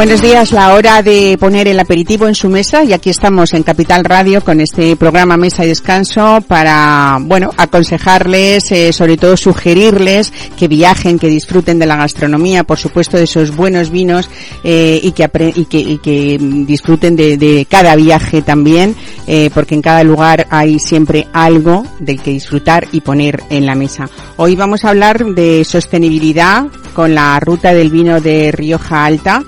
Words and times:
Buenos 0.00 0.22
días, 0.22 0.52
la 0.52 0.72
hora 0.72 1.02
de 1.02 1.36
poner 1.38 1.68
el 1.68 1.78
aperitivo 1.78 2.26
en 2.26 2.34
su 2.34 2.48
mesa 2.48 2.82
y 2.84 2.94
aquí 2.94 3.10
estamos 3.10 3.52
en 3.52 3.62
Capital 3.62 4.02
Radio 4.02 4.42
con 4.42 4.62
este 4.62 4.96
programa 4.96 5.36
Mesa 5.36 5.62
y 5.62 5.68
Descanso 5.68 6.42
para, 6.48 7.18
bueno, 7.20 7.50
aconsejarles, 7.58 8.72
eh, 8.72 8.94
sobre 8.94 9.18
todo 9.18 9.36
sugerirles 9.36 10.32
que 10.56 10.68
viajen, 10.68 11.18
que 11.18 11.26
disfruten 11.26 11.78
de 11.78 11.84
la 11.84 11.96
gastronomía, 11.96 12.64
por 12.64 12.78
supuesto 12.78 13.18
de 13.18 13.24
esos 13.24 13.54
buenos 13.54 13.90
vinos 13.90 14.30
eh, 14.64 14.98
y, 15.02 15.12
que 15.12 15.28
y, 15.54 15.66
que, 15.66 15.78
y 15.78 15.98
que 15.98 16.38
disfruten 16.40 17.14
de, 17.14 17.66
cada 17.68 17.94
viaje 17.94 18.40
también, 18.40 18.96
eh, 19.26 19.50
porque 19.52 19.74
en 19.74 19.82
cada 19.82 20.02
lugar 20.02 20.46
hay 20.48 20.78
siempre 20.78 21.28
algo 21.34 21.84
del 21.98 22.22
que 22.22 22.30
disfrutar 22.30 22.88
y 22.90 23.02
poner 23.02 23.42
en 23.50 23.66
la 23.66 23.74
mesa. 23.74 24.08
Hoy 24.38 24.56
vamos 24.56 24.82
a 24.86 24.88
hablar 24.88 25.26
de 25.26 25.62
sostenibilidad 25.62 26.68
con 26.94 27.14
la 27.14 27.38
ruta 27.38 27.74
del 27.74 27.90
vino 27.90 28.18
de 28.22 28.50
Rioja 28.50 29.04
Alta 29.04 29.42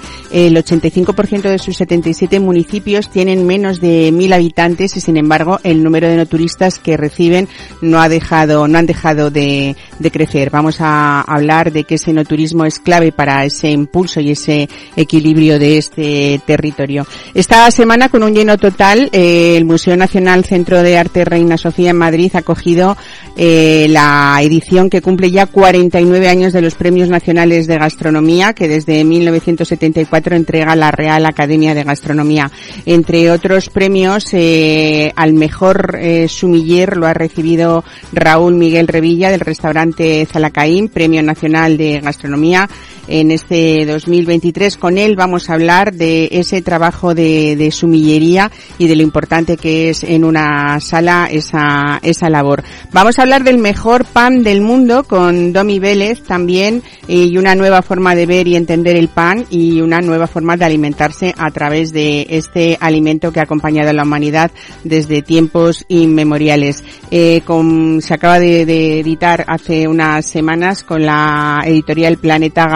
el 0.46 0.56
85% 0.56 1.42
de 1.42 1.58
sus 1.58 1.76
77 1.76 2.40
municipios 2.40 3.08
tienen 3.10 3.46
menos 3.46 3.80
de 3.80 4.10
mil 4.12 4.32
habitantes 4.32 4.96
y 4.96 5.00
sin 5.00 5.16
embargo 5.16 5.60
el 5.62 5.82
número 5.82 6.08
de 6.08 6.16
no 6.16 6.26
turistas 6.26 6.78
que 6.78 6.96
reciben 6.96 7.48
no 7.80 8.00
ha 8.00 8.08
dejado, 8.08 8.66
no 8.66 8.78
han 8.78 8.86
dejado 8.86 9.30
de, 9.30 9.76
de 9.98 10.10
crecer. 10.10 10.50
Vamos 10.50 10.80
a 10.80 11.20
hablar 11.20 11.72
de 11.72 11.84
que 11.84 11.94
ese 11.94 12.12
no 12.12 12.24
turismo 12.24 12.64
es 12.64 12.78
clave 12.80 13.12
para 13.12 13.44
ese 13.44 13.70
impulso 13.70 14.20
y 14.20 14.32
ese 14.32 14.68
equilibrio 14.96 15.58
de 15.58 15.78
este 15.78 16.40
territorio. 16.44 17.06
Esta 17.34 17.70
semana 17.70 18.08
con 18.08 18.22
un 18.22 18.34
lleno 18.34 18.58
total, 18.58 19.08
eh, 19.12 19.56
el 19.56 19.64
Museo 19.64 19.96
Nacional 19.96 20.44
Centro 20.44 20.82
de 20.82 20.98
Arte 20.98 21.24
Reina 21.24 21.56
Sofía 21.56 21.90
en 21.90 21.98
Madrid 21.98 22.32
ha 22.34 22.42
cogido 22.42 22.96
eh, 23.36 23.86
la 23.90 24.38
edición 24.42 24.90
que 24.90 25.02
cumple 25.02 25.30
ya 25.30 25.46
49 25.46 26.28
años 26.28 26.52
de 26.52 26.62
los 26.62 26.74
Premios 26.74 27.08
Nacionales 27.08 27.66
de 27.66 27.78
Gastronomía 27.78 28.52
que 28.52 28.68
desde 28.68 29.04
1974 29.04 30.31
entrega 30.34 30.76
la 30.76 30.90
Real 30.90 31.26
Academia 31.26 31.74
de 31.74 31.84
Gastronomía. 31.84 32.50
Entre 32.86 33.30
otros 33.30 33.70
premios, 33.70 34.26
eh, 34.32 35.12
al 35.16 35.32
mejor 35.34 35.98
eh, 36.00 36.28
sumiller 36.28 36.96
lo 36.96 37.06
ha 37.06 37.14
recibido 37.14 37.84
Raúl 38.12 38.54
Miguel 38.54 38.88
Revilla 38.88 39.30
del 39.30 39.40
restaurante 39.40 40.26
Zalacaín, 40.26 40.88
Premio 40.88 41.22
Nacional 41.22 41.76
de 41.76 42.00
Gastronomía 42.00 42.68
en 43.08 43.30
este 43.30 43.86
2023. 43.86 44.76
Con 44.76 44.98
él 44.98 45.16
vamos 45.16 45.50
a 45.50 45.54
hablar 45.54 45.94
de 45.94 46.28
ese 46.32 46.62
trabajo 46.62 47.14
de, 47.14 47.56
de 47.56 47.70
sumillería 47.70 48.50
y 48.78 48.86
de 48.86 48.96
lo 48.96 49.02
importante 49.02 49.56
que 49.56 49.90
es 49.90 50.04
en 50.04 50.24
una 50.24 50.80
sala 50.80 51.28
esa, 51.30 52.00
esa 52.02 52.30
labor. 52.30 52.62
Vamos 52.92 53.18
a 53.18 53.22
hablar 53.22 53.44
del 53.44 53.58
mejor 53.58 54.04
pan 54.04 54.42
del 54.42 54.60
mundo 54.60 55.04
con 55.04 55.52
Domi 55.52 55.78
Vélez 55.78 56.22
también 56.22 56.82
y 57.08 57.36
una 57.36 57.54
nueva 57.54 57.82
forma 57.82 58.14
de 58.14 58.26
ver 58.26 58.48
y 58.48 58.56
entender 58.56 58.96
el 58.96 59.08
pan 59.08 59.46
y 59.50 59.80
una 59.80 60.00
nueva 60.00 60.26
forma 60.26 60.56
de 60.56 60.64
alimentarse 60.64 61.34
a 61.36 61.50
través 61.50 61.92
de 61.92 62.26
este 62.30 62.76
alimento 62.80 63.32
que 63.32 63.40
ha 63.40 63.44
acompañado 63.44 63.90
a 63.90 63.92
la 63.92 64.02
humanidad 64.02 64.50
desde 64.84 65.22
tiempos 65.22 65.84
inmemoriales. 65.88 66.84
Eh, 67.10 67.42
con, 67.44 68.00
se 68.00 68.14
acaba 68.14 68.38
de, 68.38 68.66
de 68.66 69.00
editar 69.00 69.44
hace 69.48 69.88
unas 69.88 70.26
semanas 70.26 70.82
con 70.82 71.04
la 71.04 71.62
editorial 71.66 72.16
Planeta 72.18 72.66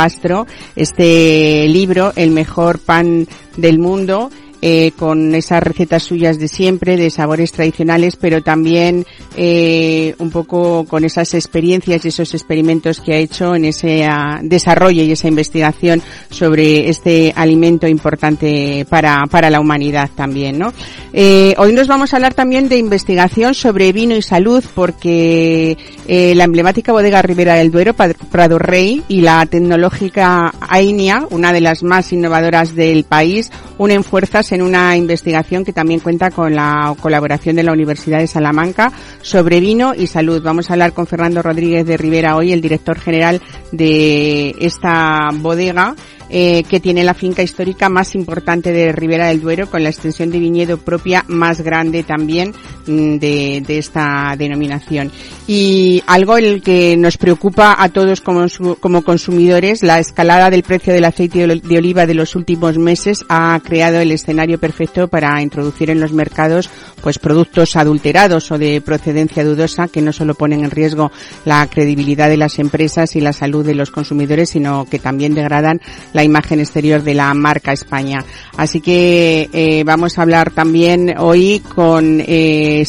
Este 0.75 1.69
libro, 1.69 2.13
El 2.17 2.31
mejor 2.31 2.79
pan 2.79 3.27
del 3.57 3.79
mundo, 3.79 4.31
eh, 4.63 4.93
con 4.99 5.35
esas 5.35 5.63
recetas 5.63 6.03
suyas 6.03 6.39
de 6.39 6.49
siempre, 6.49 6.97
de 6.97 7.11
sabores 7.11 7.53
tradicionales, 7.53 8.17
pero 8.17 8.43
también 8.43 9.07
eh, 9.37 10.15
un 10.19 10.31
poco 10.31 10.85
con 10.85 11.05
esas 11.05 11.35
experiencias 11.35 12.05
y 12.05 12.09
esos 12.09 12.35
experimentos 12.35 13.01
que 13.01 13.15
ha 13.15 13.19
hecho 13.19 13.55
en 13.55 13.67
ese 13.67 14.09
uh, 14.09 14.39
desarrollo 14.43 15.03
y 15.03 15.13
esa 15.13 15.29
investigación 15.29 16.03
sobre 16.31 16.89
este 16.89 17.33
alimento 17.37 17.87
importante 17.87 18.87
para, 18.89 19.25
para 19.31 19.51
la 19.51 19.61
humanidad 19.61 20.11
también, 20.15 20.59
¿no? 20.59 20.73
Eh, 21.13 21.55
hoy 21.59 21.73
nos 21.73 21.89
vamos 21.89 22.13
a 22.13 22.17
hablar 22.17 22.35
también 22.35 22.69
de 22.69 22.77
investigación 22.77 23.55
sobre 23.55 23.93
vino 23.93 24.15
y 24.15 24.23
salud, 24.23 24.63
porque 24.75 25.79
eh, 26.07 26.35
la 26.35 26.45
emblemática 26.45 26.93
bodega 26.93 27.23
Ribera 27.23 27.55
del 27.55 27.71
Duero, 27.71 27.95
Prado 27.95 28.59
Rey, 28.59 29.03
y 29.09 29.23
la 29.23 29.47
tecnológica 29.47 30.53
AINIA, 30.61 31.27
una 31.31 31.53
de 31.53 31.61
las 31.61 31.83
más 31.83 32.13
innovadoras 32.13 32.75
del 32.75 33.05
país, 33.05 33.51
unen 33.79 34.05
fuerzas 34.05 34.46
en 34.53 34.63
una 34.63 34.97
investigación 34.97 35.65
que 35.65 35.73
también 35.73 36.01
cuenta 36.01 36.31
con 36.31 36.55
la 36.55 36.95
colaboración 37.01 37.57
de 37.57 37.63
la 37.63 37.73
Universidad 37.73 38.19
de 38.19 38.27
Salamanca 38.27 38.93
sobre 39.23 39.61
vino 39.61 39.95
y 39.95 40.07
salud. 40.07 40.43
Vamos 40.43 40.71
a 40.71 40.75
hablar 40.75 40.93
con 40.93 41.07
Fernando 41.07 41.43
Rodríguez 41.43 41.87
de 41.87 41.97
Rivera 41.97 42.37
hoy, 42.37 42.53
el 42.53 42.61
director 42.61 42.99
general 42.99 43.41
de 43.73 44.55
esta 44.61 45.29
bodega 45.33 45.95
eh, 46.29 46.65
que 46.69 46.81
tiene 46.81 47.05
la 47.05 47.15
finca 47.15 47.43
histórica 47.43 47.89
más 47.89 48.15
importante 48.15 48.73
de 48.73 48.93
Ribera 48.93 49.29
del 49.29 49.41
Duero, 49.41 49.71
con 49.71 49.83
la 49.83 49.91
extensión 49.91 50.31
de 50.31 50.39
viñedo 50.39 50.79
propia 50.79 51.25
más 51.29 51.61
grande 51.61 52.03
también 52.03 52.53
mm, 52.87 53.17
de, 53.17 53.63
de, 53.67 53.79
esta 53.79 54.35
denominación. 54.37 55.13
Y 55.47 56.03
algo 56.07 56.39
en 56.39 56.45
el 56.45 56.63
que 56.63 56.97
nos 56.97 57.17
preocupa 57.17 57.77
a 57.79 57.89
todos 57.91 58.21
como, 58.21 58.47
como 58.81 59.03
consumidores, 59.03 59.83
la 59.83 59.99
escalada 59.99 60.51
del 60.51 60.63
precio 60.63 60.93
del 60.93 61.05
aceite 61.05 61.47
de 61.47 61.79
oliva 61.79 62.07
de 62.07 62.15
los 62.15 62.35
últimos 62.35 62.79
meses 62.79 63.25
ha 63.29 63.61
creado 63.65 64.01
el 64.01 64.11
escenario 64.11 64.59
perfecto 64.59 65.09
para 65.09 65.41
introducir 65.43 65.91
en 65.91 66.01
los 66.01 66.13
mercados 66.13 66.69
pues 67.03 67.19
productos 67.19 67.77
adulterados 67.77 68.51
o 68.51 68.59
de 68.59 68.81
procedencia 68.81 69.45
dudosa 69.45 69.89
que 69.89 70.03
no 70.03 70.13
solo 70.13 70.35
ponen 70.35 70.65
en 70.65 70.71
riesgo 70.71 71.13
la 71.45 71.67
credibilidad 71.69 72.29
de 72.29 72.37
las 72.37 72.59
empresas 72.59 73.15
y 73.15 73.21
la 73.21 73.33
salud 73.33 73.65
de 73.65 73.75
los 73.75 73.91
consumidores, 73.91 74.51
sino 74.51 74.87
que 74.87 74.99
también 74.99 75.35
degradan 75.35 75.81
la 76.17 76.25
imagen 76.25 76.59
exterior 76.59 77.03
de 77.03 77.15
la 77.15 77.33
marca 77.35 77.73
España. 77.73 78.25
Así 78.57 78.81
que 78.81 79.49
eh, 79.53 79.85
vamos 79.85 80.19
a 80.19 80.23
hablar 80.23 80.51
también 80.51 81.15
hoy 81.19 81.63
con 81.75 82.23
eh, 82.27 82.85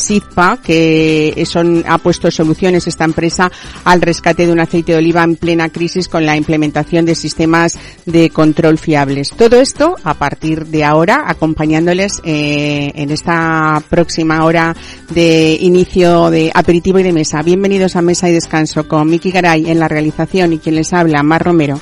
que 0.63 1.43
son, 1.45 1.83
ha 1.87 1.97
puesto 1.97 2.31
soluciones 2.31 2.87
esta 2.87 3.03
empresa 3.03 3.51
al 3.83 4.01
rescate 4.01 4.45
de 4.45 4.53
un 4.53 4.61
aceite 4.61 4.93
de 4.93 4.99
oliva 4.99 5.23
en 5.23 5.35
plena 5.35 5.69
crisis 5.69 6.07
con 6.07 6.25
la 6.25 6.37
implementación 6.37 7.05
de 7.05 7.15
sistemas 7.15 7.77
de 8.05 8.29
control 8.29 8.77
fiables. 8.77 9.31
Todo 9.37 9.59
esto 9.59 9.95
a 10.03 10.13
partir 10.13 10.65
de 10.65 10.85
ahora, 10.85 11.25
acompañándoles 11.27 12.21
eh, 12.23 12.91
en 12.95 13.11
esta 13.11 13.83
próxima 13.89 14.45
hora 14.45 14.73
de 15.09 15.57
inicio 15.59 16.29
de 16.29 16.49
aperitivo 16.53 16.99
y 16.99 17.03
de 17.03 17.11
mesa. 17.11 17.41
Bienvenidos 17.41 17.97
a 17.97 18.01
Mesa 18.01 18.29
y 18.29 18.33
Descanso 18.33 18.87
con 18.87 19.09
Miki 19.09 19.31
Garay 19.31 19.69
en 19.69 19.79
la 19.79 19.89
realización 19.89 20.53
y 20.53 20.59
quien 20.59 20.75
les 20.75 20.93
habla, 20.93 21.21
Mar 21.23 21.43
Romero. 21.43 21.81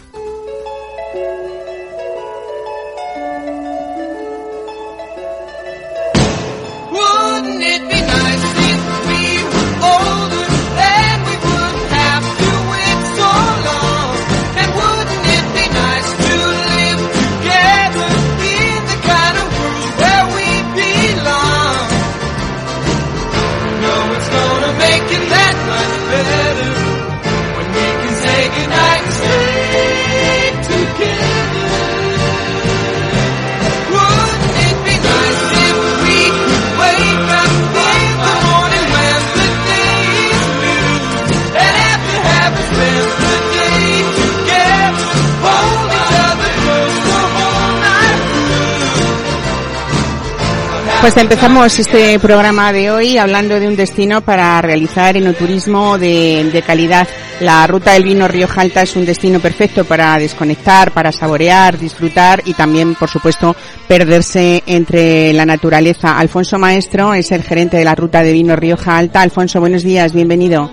Pues 51.01 51.17
empezamos 51.17 51.79
este 51.79 52.19
programa 52.19 52.71
de 52.71 52.91
hoy 52.91 53.17
hablando 53.17 53.59
de 53.59 53.67
un 53.67 53.75
destino 53.75 54.21
para 54.21 54.61
realizar 54.61 55.17
enoturismo 55.17 55.97
de, 55.97 56.63
calidad. 56.65 57.07
La 57.39 57.65
ruta 57.65 57.93
del 57.93 58.03
vino 58.03 58.27
Rioja 58.27 58.61
Alta 58.61 58.83
es 58.83 58.95
un 58.95 59.03
destino 59.03 59.39
perfecto 59.39 59.83
para 59.83 60.19
desconectar, 60.19 60.91
para 60.91 61.11
saborear, 61.11 61.79
disfrutar 61.79 62.43
y 62.45 62.53
también, 62.53 62.93
por 62.93 63.09
supuesto, 63.09 63.55
perderse 63.87 64.61
entre 64.67 65.33
la 65.33 65.43
naturaleza. 65.43 66.19
Alfonso 66.19 66.59
Maestro 66.59 67.15
es 67.15 67.31
el 67.31 67.41
gerente 67.41 67.77
de 67.77 67.85
la 67.85 67.95
ruta 67.95 68.21
de 68.21 68.33
vino 68.33 68.55
Rioja 68.55 68.95
Alta. 68.95 69.23
Alfonso, 69.23 69.59
buenos 69.59 69.81
días, 69.81 70.13
bienvenido. 70.13 70.69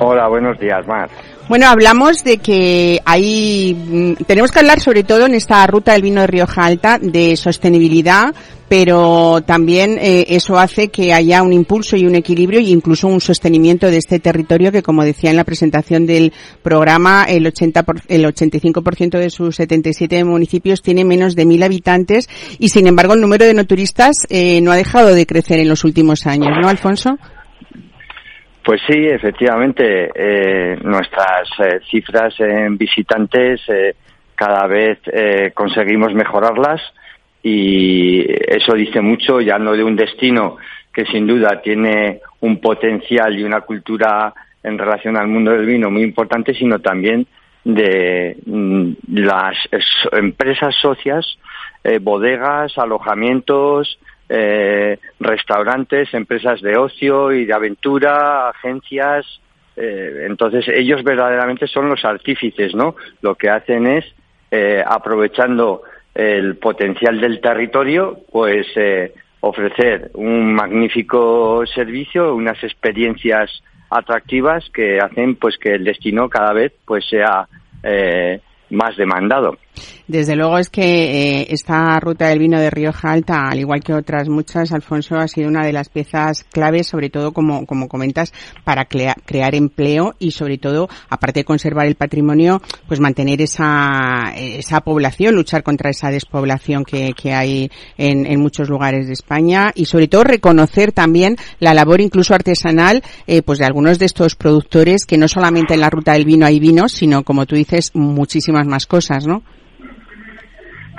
Hola, 0.00 0.28
buenos 0.28 0.58
días, 0.58 0.86
Mar. 0.86 1.10
Bueno, 1.48 1.66
hablamos 1.66 2.22
de 2.22 2.38
que 2.38 3.00
hay, 3.04 3.74
mm, 3.74 4.24
tenemos 4.26 4.50
que 4.50 4.60
hablar 4.60 4.80
sobre 4.80 5.02
todo 5.02 5.26
en 5.26 5.34
esta 5.34 5.66
ruta 5.66 5.92
del 5.92 6.02
vino 6.02 6.20
de 6.20 6.28
Rioja 6.28 6.64
Alta 6.64 6.98
de 7.00 7.36
sostenibilidad, 7.36 8.32
pero 8.68 9.42
también 9.44 9.98
eh, 10.00 10.24
eso 10.28 10.56
hace 10.56 10.88
que 10.88 11.12
haya 11.12 11.42
un 11.42 11.52
impulso 11.52 11.96
y 11.96 12.06
un 12.06 12.14
equilibrio 12.14 12.60
e 12.60 12.62
incluso 12.62 13.08
un 13.08 13.20
sostenimiento 13.20 13.90
de 13.90 13.98
este 13.98 14.18
territorio 14.18 14.72
que, 14.72 14.82
como 14.82 15.04
decía 15.04 15.30
en 15.30 15.36
la 15.36 15.44
presentación 15.44 16.06
del 16.06 16.32
programa, 16.62 17.24
el 17.28 17.46
80 17.46 17.84
el 18.08 18.24
85% 18.24 19.18
de 19.18 19.28
sus 19.28 19.56
77 19.56 20.24
municipios 20.24 20.80
tiene 20.80 21.04
menos 21.04 21.34
de 21.34 21.44
mil 21.44 21.62
habitantes 21.64 22.30
y, 22.58 22.68
sin 22.70 22.86
embargo, 22.86 23.14
el 23.14 23.20
número 23.20 23.44
de 23.44 23.52
no 23.52 23.66
turistas 23.66 24.26
eh, 24.30 24.60
no 24.62 24.72
ha 24.72 24.76
dejado 24.76 25.12
de 25.12 25.26
crecer 25.26 25.58
en 25.58 25.68
los 25.68 25.84
últimos 25.84 26.24
años, 26.26 26.52
¿no, 26.62 26.68
Alfonso? 26.68 27.18
Pues 28.64 28.80
sí, 28.86 29.06
efectivamente, 29.08 30.10
eh, 30.14 30.78
nuestras 30.84 31.48
eh, 31.58 31.80
cifras 31.90 32.38
en 32.38 32.78
visitantes 32.78 33.60
eh, 33.68 33.96
cada 34.36 34.66
vez 34.66 34.98
conseguimos 35.54 36.14
mejorarlas 36.14 36.80
y 37.42 38.24
eso 38.48 38.72
dice 38.74 39.00
mucho 39.00 39.40
ya 39.40 39.58
no 39.58 39.72
de 39.72 39.84
un 39.84 39.94
destino 39.94 40.56
que 40.92 41.04
sin 41.06 41.26
duda 41.26 41.60
tiene 41.62 42.20
un 42.40 42.60
potencial 42.60 43.38
y 43.38 43.44
una 43.44 43.60
cultura 43.60 44.32
en 44.62 44.78
relación 44.78 45.16
al 45.16 45.28
mundo 45.28 45.52
del 45.52 45.66
vino 45.66 45.90
muy 45.90 46.02
importante, 46.02 46.54
sino 46.54 46.80
también 46.80 47.26
de 47.64 48.36
mm, 48.46 48.92
las 49.12 49.56
empresas 50.12 50.74
socias, 50.80 51.38
bodegas, 52.00 52.78
alojamientos, 52.78 53.98
eh, 54.34 54.98
restaurantes, 55.20 56.14
empresas 56.14 56.62
de 56.62 56.78
ocio 56.78 57.32
y 57.32 57.44
de 57.44 57.52
aventura, 57.52 58.48
agencias. 58.48 59.26
Eh, 59.76 60.24
entonces 60.26 60.66
ellos 60.68 61.02
verdaderamente 61.02 61.66
son 61.66 61.90
los 61.90 62.02
artífices, 62.04 62.74
¿no? 62.74 62.96
Lo 63.20 63.34
que 63.34 63.50
hacen 63.50 63.86
es, 63.86 64.06
eh, 64.50 64.82
aprovechando 64.86 65.82
el 66.14 66.56
potencial 66.56 67.20
del 67.20 67.42
territorio, 67.42 68.20
pues 68.32 68.66
eh, 68.76 69.12
ofrecer 69.40 70.10
un 70.14 70.54
magnífico 70.54 71.64
servicio, 71.66 72.34
unas 72.34 72.62
experiencias 72.64 73.62
atractivas 73.90 74.64
que 74.72 74.98
hacen 74.98 75.36
pues 75.36 75.58
que 75.58 75.74
el 75.74 75.84
destino 75.84 76.30
cada 76.30 76.54
vez 76.54 76.72
pues 76.86 77.06
sea 77.06 77.46
eh, 77.82 78.40
más 78.70 78.96
demandado. 78.96 79.58
Desde 80.06 80.36
luego 80.36 80.58
es 80.58 80.68
que 80.68 80.82
eh, 81.40 81.46
esta 81.50 81.98
ruta 82.00 82.28
del 82.28 82.38
vino 82.38 82.60
de 82.60 82.70
Rioja 82.70 83.12
Alta, 83.12 83.48
al 83.48 83.58
igual 83.58 83.82
que 83.82 83.94
otras 83.94 84.28
muchas, 84.28 84.72
Alfonso, 84.72 85.16
ha 85.16 85.28
sido 85.28 85.48
una 85.48 85.64
de 85.64 85.72
las 85.72 85.88
piezas 85.88 86.44
claves, 86.44 86.88
sobre 86.88 87.08
todo, 87.08 87.32
como, 87.32 87.66
como 87.66 87.88
comentas, 87.88 88.32
para 88.64 88.86
crear 88.86 89.54
empleo 89.54 90.14
y, 90.18 90.32
sobre 90.32 90.58
todo, 90.58 90.88
aparte 91.08 91.40
de 91.40 91.44
conservar 91.44 91.86
el 91.86 91.94
patrimonio, 91.94 92.60
pues 92.86 93.00
mantener 93.00 93.40
esa, 93.40 94.32
esa 94.36 94.80
población, 94.80 95.34
luchar 95.34 95.62
contra 95.62 95.90
esa 95.90 96.10
despoblación 96.10 96.84
que, 96.84 97.12
que 97.12 97.32
hay 97.32 97.70
en, 97.96 98.26
en 98.26 98.40
muchos 98.40 98.68
lugares 98.68 99.06
de 99.06 99.12
España 99.12 99.72
y, 99.74 99.86
sobre 99.86 100.08
todo, 100.08 100.24
reconocer 100.24 100.92
también 100.92 101.36
la 101.58 101.74
labor 101.74 102.00
incluso 102.00 102.34
artesanal, 102.34 103.02
eh, 103.26 103.42
pues 103.42 103.58
de 103.58 103.64
algunos 103.64 103.98
de 103.98 104.06
estos 104.06 104.34
productores 104.34 105.06
que 105.06 105.18
no 105.18 105.28
solamente 105.28 105.74
en 105.74 105.80
la 105.80 105.90
ruta 105.90 106.12
del 106.12 106.24
vino 106.24 106.44
hay 106.44 106.60
vinos, 106.60 106.92
sino, 106.92 107.22
como 107.22 107.46
tú 107.46 107.56
dices, 107.56 107.90
muchísimas 107.94 108.66
más 108.66 108.86
cosas, 108.86 109.26
¿no? 109.26 109.42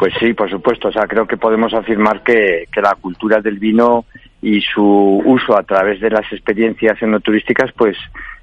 Pues 0.04 0.16
sí, 0.20 0.34
por 0.34 0.50
supuesto. 0.50 0.90
O 0.90 0.92
sea, 0.92 1.08
creo 1.08 1.26
que 1.26 1.38
podemos 1.38 1.74
afirmar 1.74 2.24
que, 2.24 2.68
la 2.76 2.94
cultura 2.96 3.40
del 3.40 3.58
vino 3.58 4.04
y 4.42 4.60
su 4.60 4.84
uso 5.24 5.58
a 5.58 5.64
través 5.64 6.02
de 6.02 6.10
las 6.10 6.30
experiencias 6.30 7.02
enoturísticas, 7.02 7.72
pues 7.72 7.96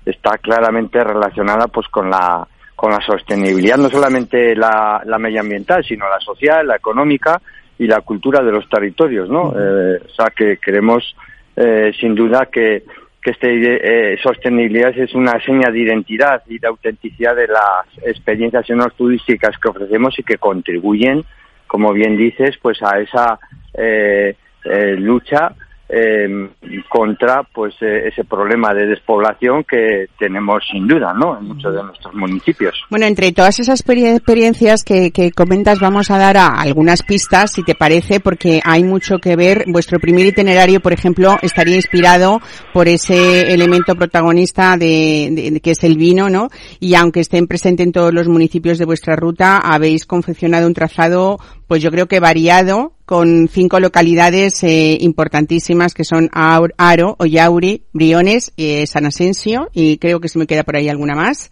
está 0.06 0.38
claramente 0.38 1.04
relacionada 1.04 1.66
pues 1.66 1.86
con 1.88 2.08
la 2.08 2.48
con 2.74 2.92
la 2.92 3.00
sostenibilidad, 3.02 3.76
no 3.76 3.90
solamente 3.90 4.56
la, 4.56 5.04
medioambiental, 5.18 5.84
sino 5.84 6.08
la 6.08 6.18
social, 6.20 6.66
la 6.66 6.76
económica 6.76 7.38
y 7.78 7.86
la 7.86 8.00
cultura 8.00 8.42
de 8.42 8.52
los 8.52 8.66
territorios, 8.66 9.28
¿no? 9.28 9.52
Eh, 9.54 10.00
o 10.02 10.14
sea, 10.14 10.32
que 10.34 10.56
queremos 10.56 11.14
eh, 11.56 11.92
sin 12.00 12.14
duda 12.14 12.46
que, 12.50 12.84
que 13.20 13.32
este 13.32 14.14
eh, 14.14 14.18
sostenibilidad 14.22 14.96
es 14.96 15.14
una 15.14 15.38
seña 15.44 15.70
de 15.70 15.80
identidad 15.80 16.42
y 16.46 16.58
de 16.58 16.68
autenticidad 16.68 17.36
de 17.36 17.48
las 17.48 17.86
experiencias 18.02 18.64
turísticas 18.96 19.58
que 19.58 19.68
ofrecemos 19.68 20.18
y 20.18 20.22
que 20.22 20.38
contribuyen 20.38 21.22
como 21.70 21.92
bien 21.92 22.16
dices, 22.16 22.58
pues 22.60 22.82
a 22.82 22.98
esa 22.98 23.38
eh, 23.74 24.34
eh, 24.64 24.96
lucha 24.98 25.54
eh, 25.92 26.50
contra 26.88 27.42
pues 27.42 27.74
eh, 27.80 28.08
ese 28.08 28.24
problema 28.24 28.72
de 28.72 28.86
despoblación 28.86 29.64
que 29.64 30.06
tenemos 30.18 30.62
sin 30.70 30.86
duda 30.86 31.12
no 31.12 31.36
en 31.38 31.46
muchos 31.46 31.74
de 31.74 31.82
nuestros 31.82 32.14
municipios. 32.14 32.74
Bueno 32.90 33.06
entre 33.06 33.32
todas 33.32 33.58
esas 33.58 33.80
experiencias 33.80 34.84
que, 34.84 35.10
comentas 35.34 35.80
vamos 35.80 36.10
a 36.10 36.18
dar 36.18 36.36
a 36.36 36.60
algunas 36.60 37.02
pistas 37.02 37.52
si 37.52 37.64
te 37.64 37.74
parece 37.74 38.20
porque 38.20 38.60
hay 38.64 38.84
mucho 38.84 39.18
que 39.18 39.36
ver. 39.36 39.64
Vuestro 39.66 39.98
primer 39.98 40.26
itinerario 40.26 40.80
por 40.80 40.92
ejemplo 40.92 41.36
estaría 41.42 41.76
inspirado 41.76 42.40
por 42.72 42.88
ese 42.88 43.52
elemento 43.52 43.94
protagonista 43.96 44.76
de, 44.76 45.50
de, 45.52 45.60
que 45.60 45.72
es 45.72 45.82
el 45.82 45.96
vino 45.96 46.30
no 46.30 46.48
y 46.78 46.94
aunque 46.94 47.20
estén 47.20 47.46
presentes 47.46 47.86
en 47.86 47.92
todos 47.92 48.14
los 48.14 48.28
municipios 48.28 48.78
de 48.78 48.84
vuestra 48.84 49.16
ruta 49.16 49.58
habéis 49.58 50.06
confeccionado 50.06 50.66
un 50.66 50.74
trazado 50.74 51.38
pues 51.66 51.82
yo 51.82 51.90
creo 51.90 52.06
que 52.06 52.20
variado 52.20 52.92
con 53.10 53.48
cinco 53.48 53.80
localidades 53.80 54.62
eh, 54.62 54.96
importantísimas 55.00 55.94
que 55.94 56.04
son 56.04 56.30
Aro, 56.32 57.16
Oyauri, 57.18 57.82
Briones, 57.92 58.52
eh, 58.56 58.86
San 58.86 59.04
Asensio 59.04 59.68
y 59.74 59.98
creo 59.98 60.20
que 60.20 60.28
se 60.28 60.38
me 60.38 60.46
queda 60.46 60.62
por 60.62 60.76
ahí 60.76 60.88
alguna 60.88 61.16
más. 61.16 61.50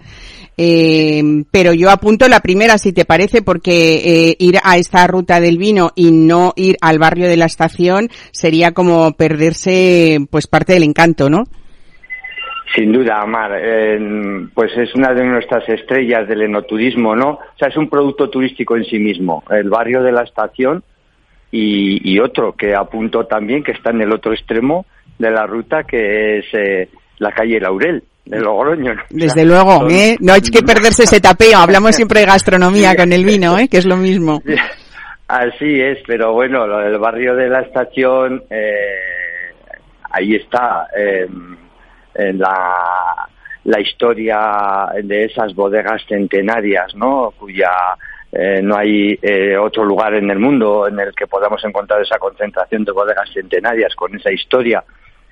Eh, 0.57 1.21
pero 1.51 1.73
yo 1.73 1.91
apunto 1.91 2.29
la 2.29 2.39
primera, 2.39 2.79
si 2.79 2.93
te 2.93 3.05
parece, 3.05 3.43
porque 3.43 4.37
ir 4.39 4.59
a 4.63 4.77
esta 4.77 5.05
ruta 5.09 5.41
del 5.41 5.59
vino 5.59 5.91
y 5.97 6.13
no 6.13 6.53
ir 6.55 6.77
al 6.81 7.01
barrio 7.01 7.27
de 7.27 7.37
la 7.37 7.47
estación 7.47 8.09
sería 8.31 8.71
como 8.71 9.15
perderse 9.15 10.19
pues 10.31 10.47
parte 10.47 10.75
del 10.75 10.85
encanto, 10.85 11.29
¿no? 11.29 11.43
Sin 12.77 12.93
duda, 12.93 13.21
Amar. 13.21 13.51
pues 14.55 14.71
es 14.77 14.95
una 14.95 15.13
de 15.13 15.25
nuestras 15.25 15.69
estrellas 15.69 16.29
del 16.29 16.43
enoturismo, 16.43 17.17
¿no? 17.17 17.31
O 17.31 17.59
sea, 17.59 17.67
es 17.67 17.77
un 17.77 17.91
producto 17.91 18.31
turístico 18.31 18.77
en 18.77 18.85
sí 18.85 19.01
mismo. 19.01 19.43
El 19.51 19.69
barrio 19.71 20.05
de 20.05 20.13
la 20.13 20.23
estación 20.23 20.85
y, 21.51 22.19
otro 22.19 22.53
que 22.53 22.75
apunto 22.75 23.25
también, 23.25 23.63
que 23.63 23.73
está 23.73 23.91
en 23.91 24.03
el 24.03 24.13
otro 24.13 24.33
extremo 24.33 24.87
de 25.19 25.31
la 25.31 25.47
ruta, 25.47 25.85
que 25.85 26.39
es 26.39 26.45
eh, 26.53 26.89
la 27.19 27.33
calle 27.33 27.61
Laurel, 27.61 28.03
de 28.25 28.41
Logroño. 28.41 28.95
Desde 29.11 29.45
luego, 29.45 29.89
¿eh? 29.89 30.17
no 30.21 30.35
hay 30.35 30.43
que 30.43 30.63
perderse 30.63 31.05
ese 31.05 31.21
tapeo. 31.21 31.59
Hablamos 31.59 31.97
siempre 31.97 32.21
de 32.21 32.27
gastronomía 32.27 32.95
con 32.95 33.13
el 33.13 33.25
vino, 33.25 33.59
¿eh? 33.59 33.69
que 33.69 33.79
es 33.79 33.87
lo 33.87 33.97
mismo. 33.97 34.43
Así 35.29 35.81
es, 35.81 35.99
pero 36.07 36.33
bueno, 36.33 36.67
lo 36.67 36.79
del 36.79 36.99
barrio 36.99 37.35
de 37.35 37.49
la 37.49 37.61
estación, 37.61 38.43
eh, 38.49 39.53
ahí 40.11 40.37
está 40.37 40.87
em, 40.97 41.55
en 42.15 42.39
la, 42.39 43.29
la 43.65 43.81
historia 43.81 44.89
de 45.03 45.25
esas 45.27 45.55
bodegas 45.55 46.03
centenarias, 46.09 46.95
¿no? 46.95 47.35
Cuya 47.39 47.69
eh, 48.33 48.61
no 48.63 48.77
hay 48.77 49.19
eh, 49.23 49.57
otro 49.57 49.85
lugar 49.85 50.15
en 50.15 50.31
el 50.31 50.39
mundo 50.39 50.87
en 50.87 51.01
el 51.01 51.15
que 51.15 51.27
podamos 51.27 51.65
encontrar 51.65 52.03
esa 52.03 52.19
concentración 52.19 52.85
de 52.85 52.93
bodegas 52.93 53.31
centenarias 53.33 53.95
con 53.95 54.15
esa 54.15 54.31
historia 54.31 54.85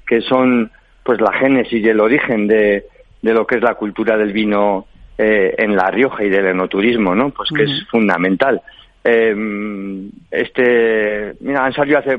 que 0.07 0.21
son 0.23 0.71
pues 1.03 1.21
la 1.21 1.33
génesis 1.33 1.85
y 1.85 1.89
el 1.89 2.01
origen 2.01 2.47
de, 2.47 2.87
de 3.23 3.35
lo 3.35 3.47
que 3.47 3.57
es 3.57 3.63
la 3.63 3.75
cultura 3.75 4.17
del 4.17 4.33
vino 4.33 4.87
eh, 5.19 5.55
en 5.59 5.77
La 5.77 5.91
Rioja 5.91 6.25
y 6.25 6.31
del 6.31 6.47
enoturismo, 6.47 7.15
¿no? 7.15 7.31
Pues 7.31 7.51
que 7.51 7.65
es 7.65 7.87
fundamental. 7.91 8.61
Em, 9.03 10.11
este, 10.31 11.35
mira, 11.41 11.65
han 11.65 11.73
salido 11.73 11.99
hace 11.99 12.19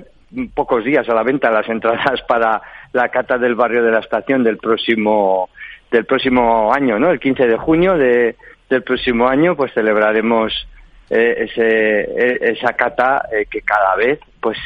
pocos 0.53 0.83
días 0.83 1.07
a 1.07 1.13
la 1.13 1.23
venta 1.23 1.51
las 1.51 1.67
entradas 1.69 2.21
para 2.27 2.61
la 2.93 3.09
cata 3.09 3.37
del 3.37 3.55
barrio 3.55 3.83
de 3.83 3.91
la 3.91 3.99
estación 3.99 4.43
del 4.43 4.57
próximo 4.57 5.49
del 5.91 6.05
próximo 6.05 6.73
año, 6.73 6.99
¿no? 6.99 7.11
El 7.11 7.19
15 7.19 7.47
de 7.47 7.57
junio 7.57 7.97
de, 7.97 8.35
del 8.69 8.83
próximo 8.83 9.27
año 9.27 9.55
pues 9.55 9.73
celebraremos 9.73 10.67
eh, 11.09 11.47
ese, 11.49 12.01
eh, 12.01 12.39
esa 12.41 12.73
cata 12.73 13.27
eh, 13.31 13.45
que 13.49 13.61
cada 13.61 13.95
vez 13.95 14.19
pues 14.41 14.57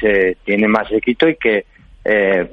tiene 0.43 0.67
más 0.67 0.91
éxito 0.91 1.27
y 1.27 1.36
que 1.36 1.65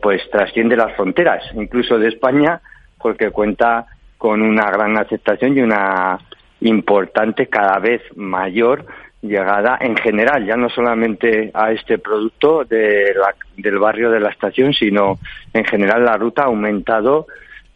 pues 0.02 0.21
trasciende 0.31 0.76
las 0.76 0.95
fronteras 0.95 1.43
incluso 1.55 1.99
de 1.99 2.09
España 2.09 2.61
porque 2.99 3.31
cuenta 3.31 3.87
con 4.19 4.43
una 4.43 4.71
gran 4.71 4.99
aceptación 4.99 5.57
y 5.57 5.62
una 5.62 6.19
importante 6.61 7.47
cada 7.47 7.78
vez 7.78 8.02
mayor 8.14 8.85
llegada 9.23 9.78
en 9.81 9.97
general, 9.97 10.45
ya 10.47 10.57
no 10.57 10.69
solamente 10.69 11.50
a 11.55 11.73
este 11.73 11.99
producto 11.99 12.64
de 12.64 13.14
la, 13.14 13.35
del 13.57 13.78
barrio 13.78 14.11
de 14.11 14.21
la 14.21 14.31
estación, 14.31 14.73
sino 14.73 15.19
en 15.52 15.64
general 15.64 16.05
la 16.05 16.17
ruta 16.17 16.43
ha 16.43 16.47
aumentado 16.47 17.26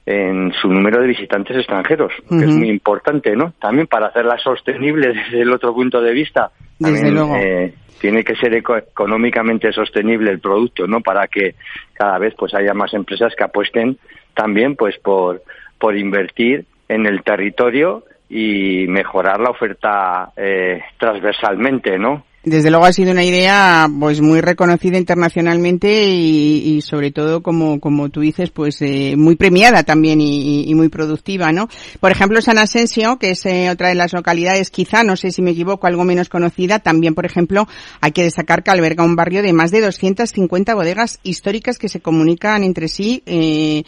en 0.04 0.52
su 0.60 0.68
número 0.68 1.00
de 1.00 1.06
visitantes 1.06 1.56
extranjeros, 1.56 2.12
que 2.28 2.44
es 2.44 2.50
muy 2.50 2.68
importante, 2.68 3.36
¿no? 3.36 3.52
También 3.60 3.86
para 3.86 4.08
hacerla 4.08 4.36
sostenible 4.38 5.08
desde 5.14 5.42
el 5.42 5.52
otro 5.52 5.72
punto 5.72 6.00
de 6.00 6.12
vista 6.12 6.50
Desde 6.78 7.10
luego. 7.10 7.36
Eh, 7.36 7.74
tiene 8.00 8.24
que 8.24 8.34
ser 8.34 8.52
económicamente 8.54 9.72
sostenible 9.72 10.30
el 10.32 10.40
producto, 10.40 10.88
¿no? 10.88 11.00
Para 11.00 11.28
que 11.28 11.54
cada 11.92 12.18
vez 12.18 12.34
pues 12.36 12.52
haya 12.54 12.74
más 12.74 12.92
empresas 12.94 13.32
que 13.36 13.44
apuesten 13.44 13.96
también 14.34 14.74
pues 14.74 14.98
por 14.98 15.42
por 15.78 15.96
invertir 15.96 16.64
en 16.88 17.06
el 17.06 17.22
territorio 17.22 18.04
y 18.28 18.86
mejorar 18.88 19.40
la 19.40 19.50
oferta 19.50 20.32
eh, 20.36 20.80
transversalmente, 20.98 21.98
¿no? 21.98 22.24
Desde 22.44 22.70
luego 22.70 22.86
ha 22.86 22.92
sido 22.92 23.12
una 23.12 23.24
idea 23.24 23.88
pues 24.00 24.20
muy 24.20 24.40
reconocida 24.40 24.98
internacionalmente 24.98 26.06
y, 26.06 26.80
sobre 26.82 27.12
todo 27.12 27.40
como 27.42 27.78
como 27.78 28.08
tú 28.08 28.20
dices 28.20 28.50
pues 28.50 28.82
eh, 28.82 29.14
muy 29.16 29.36
premiada 29.36 29.84
también 29.84 30.20
y, 30.20 30.74
muy 30.74 30.88
productiva, 30.88 31.52
¿no? 31.52 31.68
Por 32.00 32.10
ejemplo 32.10 32.40
San 32.40 32.58
Asensio 32.58 33.18
que 33.18 33.30
es 33.30 33.46
eh, 33.46 33.70
otra 33.70 33.88
de 33.88 33.94
las 33.94 34.12
localidades 34.12 34.70
quizá 34.70 35.04
no 35.04 35.16
sé 35.16 35.30
si 35.30 35.40
me 35.42 35.52
equivoco 35.52 35.86
algo 35.86 36.02
menos 36.04 36.28
conocida 36.28 36.80
también 36.80 37.14
por 37.14 37.26
ejemplo 37.26 37.68
hay 38.00 38.10
que 38.10 38.24
destacar 38.24 38.64
que 38.64 38.72
alberga 38.72 39.04
un 39.04 39.14
barrio 39.14 39.42
de 39.42 39.52
más 39.52 39.70
de 39.70 39.80
250 39.80 40.74
bodegas 40.74 41.20
históricas 41.22 41.78
que 41.78 41.88
se 41.88 42.00
comunican 42.00 42.64
entre 42.64 42.88
sí 42.88 43.22
eh, 43.26 43.84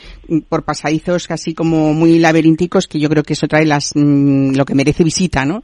por 0.48 0.64
pasadizos 0.64 1.26
casi 1.26 1.54
como 1.54 1.92
muy 1.92 2.20
laberínticos 2.20 2.86
que 2.86 3.00
yo 3.00 3.08
creo 3.08 3.24
que 3.24 3.32
es 3.32 3.42
otra 3.42 3.58
de 3.58 3.66
las 3.66 3.92
mm, 3.94 4.54
lo 4.54 4.64
que 4.64 4.74
merece 4.74 5.02
visita, 5.02 5.44
¿no? 5.44 5.62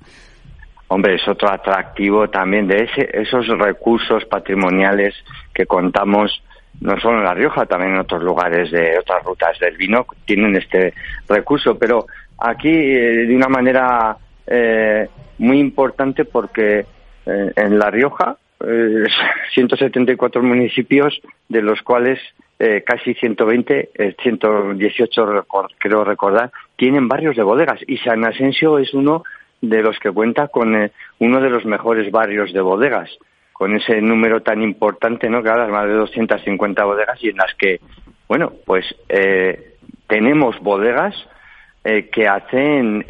Hombre, 0.93 1.15
es 1.15 1.29
otro 1.29 1.49
atractivo 1.49 2.29
también 2.31 2.67
de 2.67 2.83
ese, 2.83 3.09
esos 3.13 3.47
recursos 3.47 4.25
patrimoniales 4.25 5.15
que 5.55 5.65
contamos 5.65 6.43
no 6.81 6.99
solo 6.99 7.19
en 7.19 7.25
La 7.27 7.35
Rioja, 7.35 7.65
también 7.65 7.93
en 7.93 8.01
otros 8.01 8.25
lugares 8.25 8.73
de 8.73 8.99
otras 8.99 9.23
rutas 9.23 9.57
del 9.61 9.77
vino 9.77 10.05
tienen 10.25 10.57
este 10.57 10.93
recurso, 11.29 11.79
pero 11.79 12.07
aquí 12.37 12.71
eh, 12.71 13.25
de 13.25 13.37
una 13.37 13.47
manera 13.47 14.17
eh, 14.45 15.07
muy 15.39 15.61
importante 15.61 16.25
porque 16.25 16.85
eh, 17.25 17.53
en 17.55 17.79
La 17.79 17.89
Rioja 17.89 18.37
174 19.55 20.43
municipios, 20.43 21.21
de 21.49 21.63
los 21.63 21.81
cuales 21.83 22.19
casi 22.85 23.15
120, 23.15 23.89
118 24.23 25.47
creo 25.79 26.05
recordar, 26.05 26.53
tienen 26.77 27.09
barrios 27.09 27.35
de 27.35 27.43
bodegas. 27.43 27.81
Y 27.87 27.97
San 27.97 28.23
Asensio 28.27 28.79
es 28.79 28.93
uno 28.93 29.25
de 29.61 29.83
los 29.83 29.99
que 29.99 30.11
cuenta 30.11 30.49
con 30.49 30.75
eh, 30.75 30.93
uno 31.19 31.41
de 31.41 31.51
los 31.51 31.65
mejores 31.65 32.11
barrios 32.11 32.53
de 32.53 32.61
bodegas, 32.61 33.11
con 33.53 33.75
ese 33.77 34.01
número 34.01 34.41
tan 34.43 34.63
importante, 34.63 35.29
¿no? 35.29 35.43
Que 35.43 35.51
más 35.51 35.87
de 35.87 35.95
250 35.95 36.85
bodegas 36.85 37.23
y 37.23 37.29
en 37.29 37.37
las 37.37 37.55
que, 37.55 37.81
bueno, 38.27 38.53
pues 38.65 38.87
eh, 39.09 39.75
tenemos 40.07 40.59
bodegas 40.61 41.15
eh, 41.85 42.09
que 42.11 42.27
hacen 42.27 43.05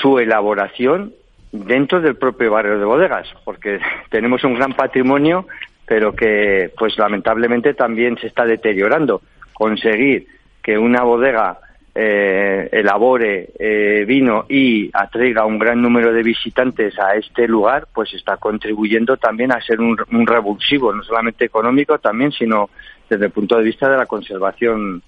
su 0.00 0.18
elaboración 0.18 1.14
dentro 1.50 2.00
del 2.00 2.16
propio 2.16 2.50
barrio 2.50 2.78
de 2.78 2.84
bodegas, 2.84 3.26
porque 3.44 3.80
tenemos 4.10 4.44
un 4.44 4.54
gran 4.54 4.74
patrimonio, 4.74 5.46
pero 5.86 6.14
que, 6.14 6.70
pues 6.78 6.96
lamentablemente 6.98 7.74
también 7.74 8.18
se 8.18 8.26
está 8.26 8.44
deteriorando. 8.44 9.22
Conseguir 9.54 10.26
que 10.62 10.78
una 10.78 11.02
bodega 11.02 11.58
eh, 11.94 12.70
elabore 12.72 13.50
eh, 13.58 14.04
vino 14.06 14.46
y 14.48 14.90
atraiga 14.94 15.44
un 15.44 15.58
gran 15.58 15.82
número 15.82 16.12
de 16.12 16.22
visitantes 16.22 16.98
a 16.98 17.14
este 17.16 17.46
lugar, 17.46 17.86
pues 17.92 18.14
está 18.14 18.38
contribuyendo 18.38 19.16
también 19.18 19.52
a 19.52 19.60
ser 19.60 19.80
un, 19.80 19.98
revulsivo, 20.26 20.92
no 20.92 21.02
solamente 21.02 21.44
económico 21.44 21.98
también, 21.98 22.32
sino 22.32 22.70
desde 23.10 23.26
el 23.26 23.30
punto 23.30 23.58
de 23.58 23.64
vista 23.64 23.90
de 23.90 23.98
la 23.98 24.06
conservación 24.06 25.02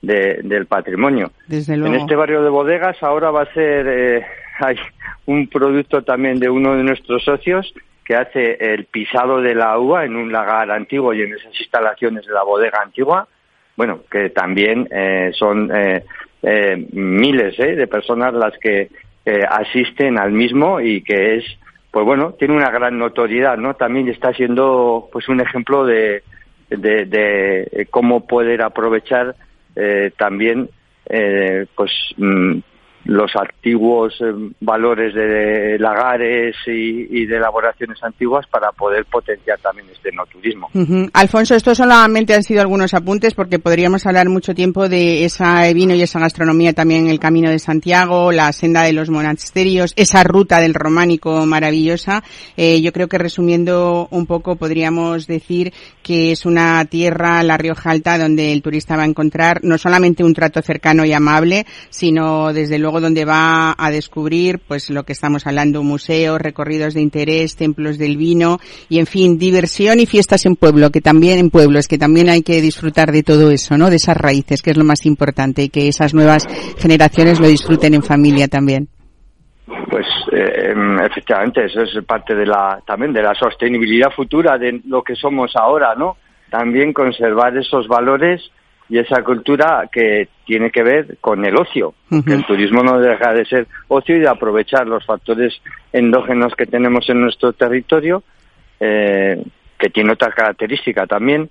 del 0.00 0.66
patrimonio. 0.66 1.32
En 1.48 1.94
este 1.94 2.14
barrio 2.14 2.44
de 2.44 2.50
bodegas 2.50 3.02
ahora 3.02 3.32
va 3.32 3.42
a 3.42 3.52
ser 3.52 3.86
eh, 3.88 4.26
hay 4.60 4.76
un 5.26 5.48
producto 5.48 6.02
también 6.02 6.38
de 6.38 6.48
uno 6.48 6.76
de 6.76 6.84
nuestros 6.84 7.24
socios 7.24 7.74
que 8.04 8.14
hace 8.14 8.56
el 8.60 8.84
pisado 8.84 9.42
de 9.42 9.56
la 9.56 9.76
uva 9.76 10.04
en 10.04 10.14
un 10.14 10.30
lagar 10.30 10.70
antiguo 10.70 11.12
y 11.12 11.22
en 11.22 11.34
esas 11.34 11.52
instalaciones 11.60 12.24
de 12.26 12.32
la 12.32 12.44
bodega 12.44 12.80
antigua 12.80 13.26
bueno, 13.78 14.00
que 14.10 14.30
también 14.30 14.88
eh, 14.90 15.30
son 15.38 15.70
eh, 15.72 16.04
eh, 16.42 16.86
miles 16.92 17.58
eh, 17.58 17.74
de 17.74 17.86
personas 17.86 18.32
las 18.32 18.56
que 18.58 18.90
eh, 19.24 19.42
asisten 19.48 20.18
al 20.18 20.32
mismo 20.32 20.80
y 20.80 21.02
que 21.02 21.36
es, 21.36 21.44
pues 21.90 22.04
bueno, 22.04 22.32
tiene 22.38 22.54
una 22.54 22.70
gran 22.70 22.98
notoriedad, 22.98 23.56
¿no? 23.56 23.74
También 23.74 24.08
está 24.08 24.32
siendo, 24.32 25.08
pues, 25.12 25.28
un 25.28 25.40
ejemplo 25.40 25.84
de, 25.84 26.22
de, 26.70 27.04
de 27.06 27.86
cómo 27.90 28.26
poder 28.26 28.62
aprovechar 28.62 29.34
también, 30.16 30.68
pues, 31.06 31.92
mm, 32.16 32.58
los 33.08 33.30
antiguos 33.36 34.12
eh, 34.20 34.32
valores 34.60 35.14
de 35.14 35.78
lagares 35.78 36.54
y, 36.66 37.24
de 37.24 37.36
elaboraciones 37.36 37.96
antiguas 38.02 38.46
para 38.50 38.70
poder 38.72 39.06
potenciar 39.06 39.58
también 39.60 39.88
este 39.90 40.12
no 40.12 40.26
turismo. 40.26 40.68
Alfonso, 41.14 41.54
estos 41.54 41.78
solamente 41.78 42.34
han 42.34 42.42
sido 42.42 42.60
algunos 42.60 42.92
apuntes 42.92 43.32
porque 43.32 43.58
podríamos 43.58 44.04
hablar 44.06 44.28
mucho 44.28 44.54
tiempo 44.54 44.90
de 44.90 45.24
ese 45.24 45.72
vino 45.72 45.94
y 45.94 46.02
esa 46.02 46.20
gastronomía 46.20 46.74
también 46.74 47.08
el 47.08 47.18
Camino 47.18 47.48
de 47.50 47.58
Santiago, 47.58 48.30
la 48.30 48.52
senda 48.52 48.82
de 48.82 48.92
los 48.92 49.08
monasterios, 49.08 49.94
esa 49.96 50.22
ruta 50.22 50.60
del 50.60 50.74
románico 50.74 51.46
maravillosa. 51.46 52.22
Eh, 52.58 52.82
yo 52.82 52.92
creo 52.92 53.08
que 53.08 53.16
resumiendo 53.16 54.08
un 54.10 54.26
poco 54.26 54.56
podríamos 54.56 55.26
decir 55.26 55.72
que 56.02 56.32
es 56.32 56.44
una 56.44 56.84
tierra, 56.84 57.42
la 57.42 57.56
Rioja 57.56 57.90
Alta, 57.90 58.18
donde 58.18 58.52
el 58.52 58.60
turista 58.60 58.96
va 58.96 59.04
a 59.04 59.06
encontrar 59.06 59.60
no 59.62 59.78
solamente 59.78 60.24
un 60.24 60.34
trato 60.34 60.60
cercano 60.60 61.06
y 61.06 61.12
amable, 61.14 61.64
sino 61.88 62.52
desde 62.52 62.78
luego 62.78 62.97
donde 63.00 63.24
va 63.24 63.74
a 63.76 63.90
descubrir 63.90 64.60
pues 64.66 64.90
lo 64.90 65.04
que 65.04 65.12
estamos 65.12 65.46
hablando, 65.46 65.82
museos, 65.82 66.40
recorridos 66.40 66.94
de 66.94 67.00
interés, 67.00 67.56
templos 67.56 67.98
del 67.98 68.16
vino 68.16 68.58
y 68.88 68.98
en 68.98 69.06
fin, 69.06 69.38
diversión 69.38 70.00
y 70.00 70.06
fiestas 70.06 70.46
en 70.46 70.56
pueblo, 70.56 70.90
que 70.90 71.00
también 71.00 71.38
en 71.38 71.50
pueblos, 71.50 71.88
que 71.88 71.98
también 71.98 72.28
hay 72.28 72.42
que 72.42 72.60
disfrutar 72.60 73.12
de 73.12 73.22
todo 73.22 73.50
eso, 73.50 73.76
¿no? 73.76 73.90
De 73.90 73.96
esas 73.96 74.16
raíces, 74.16 74.62
que 74.62 74.70
es 74.70 74.76
lo 74.76 74.84
más 74.84 75.06
importante 75.06 75.62
y 75.62 75.68
que 75.68 75.88
esas 75.88 76.14
nuevas 76.14 76.46
generaciones 76.78 77.40
lo 77.40 77.46
disfruten 77.48 77.94
en 77.94 78.02
familia 78.02 78.48
también. 78.48 78.88
Pues 79.90 80.06
eh, 80.32 80.74
efectivamente, 81.10 81.64
eso 81.64 81.82
es 81.82 82.04
parte 82.04 82.34
de 82.34 82.46
la 82.46 82.80
también 82.86 83.12
de 83.12 83.22
la 83.22 83.34
sostenibilidad 83.34 84.10
futura 84.10 84.58
de 84.58 84.80
lo 84.86 85.02
que 85.02 85.14
somos 85.14 85.54
ahora, 85.56 85.94
¿no? 85.94 86.16
También 86.50 86.92
conservar 86.92 87.56
esos 87.56 87.86
valores 87.88 88.50
y 88.88 88.98
esa 88.98 89.22
cultura 89.22 89.88
que 89.90 90.28
tiene 90.46 90.70
que 90.70 90.82
ver 90.82 91.18
con 91.20 91.44
el 91.44 91.56
ocio, 91.56 91.94
que 92.08 92.32
el 92.32 92.46
turismo 92.46 92.82
no 92.82 92.98
deja 92.98 93.34
de 93.34 93.44
ser 93.44 93.66
ocio 93.88 94.16
y 94.16 94.20
de 94.20 94.28
aprovechar 94.28 94.86
los 94.86 95.04
factores 95.04 95.60
endógenos 95.92 96.54
que 96.54 96.66
tenemos 96.66 97.08
en 97.10 97.20
nuestro 97.20 97.52
territorio, 97.52 98.22
eh, 98.80 99.42
que 99.78 99.90
tiene 99.90 100.12
otra 100.12 100.30
característica 100.32 101.06
también, 101.06 101.50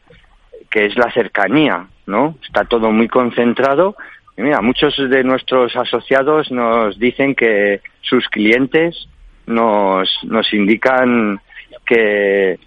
que 0.69 0.85
es 0.85 0.97
la 0.97 1.11
cercanía, 1.11 1.87
¿no? 2.07 2.37
Está 2.43 2.65
todo 2.65 2.91
muy 2.91 3.07
concentrado. 3.07 3.95
Y 4.35 4.41
mira, 4.41 4.61
muchos 4.61 4.95
de 4.97 5.23
nuestros 5.23 5.75
asociados 5.75 6.51
nos 6.51 6.97
dicen 6.97 7.35
que 7.35 7.81
sus 8.01 8.27
clientes 8.29 9.07
nos, 9.45 10.09
nos 10.23 10.51
indican 10.53 11.39
que 11.85 12.59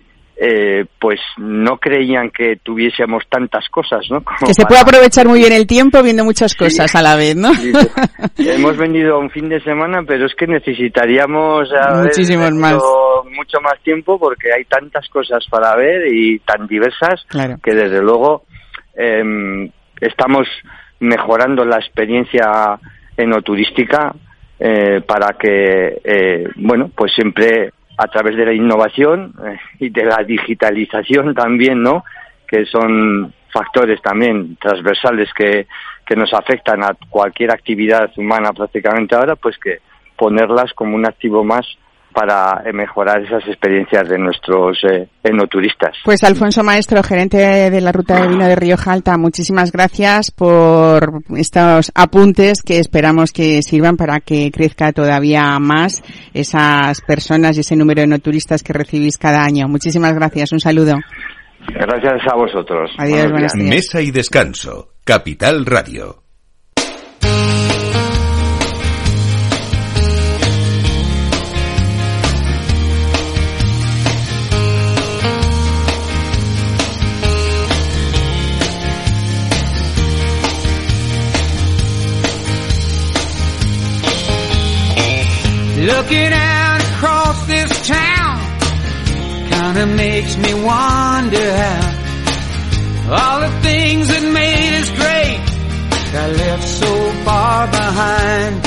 eh, 0.42 0.86
pues 0.98 1.20
no 1.36 1.76
creían 1.76 2.30
que 2.30 2.56
tuviésemos 2.62 3.24
tantas 3.28 3.68
cosas, 3.68 4.06
¿no? 4.10 4.24
que 4.46 4.54
se 4.54 4.64
puede 4.64 4.80
aprovechar 4.80 5.28
muy 5.28 5.40
bien 5.40 5.52
el 5.52 5.66
tiempo 5.66 6.02
viendo 6.02 6.24
muchas 6.24 6.54
cosas 6.54 6.94
a 6.94 7.02
la 7.02 7.14
vez, 7.14 7.36
¿no? 7.36 7.50
hemos 8.38 8.76
venido 8.78 9.18
un 9.18 9.28
fin 9.28 9.50
de 9.50 9.60
semana, 9.60 10.02
pero 10.06 10.24
es 10.24 10.34
que 10.34 10.46
necesitaríamos 10.46 11.68
muchísimos 12.02 12.52
más 12.52 12.82
mucho 13.30 13.60
más 13.60 13.78
tiempo 13.82 14.18
porque 14.18 14.48
hay 14.56 14.64
tantas 14.64 15.06
cosas 15.10 15.44
para 15.50 15.76
ver 15.76 16.06
y 16.10 16.38
tan 16.38 16.66
diversas 16.66 17.26
que 17.62 17.74
desde 17.74 18.00
luego 18.00 18.44
em, 18.94 19.70
estamos 20.00 20.48
mejorando 21.00 21.66
la 21.66 21.76
experiencia 21.76 22.78
enoturística 23.14 24.14
eh, 24.58 25.02
para 25.06 25.36
que 25.38 26.00
eh, 26.02 26.48
bueno 26.56 26.90
pues 26.94 27.12
siempre 27.14 27.72
a 28.02 28.06
través 28.08 28.34
de 28.34 28.46
la 28.46 28.54
innovación 28.54 29.34
eh, 29.44 29.58
y 29.78 29.90
de 29.90 30.04
la 30.06 30.24
digitalización 30.24 31.34
también, 31.34 31.82
¿no? 31.82 32.02
Que 32.48 32.64
son 32.64 33.34
factores 33.52 34.00
también 34.00 34.56
transversales 34.56 35.28
que, 35.34 35.66
que 36.06 36.16
nos 36.16 36.32
afectan 36.32 36.82
a 36.82 36.96
cualquier 37.10 37.50
actividad 37.50 38.10
humana 38.16 38.54
prácticamente 38.54 39.14
ahora, 39.14 39.36
pues 39.36 39.58
que 39.58 39.80
ponerlas 40.16 40.72
como 40.72 40.96
un 40.96 41.06
activo 41.06 41.44
más 41.44 41.66
para 42.12 42.62
eh, 42.64 42.72
mejorar 42.72 43.22
esas 43.22 43.46
experiencias 43.46 44.08
de 44.08 44.18
nuestros 44.18 44.78
eh, 44.84 45.08
enoturistas. 45.22 45.96
Pues 46.04 46.24
Alfonso 46.24 46.62
Maestro, 46.62 47.02
gerente 47.02 47.38
de 47.70 47.80
la 47.80 47.92
Ruta 47.92 48.20
de 48.20 48.28
Vino 48.28 48.46
de 48.46 48.56
Río 48.56 48.76
Alta, 48.86 49.16
muchísimas 49.16 49.72
gracias 49.72 50.30
por 50.30 51.22
estos 51.36 51.92
apuntes 51.94 52.62
que 52.62 52.78
esperamos 52.78 53.32
que 53.32 53.62
sirvan 53.62 53.96
para 53.96 54.20
que 54.20 54.50
crezca 54.50 54.92
todavía 54.92 55.58
más 55.58 56.02
esas 56.34 57.00
personas 57.02 57.56
y 57.56 57.60
ese 57.60 57.76
número 57.76 58.00
de 58.00 58.06
enoturistas 58.06 58.62
que 58.62 58.72
recibís 58.72 59.16
cada 59.18 59.44
año. 59.44 59.68
Muchísimas 59.68 60.14
gracias, 60.14 60.52
un 60.52 60.60
saludo. 60.60 60.96
Gracias 61.68 62.22
a 62.32 62.36
vosotros. 62.36 62.90
Adiós, 62.98 63.30
buenas 63.30 63.54
Mesa 63.54 64.00
y 64.00 64.10
descanso, 64.10 64.94
Capital 65.04 65.66
Radio. 65.66 66.29
Looking 86.10 86.32
out 86.32 86.80
across 86.80 87.46
this 87.46 87.86
town 87.86 88.40
kinda 89.48 89.86
makes 89.94 90.36
me 90.36 90.54
wonder 90.54 91.56
how 91.56 93.14
all 93.14 93.40
the 93.42 93.60
things 93.62 94.08
that 94.08 94.24
made 94.32 94.74
us 94.80 94.90
great 94.90 95.40
got 96.12 96.30
left 96.36 96.66
so 96.66 97.12
far 97.24 97.68
behind. 97.68 98.60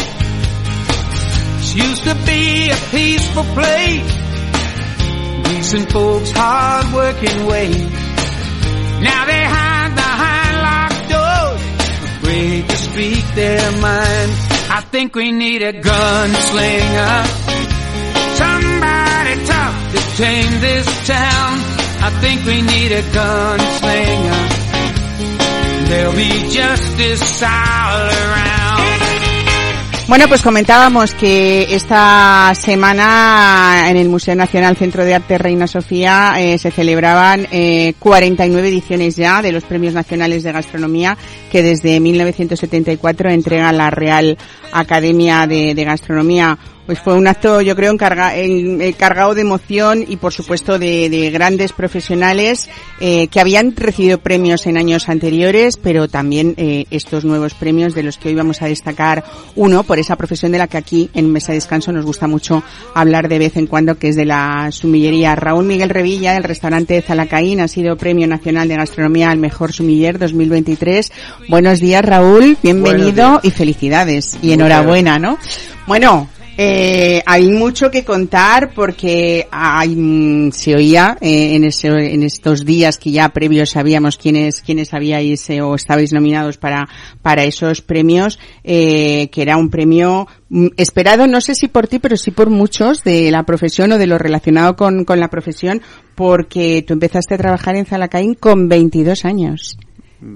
This 1.58 1.76
used 1.76 2.04
to 2.06 2.16
be 2.26 2.70
a 2.70 2.78
peaceful 2.92 3.44
place, 3.58 4.14
decent 5.44 5.92
folks, 5.92 6.32
hard 6.32 6.94
working 6.94 7.46
ways. 7.46 7.92
Now 9.02 9.26
they 9.26 9.44
hide 9.44 9.94
behind 9.96 10.54
locked 10.70 11.10
doors, 11.12 11.62
afraid 12.08 12.70
to 12.70 12.78
speak 12.78 13.26
their 13.36 13.70
minds. 13.82 14.53
Think 14.94 15.16
we 15.16 15.32
need 15.32 15.64
a 15.64 15.74
gunslinger, 15.74 17.26
somebody 18.36 19.44
tough 19.44 19.92
to 19.92 20.18
tame 20.18 20.62
this 20.62 20.86
town. 21.08 21.58
I 22.00 22.12
think 22.22 22.46
we 22.46 22.62
need 22.62 22.92
a 22.92 23.02
gunslinger. 23.02 24.42
There'll 25.90 26.14
be 26.16 26.48
justice 26.52 27.42
all 27.42 28.08
around. 28.08 28.54
Bueno, 30.08 30.28
pues 30.28 30.44
comentábamos 30.44 31.16
que 31.16 31.74
esta 31.74 32.54
semana 32.54 33.86
en 33.90 33.98
el 33.98 34.10
Museo 34.10 34.36
Nacional 34.36 34.78
Centro 34.78 35.06
de 35.06 35.16
Arte 35.16 35.40
Reina 35.40 35.66
Sofía 35.66 36.36
eh, 36.38 36.60
se 36.60 36.70
celebraban 36.70 37.48
eh, 37.52 37.96
49 37.98 38.68
ediciones 38.68 39.16
ya 39.16 39.42
de 39.42 39.54
los 39.54 39.64
Premios 39.64 39.96
Nacionales 39.96 40.44
de 40.44 40.52
Gastronomía 40.52 41.18
que 41.52 41.64
desde 41.64 42.00
1974 42.00 43.30
entrega 43.32 43.72
la 43.72 43.90
Real 43.90 44.38
Academia 44.74 45.48
de, 45.48 45.76
de 45.76 45.84
Gastronomía. 45.84 46.58
Pues 46.86 47.00
fue 47.00 47.14
un 47.14 47.28
acto, 47.28 47.62
yo 47.62 47.78
creo, 47.78 47.94
encarga, 47.94 48.36
en, 48.36 48.92
cargado 48.94 49.34
de 49.34 49.40
emoción 49.40 50.04
y, 50.06 50.18
por 50.18 50.34
supuesto, 50.34 50.78
de, 50.78 51.10
de 51.10 51.32
grandes 51.32 51.72
profesionales 51.72 52.70
eh, 53.00 53.28
que 53.28 53.40
habían 53.40 53.74
recibido 53.74 54.18
premios 54.18 54.68
en 54.68 54.76
años 54.78 55.08
anteriores, 55.08 55.78
pero 55.78 56.10
también 56.10 56.56
eh, 56.58 56.86
estos 56.92 57.24
nuevos 57.24 57.54
premios 57.54 57.96
de 57.96 58.04
los 58.04 58.18
que 58.18 58.30
hoy 58.30 58.36
vamos 58.36 58.62
a 58.62 58.68
destacar 58.68 59.24
uno 59.56 59.84
por 59.84 59.98
esa 59.98 60.18
profesión 60.18 60.52
de 60.52 60.58
la 60.58 60.68
que 60.68 60.78
aquí 60.78 61.10
en 61.14 61.32
Mesa 61.32 61.54
de 61.54 61.60
Descanso 61.60 61.94
nos 61.94 62.06
gusta 62.06 62.28
mucho 62.28 62.64
hablar 62.94 63.30
de 63.30 63.40
vez 63.40 63.56
en 63.56 63.68
cuando, 63.68 63.98
que 63.98 64.10
es 64.10 64.18
de 64.18 64.26
la 64.26 64.70
sumillería. 64.72 65.36
Raúl 65.36 65.64
Miguel 65.64 65.90
Revilla, 65.90 66.34
del 66.34 66.44
restaurante 66.44 67.02
Zalacaín, 67.02 67.62
ha 67.62 67.70
sido 67.70 67.96
Premio 67.96 68.28
Nacional 68.28 68.68
de 68.68 68.76
Gastronomía 68.76 69.32
al 69.32 69.38
Mejor 69.38 69.72
Sumiller 69.72 70.20
2023. 70.20 71.12
Buenos 71.48 71.80
días, 71.80 72.04
Raúl. 72.04 72.58
Bienvenido 72.62 73.40
y 73.42 73.52
felicidades. 73.52 74.38
Y 74.42 74.52
enhorabuena, 74.66 75.20
¿no? 75.20 75.38
Bueno, 75.86 76.30
eh, 76.56 77.24
hay 77.26 77.50
mucho 77.50 77.90
que 77.90 78.04
contar 78.04 78.74
porque 78.76 79.48
hay, 79.50 79.96
mm, 79.96 80.52
se 80.52 80.76
oía 80.76 81.18
eh, 81.20 81.56
en, 81.56 81.64
ese, 81.64 81.88
en 81.88 82.22
estos 82.22 82.64
días 82.64 83.00
que 83.00 83.12
ya 83.12 83.30
previos 83.30 83.72
sabíamos 83.72 84.18
quiénes, 84.18 84.62
quiénes 84.62 84.94
habíais 84.94 85.50
eh, 85.50 85.62
o 85.62 85.74
estabais 85.74 86.14
nominados 86.14 86.58
para, 86.58 86.88
para 87.24 87.44
esos 87.44 87.82
premios, 87.82 88.38
eh, 88.64 89.30
que 89.32 89.42
era 89.42 89.58
un 89.58 89.70
premio 89.70 90.28
mm, 90.50 90.68
esperado, 90.78 91.26
no 91.26 91.42
sé 91.42 91.56
si 91.56 91.68
por 91.68 91.88
ti, 91.88 91.98
pero 91.98 92.18
sí 92.18 92.30
por 92.30 92.52
muchos 92.52 93.04
de 93.04 93.32
la 93.32 93.44
profesión 93.44 93.92
o 93.92 93.98
de 93.98 94.06
lo 94.06 94.20
relacionado 94.20 94.76
con, 94.76 95.06
con 95.06 95.20
la 95.20 95.30
profesión, 95.30 95.82
porque 96.14 96.84
tú 96.86 96.94
empezaste 96.94 97.34
a 97.34 97.40
trabajar 97.40 97.76
en 97.76 97.88
Zalacaín 97.88 98.36
con 98.36 98.70
22 98.70 99.26
años. 99.26 99.78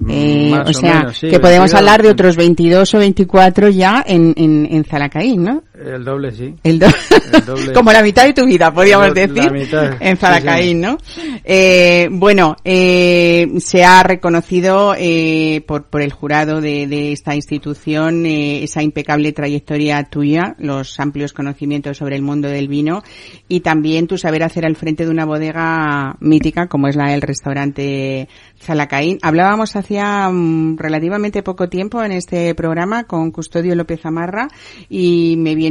Eh, 0.09 0.49
Más 0.51 0.69
o 0.69 0.73
sea, 0.73 0.99
menos, 0.99 1.17
sí, 1.17 1.29
que 1.29 1.39
podemos 1.39 1.71
22, 1.71 1.73
hablar 1.73 2.01
de 2.01 2.09
otros 2.09 2.35
22 2.35 2.93
o 2.93 2.97
24 2.99 3.69
ya 3.69 4.03
en, 4.05 4.33
en, 4.37 4.67
en 4.69 4.83
Zalacaín, 4.83 5.43
¿no? 5.43 5.63
El 5.79 6.03
doble, 6.03 6.31
sí. 6.31 6.55
El, 6.63 6.79
do- 6.79 6.87
El 7.33 7.45
doble. 7.45 7.73
Como 7.73 7.91
la 7.91 8.01
mitad 8.01 8.25
de 8.25 8.33
tu 8.33 8.45
vida, 8.45 8.73
podríamos 8.73 9.09
La 9.09 9.13
decir, 9.13 9.51
mitad, 9.51 9.93
en 10.01 10.15
sí, 10.15 10.21
Zalacaín, 10.21 10.81
¿no? 10.81 10.97
Eh, 11.43 12.07
bueno, 12.11 12.55
eh, 12.65 13.47
se 13.59 13.83
ha 13.83 14.01
reconocido 14.03 14.95
eh, 14.97 15.61
por, 15.67 15.85
por 15.85 16.01
el 16.01 16.11
jurado 16.11 16.61
de, 16.61 16.87
de 16.87 17.11
esta 17.11 17.35
institución 17.35 18.25
eh, 18.25 18.63
esa 18.63 18.81
impecable 18.81 19.31
trayectoria 19.33 20.03
tuya, 20.05 20.55
los 20.57 20.99
amplios 20.99 21.33
conocimientos 21.33 21.97
sobre 21.97 22.15
el 22.15 22.21
mundo 22.21 22.47
del 22.47 22.67
vino 22.67 23.03
y 23.47 23.59
también 23.59 24.07
tu 24.07 24.17
saber 24.17 24.43
hacer 24.43 24.65
al 24.65 24.75
frente 24.75 25.05
de 25.05 25.11
una 25.11 25.25
bodega 25.25 26.15
mítica 26.19 26.67
como 26.67 26.87
es 26.87 26.95
la 26.95 27.11
del 27.11 27.21
restaurante 27.21 28.27
Zalacaín. 28.59 29.19
Hablábamos 29.21 29.75
hacía 29.75 30.29
mm, 30.29 30.77
relativamente 30.77 31.43
poco 31.43 31.69
tiempo 31.69 32.03
en 32.03 32.11
este 32.13 32.55
programa 32.55 33.03
con 33.03 33.31
Custodio 33.31 33.75
López 33.75 34.05
Amarra 34.05 34.47
y 34.89 35.35
me 35.37 35.53
viene 35.55 35.66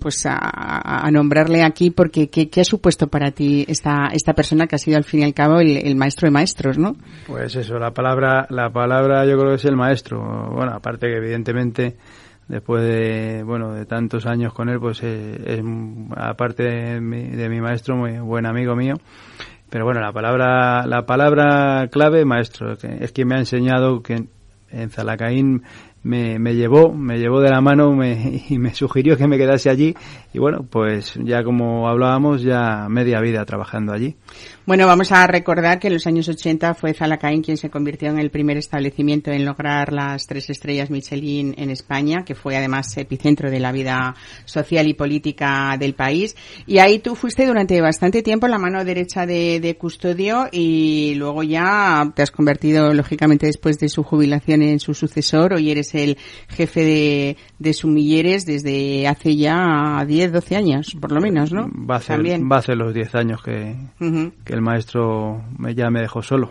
pues 0.00 0.26
a, 0.26 0.36
a- 0.36 1.10
nombrarle 1.10 1.62
aquí 1.62 1.90
porque 1.90 2.28
¿qué, 2.28 2.48
qué 2.48 2.60
ha 2.60 2.64
supuesto 2.64 3.08
para 3.08 3.30
ti 3.30 3.64
esta, 3.68 4.08
esta 4.12 4.32
persona 4.34 4.66
que 4.66 4.76
ha 4.76 4.78
sido 4.78 4.96
al 4.96 5.04
fin 5.04 5.20
y 5.20 5.24
al 5.24 5.34
cabo 5.34 5.60
el, 5.60 5.76
el 5.76 5.96
maestro 5.96 6.26
de 6.26 6.32
maestros, 6.32 6.78
¿no? 6.78 6.96
Pues 7.26 7.56
eso, 7.56 7.78
la 7.78 7.92
palabra, 7.92 8.46
la 8.50 8.70
palabra 8.70 9.24
yo 9.26 9.36
creo 9.38 9.50
que 9.50 9.56
es 9.56 9.64
el 9.64 9.76
maestro. 9.76 10.20
Bueno, 10.52 10.72
aparte 10.74 11.06
que 11.08 11.16
evidentemente 11.16 11.96
después 12.48 12.82
de, 12.82 13.42
bueno, 13.44 13.72
de 13.74 13.86
tantos 13.86 14.26
años 14.26 14.52
con 14.52 14.68
él, 14.68 14.78
pues 14.80 15.00
eh, 15.02 15.40
es, 15.46 15.60
aparte 16.16 16.64
de 16.64 17.00
mi, 17.00 17.28
de 17.28 17.48
mi 17.48 17.60
maestro, 17.60 17.96
muy 17.96 18.18
buen 18.18 18.46
amigo 18.46 18.74
mío. 18.74 18.94
Pero 19.68 19.84
bueno, 19.84 20.00
la 20.00 20.12
palabra, 20.12 20.84
la 20.86 21.06
palabra 21.06 21.86
clave, 21.92 22.24
maestro, 22.24 22.76
que 22.76 22.88
es 23.04 23.12
quien 23.12 23.28
me 23.28 23.36
ha 23.36 23.38
enseñado 23.38 24.02
que 24.02 24.24
en 24.72 24.90
Zalacaín 24.90 25.62
me, 26.02 26.38
me 26.38 26.54
llevó, 26.54 26.92
me 26.92 27.18
llevó 27.18 27.40
de 27.40 27.50
la 27.50 27.60
mano 27.60 27.92
me, 27.94 28.42
y 28.48 28.58
me 28.58 28.74
sugirió 28.74 29.16
que 29.16 29.26
me 29.26 29.38
quedase 29.38 29.70
allí. 29.70 29.94
Y 30.32 30.38
bueno, 30.38 30.64
pues 30.68 31.14
ya 31.24 31.42
como 31.42 31.88
hablábamos, 31.88 32.42
ya 32.42 32.86
media 32.88 33.20
vida 33.20 33.44
trabajando 33.44 33.92
allí. 33.92 34.16
Bueno, 34.64 34.86
vamos 34.86 35.10
a 35.10 35.26
recordar 35.26 35.80
que 35.80 35.88
en 35.88 35.94
los 35.94 36.06
años 36.06 36.28
80 36.28 36.74
fue 36.74 36.94
Zalacaín 36.94 37.42
quien 37.42 37.56
se 37.56 37.70
convirtió 37.70 38.08
en 38.08 38.20
el 38.20 38.30
primer 38.30 38.56
establecimiento 38.56 39.32
en 39.32 39.44
lograr 39.44 39.92
las 39.92 40.28
tres 40.28 40.48
estrellas 40.48 40.90
Michelin 40.90 41.56
en 41.58 41.70
España, 41.70 42.24
que 42.24 42.36
fue 42.36 42.56
además 42.56 42.96
epicentro 42.96 43.50
de 43.50 43.58
la 43.58 43.72
vida 43.72 44.14
social 44.44 44.86
y 44.86 44.94
política 44.94 45.76
del 45.76 45.94
país. 45.94 46.36
Y 46.68 46.78
ahí 46.78 47.00
tú 47.00 47.16
fuiste 47.16 47.46
durante 47.46 47.80
bastante 47.80 48.22
tiempo 48.22 48.46
la 48.46 48.58
mano 48.58 48.84
derecha 48.84 49.26
de, 49.26 49.76
Custodio 49.80 50.48
y 50.52 51.14
luego 51.16 51.42
ya 51.42 52.12
te 52.14 52.22
has 52.22 52.30
convertido, 52.30 52.92
lógicamente, 52.92 53.46
después 53.46 53.78
de 53.78 53.88
su 53.88 54.02
jubilación 54.02 54.62
en 54.62 54.78
su 54.78 54.94
sucesor. 54.94 55.54
Hoy 55.54 55.70
eres 55.70 55.94
el 55.94 56.18
jefe 56.48 56.84
de, 56.84 57.36
de 57.58 57.72
Sumilleres 57.72 58.46
desde 58.46 59.08
hace 59.08 59.36
ya 59.36 60.04
10, 60.06 60.19
12 60.28 60.56
años, 60.56 60.96
por 61.00 61.12
lo 61.12 61.20
menos, 61.20 61.52
¿no? 61.52 61.68
Va 61.88 61.94
a 61.94 61.98
hacer, 61.98 62.16
También. 62.16 62.48
va 62.50 62.56
a 62.56 62.58
hacer 62.60 62.76
los 62.76 62.92
10 62.94 63.14
años 63.14 63.42
que, 63.42 63.74
que 64.44 64.52
el 64.52 64.60
maestro 64.62 65.42
me, 65.58 65.74
ya 65.74 65.90
me 65.90 66.00
dejó 66.00 66.22
solo. 66.22 66.50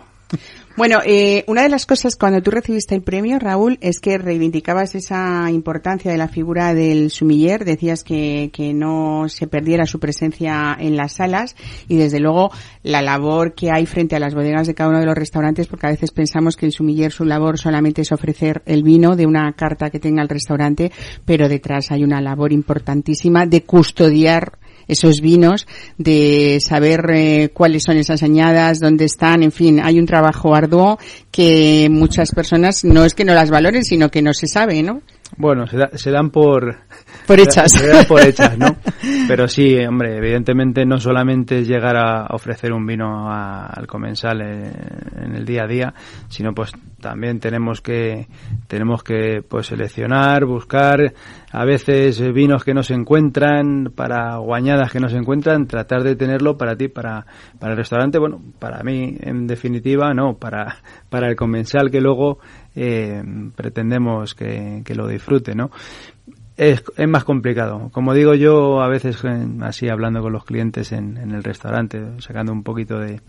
Bueno, 0.78 1.00
eh, 1.06 1.44
una 1.48 1.64
de 1.64 1.70
las 1.70 1.86
cosas 1.86 2.16
cuando 2.16 2.42
tú 2.42 2.52
recibiste 2.52 2.96
el 2.96 3.02
premio, 3.02 3.38
Raúl, 3.38 3.78
es 3.82 4.00
que 4.00 4.18
reivindicabas 4.18 4.96
esa 4.96 5.52
importancia 5.52 6.10
de 6.10 6.18
la 6.18 6.30
figura 6.30 6.74
del 6.74 7.12
sumiller, 7.12 7.66
decías 7.66 8.06
que, 8.06 8.50
que 8.54 8.74
no 8.74 9.28
se 9.28 9.48
perdiera 9.48 9.86
su 9.86 10.00
presencia 10.00 10.78
en 10.80 10.96
las 10.96 11.14
salas 11.14 11.58
y 11.90 11.98
desde 11.98 12.22
luego 12.22 12.52
la 12.82 13.02
labor 13.02 13.56
que 13.56 13.72
hay 13.72 13.86
frente 13.88 14.16
a 14.16 14.20
las 14.20 14.34
bodegas 14.34 14.68
de 14.68 14.74
cada 14.76 14.92
uno 14.92 15.00
de 15.02 15.06
los 15.06 15.16
restaurantes, 15.16 15.68
porque 15.68 15.88
a 15.88 15.92
veces 15.92 16.12
pensamos 16.12 16.56
que 16.56 16.66
el 16.66 16.72
sumiller 16.72 17.12
su 17.12 17.26
labor 17.26 17.58
solamente 17.60 18.04
es 18.04 18.14
ofrecer 18.14 18.62
el 18.66 18.84
vino 18.84 19.18
de 19.18 19.26
una 19.26 19.52
carta 19.54 19.90
que 19.90 20.00
tenga 20.00 20.22
el 20.22 20.30
restaurante, 20.30 20.94
pero 21.26 21.50
detrás 21.50 21.92
hay 21.92 22.06
una 22.06 22.22
labor 22.22 22.54
importantísima 22.54 23.46
de 23.46 23.64
custodiar 23.64 24.60
esos 24.90 25.22
vinos, 25.22 25.66
de 25.98 26.60
saber 26.62 27.06
eh, 27.14 27.50
cuáles 27.54 27.84
son 27.84 27.96
esas 27.96 28.22
añadas, 28.24 28.80
dónde 28.82 29.06
están, 29.06 29.44
en 29.44 29.54
fin, 29.54 29.80
hay 29.82 29.98
un 30.00 30.06
trabajo 30.06 30.54
arduo 30.54 31.00
que 31.32 31.88
muchas 31.90 32.32
personas 32.32 32.84
no 32.84 33.06
es 33.06 33.14
que 33.14 33.24
no 33.24 33.34
las 33.34 33.50
valoren, 33.50 33.86
sino 33.86 34.10
que 34.10 34.22
no 34.22 34.34
se 34.34 34.48
sabe, 34.48 34.84
¿no? 34.84 35.02
Bueno, 35.38 35.68
se, 35.68 35.78
da- 35.78 35.92
se 35.94 36.12
dan 36.12 36.32
por... 36.32 36.76
Por 37.30 37.40
hechas. 37.40 37.72
Se 37.72 38.06
por 38.06 38.22
hechas, 38.22 38.58
¿no? 38.58 38.76
Pero 39.28 39.48
sí, 39.48 39.78
hombre, 39.86 40.18
evidentemente 40.18 40.84
no 40.84 40.98
solamente 40.98 41.60
es 41.60 41.68
llegar 41.68 41.96
a 41.96 42.26
ofrecer 42.32 42.74
un 42.74 42.88
vino 42.88 43.30
a- 43.32 43.68
al 43.68 43.86
comensal 43.86 44.42
eh, 44.42 44.72
en 45.24 45.36
el 45.36 45.46
día 45.46 45.66
a 45.66 45.68
día, 45.68 45.94
sino 46.28 46.54
pues 46.56 46.72
también 47.00 47.40
tenemos 47.40 47.82
que 47.82 48.28
tenemos 48.68 49.04
que 49.04 49.44
pues 49.48 49.68
seleccionar, 49.68 50.46
buscar 50.46 51.14
a 51.52 51.66
veces 51.66 52.20
vinos 52.34 52.64
que 52.64 52.74
no 52.74 52.82
se 52.82 52.96
encuentran 52.96 53.92
para 53.96 54.38
guañadas 54.38 54.92
que 54.92 55.00
no 55.00 55.08
se 55.08 55.18
encuentran, 55.18 55.68
tratar 55.68 56.02
de 56.02 56.16
tenerlo 56.16 56.58
para 56.58 56.76
ti, 56.76 56.88
para 56.88 57.28
para 57.60 57.74
el 57.74 57.78
restaurante, 57.78 58.18
bueno, 58.18 58.42
para 58.58 58.82
mí 58.84 59.16
en 59.22 59.46
definitiva 59.46 60.14
no, 60.16 60.34
para 60.34 60.78
para 61.10 61.30
el 61.30 61.36
comensal 61.36 61.92
que 61.92 62.02
luego 62.02 62.40
eh, 62.76 63.22
pretendemos 63.56 64.34
que, 64.36 64.82
que 64.86 64.96
lo 64.96 65.08
disfrute, 65.08 65.54
¿no? 65.56 65.70
Es, 66.60 66.84
es 66.98 67.08
más 67.08 67.24
complicado. 67.24 67.90
Como 67.94 68.14
digo 68.14 68.34
yo, 68.34 68.82
a 68.82 68.90
veces 68.90 69.24
así 69.62 69.88
hablando 69.88 70.22
con 70.22 70.34
los 70.34 70.44
clientes 70.44 70.92
en, 70.92 71.16
en 71.16 71.32
el 71.32 71.42
restaurante, 71.42 72.20
sacando 72.20 72.52
un 72.52 72.64
poquito 72.64 73.00
de, 73.00 73.22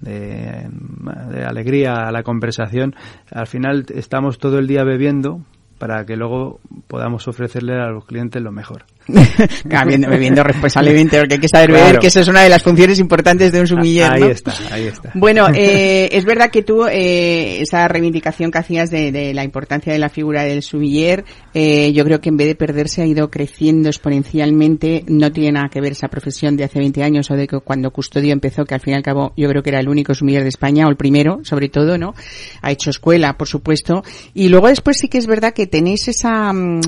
de 0.00 1.44
alegría 1.46 2.08
a 2.08 2.10
la 2.10 2.24
conversación, 2.24 2.96
al 3.30 3.46
final 3.46 3.86
estamos 3.94 4.38
todo 4.38 4.58
el 4.58 4.66
día 4.66 4.82
bebiendo 4.82 5.40
para 5.78 6.04
que 6.04 6.16
luego 6.16 6.58
podamos 6.88 7.28
ofrecerle 7.28 7.80
a 7.80 7.90
los 7.90 8.04
clientes 8.04 8.42
lo 8.42 8.50
mejor. 8.50 8.86
bebiendo, 9.64 10.08
bebiendo 10.08 10.42
responsablemente, 10.42 11.18
porque 11.18 11.34
hay 11.34 11.40
que 11.40 11.48
saber 11.48 11.72
beber, 11.72 11.98
que 11.98 12.08
esa 12.08 12.20
es 12.20 12.28
una 12.28 12.42
de 12.42 12.48
las 12.48 12.62
funciones 12.62 12.98
importantes 12.98 13.52
de 13.52 13.60
un 13.60 13.66
sumiller. 13.66 14.12
Ahí 14.12 14.22
está, 14.24 14.54
ahí 14.70 14.86
está. 14.86 15.10
Bueno, 15.14 15.48
eh, 15.54 16.08
es 16.12 16.24
verdad 16.24 16.50
que 16.50 16.62
tú, 16.62 16.84
eh, 16.86 17.60
esa 17.60 17.88
reivindicación 17.88 18.50
que 18.50 18.58
hacías 18.58 18.90
de, 18.90 19.10
de, 19.10 19.32
la 19.32 19.44
importancia 19.44 19.92
de 19.92 19.98
la 19.98 20.10
figura 20.10 20.44
del 20.44 20.62
sumiller, 20.62 21.24
eh, 21.54 21.92
yo 21.92 22.04
creo 22.04 22.20
que 22.20 22.28
en 22.28 22.36
vez 22.36 22.48
de 22.48 22.54
perderse 22.54 23.02
ha 23.02 23.06
ido 23.06 23.30
creciendo 23.30 23.88
exponencialmente. 23.88 25.04
No 25.08 25.32
tiene 25.32 25.52
nada 25.52 25.68
que 25.68 25.80
ver 25.80 25.92
esa 25.92 26.08
profesión 26.08 26.56
de 26.56 26.64
hace 26.64 26.78
20 26.78 27.02
años 27.02 27.30
o 27.30 27.34
de 27.34 27.46
que 27.46 27.60
cuando 27.60 27.90
Custodio 27.90 28.32
empezó, 28.32 28.64
que 28.64 28.74
al 28.74 28.80
fin 28.80 28.94
y 28.94 28.96
al 28.96 29.02
cabo 29.02 29.32
yo 29.36 29.48
creo 29.48 29.62
que 29.62 29.70
era 29.70 29.80
el 29.80 29.88
único 29.88 30.14
sumiller 30.14 30.42
de 30.42 30.50
España, 30.50 30.86
o 30.86 30.90
el 30.90 30.96
primero, 30.96 31.40
sobre 31.44 31.68
todo, 31.68 31.96
¿no? 31.96 32.14
Ha 32.62 32.70
hecho 32.70 32.90
escuela, 32.90 33.36
por 33.38 33.48
supuesto. 33.48 34.04
Y 34.34 34.48
luego 34.48 34.68
después 34.68 34.98
sí 34.98 35.08
que 35.08 35.18
es 35.18 35.26
verdad 35.26 35.54
que 35.54 35.66
tenéis 35.66 36.08
esa... 36.08 36.52
Mm, 36.52 36.80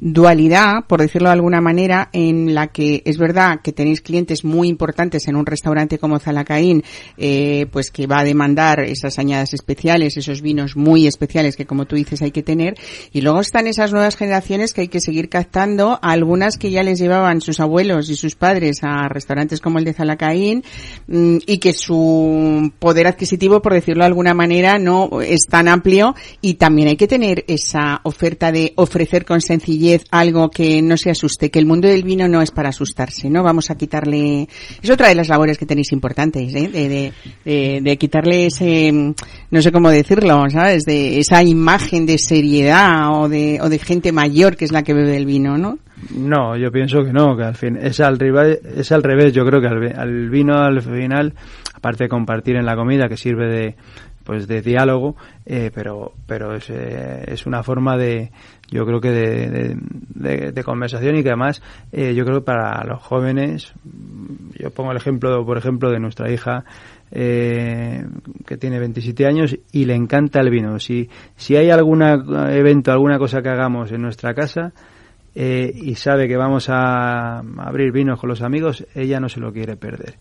dualidad, 0.00 0.84
por 0.86 1.00
decirlo 1.00 1.28
de 1.28 1.34
alguna 1.34 1.60
manera, 1.60 2.08
en 2.12 2.54
la 2.54 2.68
que 2.68 3.02
es 3.04 3.18
verdad 3.18 3.60
que 3.62 3.72
tenéis 3.72 4.00
clientes 4.00 4.44
muy 4.44 4.68
importantes 4.68 5.26
en 5.26 5.34
un 5.34 5.44
restaurante 5.44 5.98
como 5.98 6.20
Zalacaín, 6.20 6.84
eh, 7.16 7.66
pues 7.72 7.90
que 7.90 8.06
va 8.06 8.20
a 8.20 8.24
demandar 8.24 8.80
esas 8.80 9.18
añadas 9.18 9.54
especiales, 9.54 10.16
esos 10.16 10.40
vinos 10.40 10.76
muy 10.76 11.06
especiales 11.08 11.56
que 11.56 11.66
como 11.66 11.86
tú 11.86 11.96
dices 11.96 12.22
hay 12.22 12.30
que 12.30 12.44
tener, 12.44 12.74
y 13.12 13.22
luego 13.22 13.40
están 13.40 13.66
esas 13.66 13.92
nuevas 13.92 14.16
generaciones 14.16 14.72
que 14.72 14.82
hay 14.82 14.88
que 14.88 15.00
seguir 15.00 15.28
captando, 15.28 15.98
algunas 16.00 16.58
que 16.58 16.70
ya 16.70 16.84
les 16.84 17.00
llevaban 17.00 17.40
sus 17.40 17.58
abuelos 17.58 18.08
y 18.08 18.14
sus 18.14 18.36
padres 18.36 18.78
a 18.82 19.08
restaurantes 19.08 19.60
como 19.60 19.78
el 19.78 19.84
de 19.84 19.94
Zalacaín, 19.94 20.62
mm, 21.08 21.38
y 21.44 21.58
que 21.58 21.72
su 21.72 22.72
poder 22.78 23.08
adquisitivo, 23.08 23.60
por 23.60 23.72
decirlo 23.72 24.04
de 24.04 24.08
alguna 24.08 24.32
manera, 24.32 24.78
no 24.78 25.20
es 25.22 25.46
tan 25.48 25.66
amplio, 25.66 26.14
y 26.40 26.54
también 26.54 26.88
hay 26.88 26.96
que 26.96 27.08
tener 27.08 27.44
esa 27.48 28.00
oferta 28.04 28.52
de 28.52 28.74
ofrecer 28.76 29.24
con 29.24 29.40
sencillez 29.40 29.87
algo 30.10 30.50
que 30.50 30.82
no 30.82 30.96
se 30.96 31.10
asuste, 31.10 31.50
que 31.50 31.58
el 31.58 31.66
mundo 31.66 31.88
del 31.88 32.02
vino 32.02 32.28
no 32.28 32.42
es 32.42 32.50
para 32.50 32.70
asustarse, 32.70 33.30
¿no? 33.30 33.42
Vamos 33.42 33.70
a 33.70 33.76
quitarle, 33.76 34.48
es 34.82 34.90
otra 34.90 35.08
de 35.08 35.14
las 35.14 35.28
labores 35.28 35.58
que 35.58 35.66
tenéis 35.66 35.92
importantes, 35.92 36.54
¿eh? 36.54 36.68
de, 37.44 37.80
de, 37.80 37.96
quitarle 37.96 38.46
ese, 38.46 38.92
no 38.92 39.62
sé 39.62 39.72
cómo 39.72 39.90
decirlo, 39.90 40.48
¿sabes? 40.50 40.84
De 40.84 41.18
esa 41.18 41.42
imagen 41.42 42.06
de 42.06 42.18
seriedad 42.18 43.20
o 43.20 43.28
de, 43.28 43.58
o 43.60 43.68
de 43.68 43.78
gente 43.78 44.12
mayor 44.12 44.56
que 44.56 44.64
es 44.64 44.72
la 44.72 44.82
que 44.82 44.94
bebe 44.94 45.16
el 45.16 45.26
vino, 45.26 45.58
¿no? 45.58 45.78
No, 46.14 46.56
yo 46.56 46.70
pienso 46.70 47.02
que 47.02 47.12
no, 47.12 47.36
que 47.36 47.44
al 47.44 47.56
fin 47.56 47.76
es 47.76 48.00
al, 48.00 48.18
es 48.76 48.92
al 48.92 49.02
revés. 49.02 49.32
Yo 49.32 49.44
creo 49.44 49.60
que 49.60 49.66
al, 49.66 49.98
al 49.98 50.30
vino 50.30 50.56
al 50.56 50.80
final, 50.80 51.34
aparte 51.74 52.04
de 52.04 52.08
compartir 52.08 52.56
en 52.56 52.64
la 52.64 52.76
comida, 52.76 53.08
que 53.08 53.16
sirve 53.16 53.48
de, 53.48 53.76
pues 54.28 54.46
de 54.46 54.60
diálogo, 54.60 55.16
eh, 55.46 55.70
pero 55.74 56.12
pero 56.26 56.54
es, 56.54 56.68
eh, 56.68 57.24
es 57.28 57.46
una 57.46 57.62
forma 57.62 57.96
de 57.96 58.30
yo 58.70 58.84
creo 58.84 59.00
que 59.00 59.10
de, 59.10 60.52
de, 60.52 60.64
conversación 60.64 61.16
y 61.16 61.22
que 61.22 61.30
además 61.30 61.62
eh, 61.92 62.14
yo 62.14 62.26
creo 62.26 62.40
que 62.40 62.44
para 62.44 62.84
los 62.84 63.02
jóvenes 63.02 63.72
yo 64.58 64.70
pongo 64.70 64.90
el 64.90 64.98
ejemplo 64.98 65.46
por 65.46 65.56
ejemplo 65.56 65.90
de 65.90 65.98
nuestra 65.98 66.30
hija 66.30 66.66
eh, 67.10 68.04
que 68.46 68.58
tiene 68.58 68.78
27 68.78 69.24
años 69.24 69.56
y 69.72 69.86
le 69.86 69.94
encanta 69.94 70.40
el 70.40 70.50
vino. 70.50 70.78
Si 70.78 71.08
si 71.34 71.56
hay 71.56 71.70
algún 71.70 72.02
evento 72.02 72.92
alguna 72.92 73.18
cosa 73.18 73.40
que 73.40 73.48
hagamos 73.48 73.92
en 73.92 74.02
nuestra 74.02 74.34
casa 74.34 74.74
eh, 75.34 75.72
y 75.74 75.94
sabe 75.94 76.28
que 76.28 76.36
vamos 76.36 76.68
a 76.68 77.38
abrir 77.38 77.92
vinos 77.92 78.20
con 78.20 78.28
los 78.28 78.42
amigos 78.42 78.86
ella 78.94 79.20
no 79.20 79.30
se 79.30 79.40
lo 79.40 79.54
quiere 79.54 79.76
perder 79.76 80.16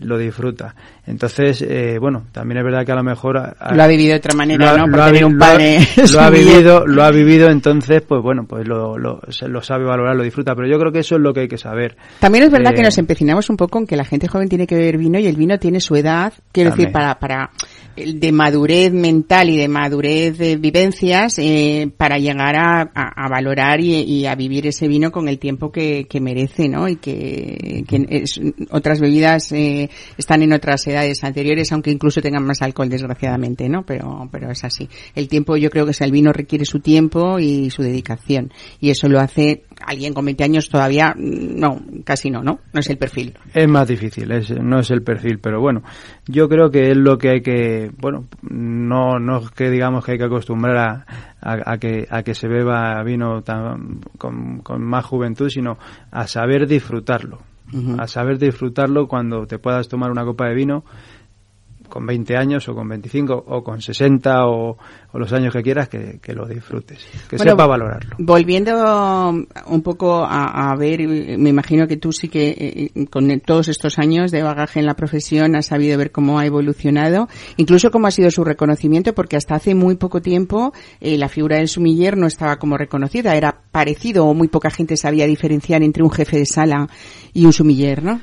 lo 0.00 0.18
disfruta. 0.18 0.74
Entonces, 1.06 1.62
eh, 1.62 1.98
bueno, 2.00 2.24
también 2.32 2.58
es 2.58 2.64
verdad 2.64 2.84
que 2.84 2.92
a 2.92 2.96
lo 2.96 3.02
mejor... 3.02 3.34
lo 3.34 3.82
ha 3.82 3.86
vivido 3.86 4.12
de 4.12 4.18
otra 4.18 4.34
manera, 4.34 4.76
¿no? 4.76 4.84
Porque 4.84 5.06
tener 5.06 5.24
un 5.24 5.38
padre... 5.38 5.78
Lo, 6.12 6.20
ha 6.20 6.30
vivido, 6.30 6.86
lo 6.86 7.02
ha 7.02 7.10
vivido, 7.10 7.48
entonces, 7.48 8.02
pues 8.02 8.22
bueno, 8.22 8.44
pues 8.46 8.66
lo, 8.66 8.98
lo, 8.98 9.20
lo, 9.48 9.62
sabe 9.62 9.84
valorar, 9.84 10.16
lo 10.16 10.22
disfruta. 10.22 10.54
Pero 10.54 10.68
yo 10.68 10.78
creo 10.78 10.92
que 10.92 11.00
eso 11.00 11.16
es 11.16 11.20
lo 11.20 11.32
que 11.32 11.40
hay 11.40 11.48
que 11.48 11.58
saber. 11.58 11.96
También 12.20 12.44
es 12.44 12.50
verdad 12.50 12.72
que 12.72 12.80
eh, 12.80 12.84
nos 12.84 12.98
empecinamos 12.98 13.50
un 13.50 13.56
poco 13.56 13.78
en 13.78 13.86
que 13.86 13.96
la 13.96 14.04
gente 14.04 14.28
joven 14.28 14.48
tiene 14.48 14.66
que 14.66 14.74
beber 14.74 14.98
vino 14.98 15.18
y 15.18 15.26
el 15.26 15.36
vino 15.36 15.58
tiene 15.58 15.80
su 15.80 15.96
edad. 15.96 16.32
Quiero 16.52 16.70
decir, 16.70 16.90
para, 16.92 17.18
para 17.18 17.50
de 17.96 18.32
madurez 18.32 18.92
mental 18.92 19.50
y 19.50 19.56
de 19.56 19.68
madurez 19.68 20.38
de 20.38 20.56
vivencias 20.56 21.38
eh, 21.38 21.90
para 21.96 22.18
llegar 22.18 22.56
a, 22.56 22.82
a, 22.94 23.28
valorar 23.28 23.80
y, 23.80 24.26
a 24.26 24.34
vivir 24.34 24.66
ese 24.66 24.88
vino 24.88 25.10
con 25.12 25.28
el 25.28 25.38
tiempo 25.38 25.70
que, 25.70 26.06
que 26.08 26.20
merece, 26.20 26.68
¿no? 26.68 26.88
Y 26.88 26.96
que, 26.96 27.84
que 27.86 28.06
es, 28.08 28.40
otras 28.70 29.00
bebidas 29.00 29.52
eh, 29.52 29.90
están 30.16 30.42
en 30.42 30.52
otras 30.52 30.86
edades 30.86 31.22
anteriores, 31.24 31.72
aunque 31.72 31.90
incluso 31.90 32.20
tengan 32.20 32.44
más 32.44 32.62
alcohol, 32.62 32.88
desgraciadamente, 32.88 33.68
¿no? 33.68 33.84
Pero, 33.84 34.28
pero 34.30 34.50
es 34.50 34.64
así. 34.64 34.88
El 35.14 35.28
tiempo, 35.28 35.56
yo 35.56 35.70
creo 35.70 35.86
que 35.86 35.92
el 36.02 36.12
vino 36.12 36.32
requiere 36.32 36.64
su 36.64 36.80
tiempo 36.80 37.38
y 37.38 37.70
su 37.70 37.82
dedicación. 37.82 38.52
Y 38.80 38.90
eso 38.90 39.08
lo 39.08 39.20
hace 39.20 39.64
alguien 39.86 40.14
con 40.14 40.24
20 40.24 40.44
años 40.44 40.68
todavía, 40.68 41.14
no, 41.16 41.80
casi 42.04 42.30
no, 42.30 42.42
¿no? 42.42 42.60
No 42.72 42.80
es 42.80 42.88
el 42.90 42.98
perfil. 42.98 43.34
Es 43.52 43.68
más 43.68 43.88
difícil, 43.88 44.30
es, 44.32 44.50
no 44.50 44.80
es 44.80 44.90
el 44.90 45.02
perfil, 45.02 45.38
pero 45.38 45.60
bueno, 45.60 45.82
yo 46.26 46.48
creo 46.48 46.70
que 46.70 46.90
es 46.90 46.96
lo 46.96 47.18
que 47.18 47.30
hay 47.30 47.40
que, 47.42 47.90
bueno, 47.98 48.26
no, 48.42 49.18
no 49.18 49.38
es 49.38 49.50
que 49.50 49.70
digamos 49.70 50.04
que 50.04 50.12
hay 50.12 50.18
que 50.18 50.24
acostumbrar 50.24 50.76
a, 50.76 51.06
a, 51.40 51.72
a 51.72 51.78
que, 51.78 52.06
a 52.10 52.22
que 52.22 52.34
se 52.34 52.48
beba 52.48 53.02
vino 53.02 53.42
tan, 53.42 54.00
con, 54.18 54.60
con, 54.60 54.82
más 54.82 55.04
juventud, 55.04 55.48
sino 55.48 55.78
a 56.10 56.26
saber 56.26 56.66
disfrutarlo. 56.66 57.38
Uh 57.72 57.76
-huh. 57.76 58.02
A 58.02 58.06
saber 58.06 58.38
disfrutarlo 58.38 59.08
cuando 59.08 59.46
te 59.46 59.58
puedas 59.58 59.88
tomar 59.88 60.10
una 60.10 60.24
copa 60.24 60.46
de 60.46 60.54
vino 60.54 60.84
con 61.92 62.06
20 62.06 62.38
años 62.38 62.66
o 62.70 62.74
con 62.74 62.88
25 62.88 63.44
o 63.48 63.62
con 63.62 63.82
60 63.82 64.46
o, 64.46 64.78
o 65.12 65.18
los 65.18 65.30
años 65.34 65.52
que 65.52 65.62
quieras, 65.62 65.90
que, 65.90 66.18
que 66.22 66.32
lo 66.32 66.46
disfrutes, 66.46 67.04
que 67.28 67.36
bueno, 67.36 67.52
sepa 67.52 67.66
valorarlo. 67.66 68.16
Volviendo 68.18 69.28
un 69.66 69.82
poco 69.82 70.24
a, 70.24 70.70
a, 70.70 70.76
ver, 70.76 71.06
me 71.06 71.50
imagino 71.50 71.86
que 71.86 71.98
tú 71.98 72.10
sí 72.10 72.28
que 72.28 72.90
eh, 72.96 73.06
con 73.10 73.28
todos 73.40 73.68
estos 73.68 73.98
años 73.98 74.30
de 74.30 74.42
bagaje 74.42 74.80
en 74.80 74.86
la 74.86 74.94
profesión 74.94 75.54
has 75.54 75.66
sabido 75.66 75.98
ver 75.98 76.12
cómo 76.12 76.38
ha 76.38 76.46
evolucionado, 76.46 77.28
incluso 77.58 77.90
cómo 77.90 78.06
ha 78.06 78.10
sido 78.10 78.30
su 78.30 78.42
reconocimiento, 78.42 79.12
porque 79.12 79.36
hasta 79.36 79.56
hace 79.56 79.74
muy 79.74 79.96
poco 79.96 80.22
tiempo 80.22 80.72
eh, 80.98 81.18
la 81.18 81.28
figura 81.28 81.58
del 81.58 81.68
sumiller 81.68 82.16
no 82.16 82.26
estaba 82.26 82.56
como 82.56 82.78
reconocida, 82.78 83.36
era 83.36 83.60
parecido 83.70 84.24
o 84.24 84.32
muy 84.32 84.48
poca 84.48 84.70
gente 84.70 84.96
sabía 84.96 85.26
diferenciar 85.26 85.82
entre 85.82 86.02
un 86.02 86.10
jefe 86.10 86.38
de 86.38 86.46
sala 86.46 86.88
y 87.34 87.44
un 87.44 87.52
sumiller, 87.52 88.02
¿no? 88.02 88.18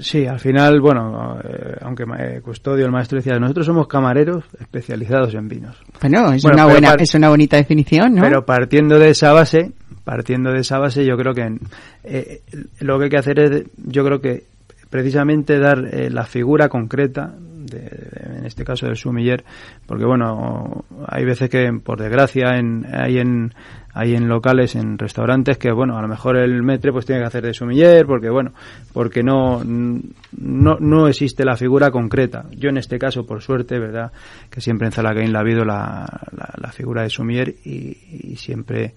Sí, 0.00 0.26
al 0.26 0.40
final, 0.40 0.80
bueno, 0.80 1.38
eh, 1.42 1.76
aunque 1.82 2.04
eh, 2.18 2.40
Custodio, 2.42 2.84
el 2.84 2.92
maestro 2.92 3.16
decía, 3.16 3.38
nosotros 3.38 3.66
somos 3.66 3.86
camareros 3.86 4.44
especializados 4.58 5.34
en 5.34 5.48
vinos. 5.48 5.76
Bueno, 6.00 6.32
es, 6.32 6.42
bueno, 6.42 6.56
una, 6.56 6.66
buena, 6.66 6.94
es 6.94 7.14
una 7.14 7.28
bonita 7.28 7.56
definición, 7.56 8.14
¿no? 8.14 8.22
Pero 8.22 8.44
partiendo 8.44 8.98
de 8.98 9.10
esa 9.10 9.32
base, 9.32 9.72
partiendo 10.04 10.52
de 10.52 10.60
esa 10.60 10.78
base, 10.78 11.04
yo 11.04 11.16
creo 11.16 11.32
que 11.32 11.58
eh, 12.04 12.42
lo 12.80 12.98
que 12.98 13.04
hay 13.04 13.10
que 13.10 13.18
hacer 13.18 13.38
es, 13.40 13.64
yo 13.76 14.04
creo 14.04 14.20
que 14.20 14.44
precisamente 14.90 15.58
dar 15.58 15.88
eh, 15.92 16.08
la 16.10 16.24
figura 16.24 16.68
concreta, 16.68 17.34
de, 17.74 17.80
de, 17.80 18.38
en 18.38 18.46
este 18.46 18.64
caso 18.64 18.86
del 18.86 18.96
sumiller, 18.96 19.44
porque 19.86 20.04
bueno, 20.04 20.84
hay 21.06 21.24
veces 21.24 21.50
que, 21.50 21.70
por 21.84 22.00
desgracia, 22.00 22.56
en, 22.56 22.86
hay 22.92 23.18
en 23.18 23.52
hay 23.94 24.16
en 24.16 24.28
locales, 24.28 24.74
en 24.74 24.98
restaurantes 24.98 25.56
que, 25.56 25.70
bueno, 25.70 25.96
a 25.96 26.02
lo 26.02 26.08
mejor 26.08 26.36
el 26.36 26.64
metre 26.64 26.90
pues 26.90 27.06
tiene 27.06 27.20
que 27.22 27.28
hacer 27.28 27.44
de 27.44 27.54
sumiller 27.54 28.04
porque, 28.06 28.28
bueno, 28.28 28.52
porque 28.92 29.22
no, 29.22 29.62
no, 29.64 30.76
no 30.80 31.06
existe 31.06 31.44
la 31.44 31.56
figura 31.56 31.92
concreta. 31.92 32.46
Yo 32.50 32.70
en 32.70 32.76
este 32.76 32.98
caso, 32.98 33.24
por 33.24 33.40
suerte, 33.40 33.78
¿verdad? 33.78 34.10
Que 34.50 34.60
siempre 34.60 34.88
en 34.88 34.92
Zalacaín 34.92 35.32
la 35.32 35.38
ha 35.38 35.42
habido 35.42 35.64
la, 35.64 36.06
la, 36.36 36.54
la 36.60 36.72
figura 36.72 37.02
de 37.02 37.10
sumiller 37.10 37.54
y, 37.64 37.96
y, 38.10 38.36
siempre, 38.36 38.94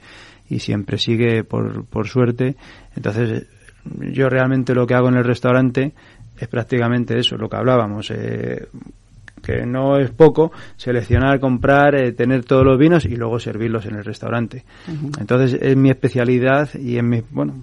y 0.49 0.59
siempre 0.59 0.97
sigue 0.97 1.43
por, 1.43 1.85
por 1.85 2.07
suerte. 2.07 2.55
Entonces, 2.95 3.45
yo 4.13 4.29
realmente 4.29 4.73
lo 4.73 4.87
que 4.87 4.95
hago 4.95 5.09
en 5.09 5.15
el 5.17 5.23
restaurante 5.23 5.93
es 6.37 6.47
prácticamente 6.47 7.17
eso, 7.17 7.37
lo 7.37 7.49
que 7.49 7.57
hablábamos. 7.57 8.11
Eh, 8.11 8.67
que 9.43 9.65
no 9.65 9.97
es 9.97 10.09
poco, 10.11 10.51
seleccionar, 10.75 11.39
comprar, 11.39 11.95
eh, 11.95 12.11
tener 12.11 12.43
todos 12.43 12.65
los 12.65 12.77
vinos 12.77 13.05
y 13.05 13.15
luego 13.15 13.39
servirlos 13.39 13.85
en 13.85 13.95
el 13.95 14.03
restaurante. 14.03 14.65
Uh 14.87 14.91
-huh. 14.91 15.21
Entonces 15.21 15.57
es 15.61 15.77
mi 15.77 15.89
especialidad 15.89 16.69
y 16.73 16.97
en 16.97 17.07
mi, 17.07 17.23
bueno, 17.29 17.53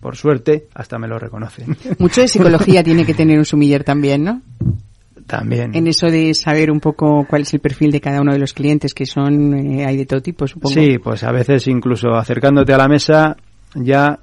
por 0.00 0.16
suerte 0.16 0.66
hasta 0.74 0.98
me 0.98 1.06
lo 1.06 1.18
reconocen. 1.18 1.76
Mucho 1.98 2.22
de 2.22 2.28
psicología 2.28 2.82
tiene 2.82 3.04
que 3.04 3.14
tener 3.14 3.38
un 3.38 3.44
sumiller 3.44 3.84
también, 3.84 4.24
¿no? 4.24 4.42
También. 5.26 5.76
En 5.76 5.86
eso 5.86 6.08
de 6.08 6.34
saber 6.34 6.72
un 6.72 6.80
poco 6.80 7.24
cuál 7.28 7.42
es 7.42 7.54
el 7.54 7.60
perfil 7.60 7.92
de 7.92 8.00
cada 8.00 8.20
uno 8.20 8.32
de 8.32 8.40
los 8.40 8.52
clientes, 8.52 8.92
que 8.92 9.06
son, 9.06 9.54
eh, 9.54 9.86
hay 9.86 9.96
de 9.96 10.06
todo 10.06 10.20
tipo, 10.20 10.48
supongo. 10.48 10.74
Sí, 10.74 10.98
pues 10.98 11.22
a 11.22 11.30
veces 11.30 11.68
incluso 11.68 12.08
acercándote 12.14 12.72
a 12.72 12.78
la 12.78 12.88
mesa 12.88 13.36
ya 13.76 14.18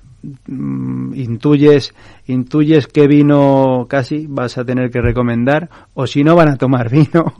intuyes 0.47 1.93
intuyes 2.25 2.87
qué 2.87 3.07
vino 3.07 3.85
casi 3.89 4.27
vas 4.27 4.57
a 4.57 4.65
tener 4.65 4.89
que 4.89 5.01
recomendar 5.01 5.69
o 5.93 6.07
si 6.07 6.23
no 6.23 6.35
van 6.35 6.49
a 6.49 6.57
tomar 6.57 6.89
vino 6.91 7.33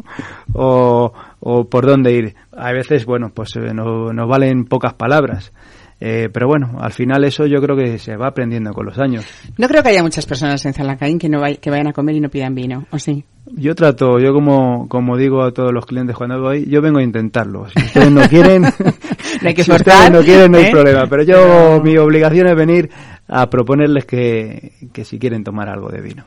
o, 0.54 1.13
o 1.39 1.63
por 1.65 1.86
dónde 1.86 2.13
ir. 2.13 2.36
A 2.52 2.71
veces 2.71 3.06
bueno 3.06 3.32
pues 3.34 3.56
eh, 3.56 3.73
no, 3.73 4.13
no 4.13 4.28
valen 4.28 4.65
pocas 4.65 4.93
palabras 4.93 5.52
eh, 6.00 6.30
pero 6.32 6.48
bueno, 6.48 6.78
al 6.80 6.92
final 6.92 7.24
eso 7.24 7.48
yo 7.48 7.60
creo 7.60 7.76
que 7.76 7.98
se 7.98 8.16
va 8.16 8.28
aprendiendo 8.28 8.72
con 8.72 8.86
los 8.86 9.00
años. 9.00 9.26
No 9.58 9.68
creo 9.68 9.82
que 9.82 9.90
haya 9.90 10.04
muchas 10.04 10.26
personas 10.26 10.64
en 10.66 10.74
Zalacaín 10.74 11.18
que 11.18 11.28
no 11.28 11.42
vay, 11.42 11.58
que 11.58 11.72
vayan 11.72 11.88
a 11.88 11.94
comer 11.94 12.16
y 12.16 12.20
no 12.20 12.30
pidan 12.30 12.54
vino, 12.54 12.86
¿o 12.92 13.00
sí? 13.00 13.24
Yo 13.56 13.74
trato, 13.76 14.20
yo 14.20 14.34
como, 14.34 14.88
como 14.90 15.18
digo 15.18 15.42
a 15.42 15.52
todos 15.52 15.72
los 15.72 15.86
clientes 15.86 16.16
cuando 16.16 16.40
voy, 16.42 16.66
yo 16.70 16.82
vengo 16.82 17.00
a 17.00 17.04
intentarlo. 17.04 17.68
Si 17.70 17.80
ustedes 17.80 18.12
no 18.12 18.22
quieren, 18.28 18.62
no 19.42 19.48
hay 19.48 19.54
que 19.54 19.64
si 19.64 19.72
forzar, 19.72 19.96
ustedes 19.96 20.12
no 20.12 20.22
quieren, 20.22 20.52
no 20.52 20.58
hay 20.58 20.66
¿eh? 20.66 20.72
problema. 20.72 21.08
Pero 21.08 21.24
yo, 21.24 21.82
mi 21.82 21.98
obligación 21.98 22.48
es 22.48 22.56
venir 22.56 22.90
a 23.28 23.50
proponerles 23.50 24.06
que, 24.06 24.74
que 24.94 25.04
si 25.04 25.20
quieren 25.20 25.44
tomar 25.44 25.70
algo 25.70 25.90
de 25.90 26.02
vino. 26.02 26.26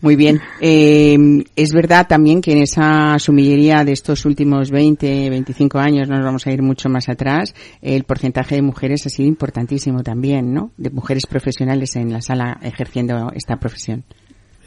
Muy 0.00 0.16
bien. 0.16 0.40
Eh, 0.60 1.16
es 1.56 1.72
verdad 1.72 2.06
también 2.06 2.40
que 2.40 2.52
en 2.52 2.62
esa 2.62 3.18
sumillería 3.18 3.84
de 3.84 3.92
estos 3.92 4.24
últimos 4.24 4.70
20, 4.70 5.30
25 5.30 5.78
años, 5.78 6.08
no 6.08 6.16
nos 6.16 6.24
vamos 6.24 6.46
a 6.46 6.52
ir 6.52 6.62
mucho 6.62 6.88
más 6.88 7.08
atrás, 7.08 7.54
el 7.80 8.04
porcentaje 8.04 8.56
de 8.56 8.62
mujeres 8.62 9.06
ha 9.06 9.08
sido 9.08 9.28
importantísimo 9.28 10.02
también, 10.02 10.52
¿no? 10.52 10.72
De 10.76 10.90
mujeres 10.90 11.26
profesionales 11.26 11.96
en 11.96 12.12
la 12.12 12.20
sala 12.20 12.58
ejerciendo 12.62 13.30
esta 13.34 13.56
profesión. 13.56 14.04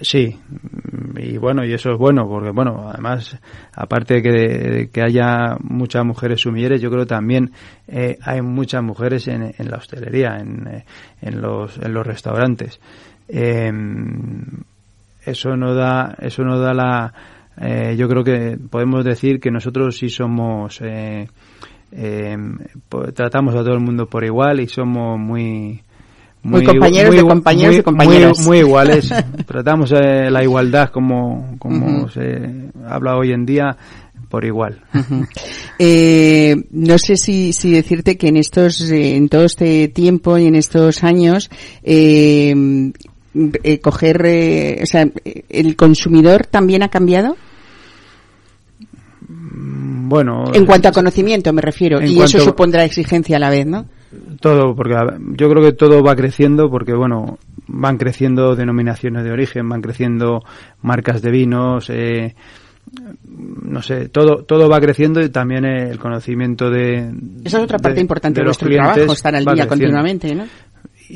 Sí, 0.03 0.37
y 1.15 1.37
bueno, 1.37 1.63
y 1.65 1.73
eso 1.73 1.91
es 1.91 1.97
bueno, 1.97 2.27
porque 2.27 2.51
bueno, 2.51 2.89
además, 2.89 3.39
aparte 3.73 4.15
de 4.15 4.21
que, 4.21 4.89
que 4.91 5.01
haya 5.01 5.55
muchas 5.61 6.05
mujeres 6.05 6.41
sumilleres, 6.41 6.81
yo 6.81 6.91
creo 6.91 7.07
también 7.07 7.51
eh, 7.87 8.17
hay 8.21 8.41
muchas 8.41 8.83
mujeres 8.83 9.29
en, 9.29 9.53
en 9.57 9.71
la 9.71 9.77
hostelería, 9.77 10.37
en, 10.39 10.67
eh, 10.67 10.85
en, 11.21 11.41
los, 11.41 11.77
en 11.77 11.93
los 11.93 12.05
restaurantes. 12.05 12.81
Eh, 13.29 13.71
eso 15.25 15.55
no 15.55 15.73
da, 15.73 16.15
eso 16.19 16.43
no 16.43 16.59
da 16.59 16.73
la, 16.73 17.13
eh, 17.61 17.95
yo 17.97 18.09
creo 18.09 18.23
que 18.23 18.57
podemos 18.69 19.05
decir 19.05 19.39
que 19.39 19.51
nosotros 19.51 19.97
sí 19.97 20.09
somos, 20.09 20.81
eh, 20.81 21.27
eh, 21.91 22.37
tratamos 23.13 23.55
a 23.55 23.59
todo 23.59 23.73
el 23.73 23.79
mundo 23.79 24.07
por 24.07 24.25
igual 24.25 24.59
y 24.59 24.67
somos 24.67 25.19
muy, 25.19 25.81
muy, 26.43 26.63
compañeros 26.63 27.15
de 27.15 27.21
compañeros 27.21 27.77
y 27.77 27.81
compañeros. 27.81 28.39
Muy, 28.39 28.59
iguales. 28.59 29.09
Tratamos 29.45 29.91
eh, 29.93 30.29
la 30.29 30.43
igualdad 30.43 30.89
como, 30.89 31.55
como 31.57 32.09
se 32.09 32.71
habla 32.85 33.17
hoy 33.17 33.31
en 33.31 33.45
día 33.45 33.77
por 34.33 34.45
igual. 34.45 34.81
eh, 35.77 36.55
no 36.71 36.97
sé 36.97 37.17
si, 37.17 37.53
si 37.53 37.71
decirte 37.71 38.17
que 38.17 38.29
en 38.29 38.37
estos, 38.37 38.81
eh, 38.89 39.15
en 39.15 39.29
todo 39.29 39.43
este 39.43 39.89
tiempo 39.89 40.39
y 40.39 40.47
en 40.47 40.55
estos 40.55 41.03
años, 41.03 41.51
eh, 41.83 42.91
eh, 43.63 43.79
coger, 43.79 44.79
o 44.81 44.85
sea, 44.87 45.07
el 45.49 45.75
consumidor 45.75 46.47
también 46.47 46.81
ha 46.81 46.89
cambiado. 46.89 47.37
Bueno. 49.29 50.45
En 50.51 50.65
cuanto 50.65 50.87
a 50.87 50.91
conocimiento 50.91 51.53
me 51.53 51.61
refiero, 51.61 52.01
y 52.01 52.15
cuanto, 52.15 52.37
eso 52.37 52.39
supondrá 52.39 52.85
exigencia 52.85 53.37
a 53.37 53.39
la 53.39 53.51
vez, 53.51 53.67
¿no? 53.67 53.85
Todo, 54.39 54.75
porque 54.75 54.95
yo 55.35 55.49
creo 55.49 55.63
que 55.63 55.73
todo 55.73 56.03
va 56.03 56.15
creciendo 56.15 56.69
porque, 56.69 56.93
bueno, 56.93 57.37
van 57.67 57.97
creciendo 57.97 58.55
denominaciones 58.55 59.23
de 59.23 59.31
origen, 59.31 59.67
van 59.69 59.81
creciendo 59.81 60.41
marcas 60.81 61.21
de 61.21 61.31
vinos, 61.31 61.89
eh, 61.89 62.35
no 63.63 63.81
sé, 63.81 64.09
todo 64.09 64.43
todo 64.43 64.69
va 64.69 64.79
creciendo 64.79 65.21
y 65.21 65.29
también 65.29 65.65
el 65.65 65.97
conocimiento 65.97 66.69
de... 66.69 67.11
Esa 67.43 67.57
es 67.57 67.63
otra 67.63 67.79
parte 67.79 67.95
de, 67.95 68.01
importante 68.01 68.39
de, 68.39 68.43
de 68.43 68.47
vuestro 68.47 68.69
trabajo, 68.69 69.13
estar 69.13 69.35
al 69.35 69.45
día 69.45 69.67
continuamente, 69.67 70.35
¿no? 70.35 70.45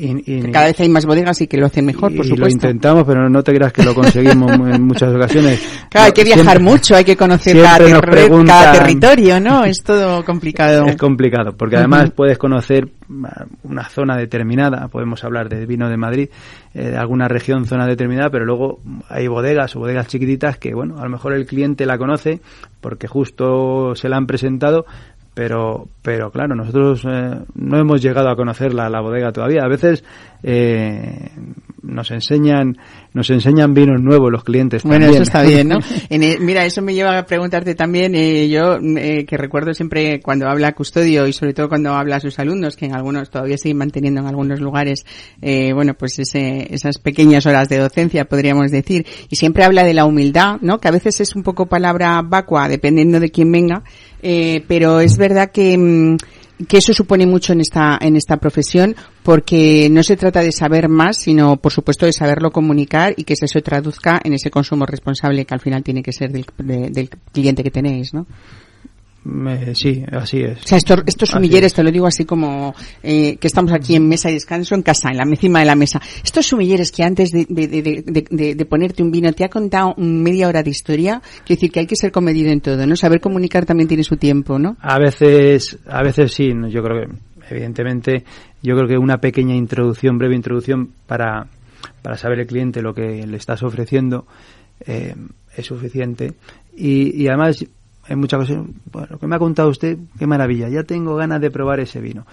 Y, 0.00 0.52
cada 0.52 0.66
vez 0.66 0.78
hay 0.78 0.88
más 0.88 1.04
bodegas 1.06 1.40
y 1.40 1.48
que 1.48 1.56
lo 1.56 1.66
hacen 1.66 1.84
mejor, 1.84 2.14
por 2.14 2.24
y 2.24 2.28
supuesto. 2.28 2.44
lo 2.44 2.50
intentamos, 2.50 3.04
pero 3.04 3.28
no 3.28 3.42
te 3.42 3.52
creas 3.52 3.72
que 3.72 3.82
lo 3.82 3.94
conseguimos 3.94 4.52
en 4.52 4.82
muchas 4.82 5.12
ocasiones. 5.12 5.60
Claro, 5.90 6.06
hay 6.06 6.12
que 6.12 6.24
viajar 6.24 6.44
siempre, 6.44 6.72
mucho, 6.72 6.96
hay 6.96 7.04
que 7.04 7.16
conocer 7.16 7.60
cada, 7.60 7.78
ter 7.78 8.00
preguntan, 8.00 8.46
cada, 8.46 8.72
territorio, 8.72 9.40
¿no? 9.40 9.64
Es 9.64 9.82
todo 9.82 10.24
complicado. 10.24 10.86
Es 10.86 10.96
complicado, 10.96 11.56
porque 11.56 11.76
además 11.76 12.04
uh 12.04 12.08
-huh. 12.08 12.14
puedes 12.14 12.38
conocer 12.38 12.88
una 13.62 13.88
zona 13.88 14.16
determinada, 14.16 14.88
podemos 14.88 15.24
hablar 15.24 15.48
de 15.48 15.64
vino 15.66 15.88
de 15.88 15.96
Madrid, 15.96 16.28
eh, 16.74 16.90
de 16.90 16.96
alguna 16.96 17.26
región, 17.26 17.64
zona 17.66 17.86
determinada, 17.86 18.30
pero 18.30 18.44
luego 18.44 18.80
hay 19.08 19.26
bodegas 19.26 19.74
o 19.74 19.80
bodegas 19.80 20.08
chiquititas 20.08 20.58
que, 20.58 20.74
bueno, 20.74 20.98
a 20.98 21.04
lo 21.04 21.08
mejor 21.10 21.32
el 21.32 21.46
cliente 21.46 21.86
la 21.86 21.98
conoce 21.98 22.40
porque 22.80 23.08
justo 23.08 23.94
se 23.94 24.08
la 24.08 24.16
han 24.16 24.26
presentado, 24.26 24.84
pero 25.38 25.86
pero 26.02 26.32
claro 26.32 26.56
nosotros 26.56 27.04
eh, 27.08 27.38
no 27.54 27.78
hemos 27.78 28.02
llegado 28.02 28.28
a 28.28 28.34
conocer 28.34 28.74
la, 28.74 28.90
la 28.90 29.00
bodega 29.00 29.30
todavía. 29.30 29.62
A 29.62 29.68
veces 29.68 30.02
eh, 30.42 31.30
nos 31.82 32.10
enseñan 32.10 32.76
nos 33.12 33.30
enseñan 33.30 33.74
vinos 33.74 34.00
nuevos 34.00 34.30
los 34.30 34.44
clientes 34.44 34.82
bueno 34.82 35.06
también. 35.06 35.22
eso 35.22 35.30
está 35.30 35.42
bien 35.42 35.68
no 35.68 35.78
en 36.08 36.44
mira 36.44 36.64
eso 36.64 36.82
me 36.82 36.94
lleva 36.94 37.18
a 37.18 37.26
preguntarte 37.26 37.74
también 37.74 38.14
eh, 38.14 38.48
yo 38.48 38.78
eh, 38.80 39.24
que 39.26 39.36
recuerdo 39.36 39.74
siempre 39.74 40.20
cuando 40.20 40.48
habla 40.48 40.72
custodio 40.72 41.26
y 41.26 41.32
sobre 41.32 41.54
todo 41.54 41.68
cuando 41.68 41.92
habla 41.94 42.16
a 42.16 42.20
sus 42.20 42.38
alumnos 42.38 42.76
que 42.76 42.86
en 42.86 42.94
algunos 42.94 43.30
todavía 43.30 43.58
siguen 43.58 43.78
manteniendo 43.78 44.20
en 44.20 44.26
algunos 44.26 44.60
lugares 44.60 45.04
eh, 45.42 45.72
bueno 45.72 45.94
pues 45.94 46.18
ese, 46.18 46.72
esas 46.74 46.98
pequeñas 46.98 47.46
horas 47.46 47.68
de 47.68 47.78
docencia 47.78 48.24
podríamos 48.26 48.70
decir. 48.70 49.06
Y 49.30 49.36
siempre 49.36 49.64
habla 49.64 49.84
de 49.84 49.94
la 49.94 50.04
humildad 50.04 50.58
no 50.60 50.78
que 50.78 50.88
a 50.88 50.92
veces 50.92 51.20
es 51.20 51.36
un 51.36 51.42
poco 51.42 51.66
palabra 51.66 52.22
vacua 52.22 52.68
dependiendo 52.68 53.20
de 53.20 53.30
quién 53.30 53.50
venga 53.50 53.82
eh, 54.22 54.64
pero 54.66 55.00
es 55.00 55.16
verdad 55.16 55.50
que, 55.52 56.16
que 56.66 56.78
eso 56.78 56.92
supone 56.92 57.26
mucho 57.26 57.52
en 57.52 57.60
esta, 57.60 57.98
en 58.00 58.16
esta 58.16 58.38
profesión 58.38 58.96
porque 59.22 59.88
no 59.90 60.02
se 60.02 60.16
trata 60.16 60.40
de 60.40 60.52
saber 60.52 60.88
más, 60.88 61.18
sino 61.18 61.56
por 61.56 61.72
supuesto 61.72 62.06
de 62.06 62.12
saberlo 62.12 62.50
comunicar 62.50 63.14
y 63.16 63.24
que 63.24 63.34
eso 63.34 63.46
se 63.46 63.62
traduzca 63.62 64.20
en 64.24 64.32
ese 64.32 64.50
consumo 64.50 64.86
responsable 64.86 65.44
que 65.44 65.54
al 65.54 65.60
final 65.60 65.82
tiene 65.82 66.02
que 66.02 66.12
ser 66.12 66.32
del, 66.32 66.46
de, 66.58 66.90
del 66.90 67.10
cliente 67.32 67.62
que 67.62 67.70
tenéis, 67.70 68.12
¿no? 68.14 68.26
Eh, 69.26 69.72
sí, 69.74 70.04
así 70.10 70.40
es. 70.40 70.58
O 70.64 70.66
sea, 70.66 70.78
estos, 70.78 71.02
estos 71.06 71.28
sumilleres, 71.30 71.74
te 71.74 71.82
lo 71.82 71.90
digo 71.90 72.06
así 72.06 72.24
como 72.24 72.74
eh, 73.02 73.36
que 73.36 73.46
estamos 73.46 73.72
aquí 73.72 73.96
en 73.96 74.08
mesa 74.08 74.30
y 74.30 74.34
descanso, 74.34 74.74
en 74.74 74.82
casa, 74.82 75.10
en 75.10 75.16
la 75.18 75.24
encima 75.24 75.60
de 75.60 75.66
la 75.66 75.74
mesa. 75.74 76.00
Estos 76.24 76.46
sumilleres 76.46 76.92
que 76.92 77.02
antes 77.02 77.30
de, 77.30 77.44
de, 77.48 77.68
de, 78.30 78.54
de, 78.54 78.64
ponerte 78.64 79.02
un 79.02 79.10
vino 79.10 79.32
te 79.32 79.44
ha 79.44 79.48
contado 79.48 79.94
media 79.96 80.48
hora 80.48 80.62
de 80.62 80.70
historia, 80.70 81.20
quiero 81.44 81.60
decir 81.60 81.70
que 81.70 81.80
hay 81.80 81.86
que 81.86 81.96
ser 81.96 82.12
comedido 82.12 82.50
en 82.50 82.60
todo, 82.60 82.86
¿no? 82.86 82.96
Saber 82.96 83.20
comunicar 83.20 83.66
también 83.66 83.88
tiene 83.88 84.04
su 84.04 84.16
tiempo, 84.16 84.58
¿no? 84.58 84.76
A 84.80 84.98
veces, 84.98 85.78
a 85.86 86.02
veces 86.02 86.32
sí, 86.32 86.50
yo 86.70 86.82
creo 86.82 87.02
que, 87.02 87.54
evidentemente, 87.54 88.24
yo 88.62 88.76
creo 88.76 88.88
que 88.88 88.98
una 88.98 89.18
pequeña 89.18 89.54
introducción, 89.54 90.16
breve 90.16 90.36
introducción 90.36 90.90
para, 91.06 91.48
para 92.02 92.16
saber 92.16 92.40
el 92.40 92.46
cliente 92.46 92.82
lo 92.82 92.94
que 92.94 93.26
le 93.26 93.36
estás 93.36 93.62
ofreciendo 93.62 94.26
eh, 94.86 95.14
es 95.56 95.66
suficiente. 95.66 96.32
Y, 96.76 97.22
y 97.22 97.28
además, 97.28 97.64
en 98.08 98.18
muchas 98.18 98.40
cosas, 98.40 98.64
bueno, 98.90 99.08
lo 99.10 99.18
que 99.18 99.26
me 99.26 99.36
ha 99.36 99.38
contado 99.38 99.68
usted, 99.68 99.98
qué 100.18 100.26
maravilla, 100.26 100.68
ya 100.68 100.82
tengo 100.82 101.14
ganas 101.16 101.40
de 101.40 101.50
probar 101.50 101.80
ese 101.80 102.00
vino. 102.00 102.26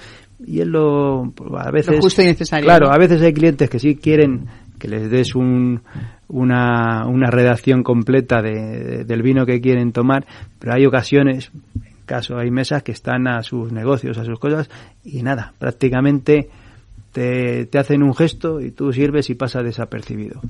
Y 0.46 0.62
él 0.62 0.70
lo, 0.70 1.34
a 1.58 1.72
veces... 1.72 1.96
Lo 1.96 2.02
justo 2.02 2.22
y 2.22 2.26
necesario. 2.26 2.66
Claro, 2.66 2.88
¿no? 2.88 2.94
a 2.94 2.98
veces 2.98 3.22
hay 3.22 3.34
clientes 3.34 3.70
que 3.70 3.80
sí 3.80 3.96
quieren 3.96 4.48
que 4.80 4.88
les 4.88 5.10
des 5.10 5.36
un, 5.36 5.82
una, 6.28 7.06
una 7.08 7.30
redacción 7.30 7.84
completa 7.84 8.42
de, 8.42 8.52
de, 8.52 9.04
del 9.06 9.22
vino 9.22 9.46
que 9.46 9.62
quieren 9.62 9.92
tomar, 9.92 10.26
pero 10.60 10.74
hay 10.74 10.86
ocasiones, 10.86 11.52
en 11.76 12.06
caso 12.06 12.38
hay 12.38 12.52
mesas 12.52 12.84
que 12.84 12.92
están 12.92 13.28
a 13.28 13.44
sus 13.44 13.72
negocios, 13.72 14.18
a 14.18 14.26
sus 14.26 14.40
cosas, 14.40 14.70
y 15.04 15.24
nada, 15.24 15.54
prácticamente 15.60 16.50
te, 17.12 17.66
te 17.66 17.80
hacen 17.80 18.04
un 18.04 18.14
gesto 18.14 18.62
y 18.62 18.72
tú 18.72 18.92
sirves 18.92 19.30
y 19.30 19.36
pasa 19.36 19.64
desapercibido 19.64 20.42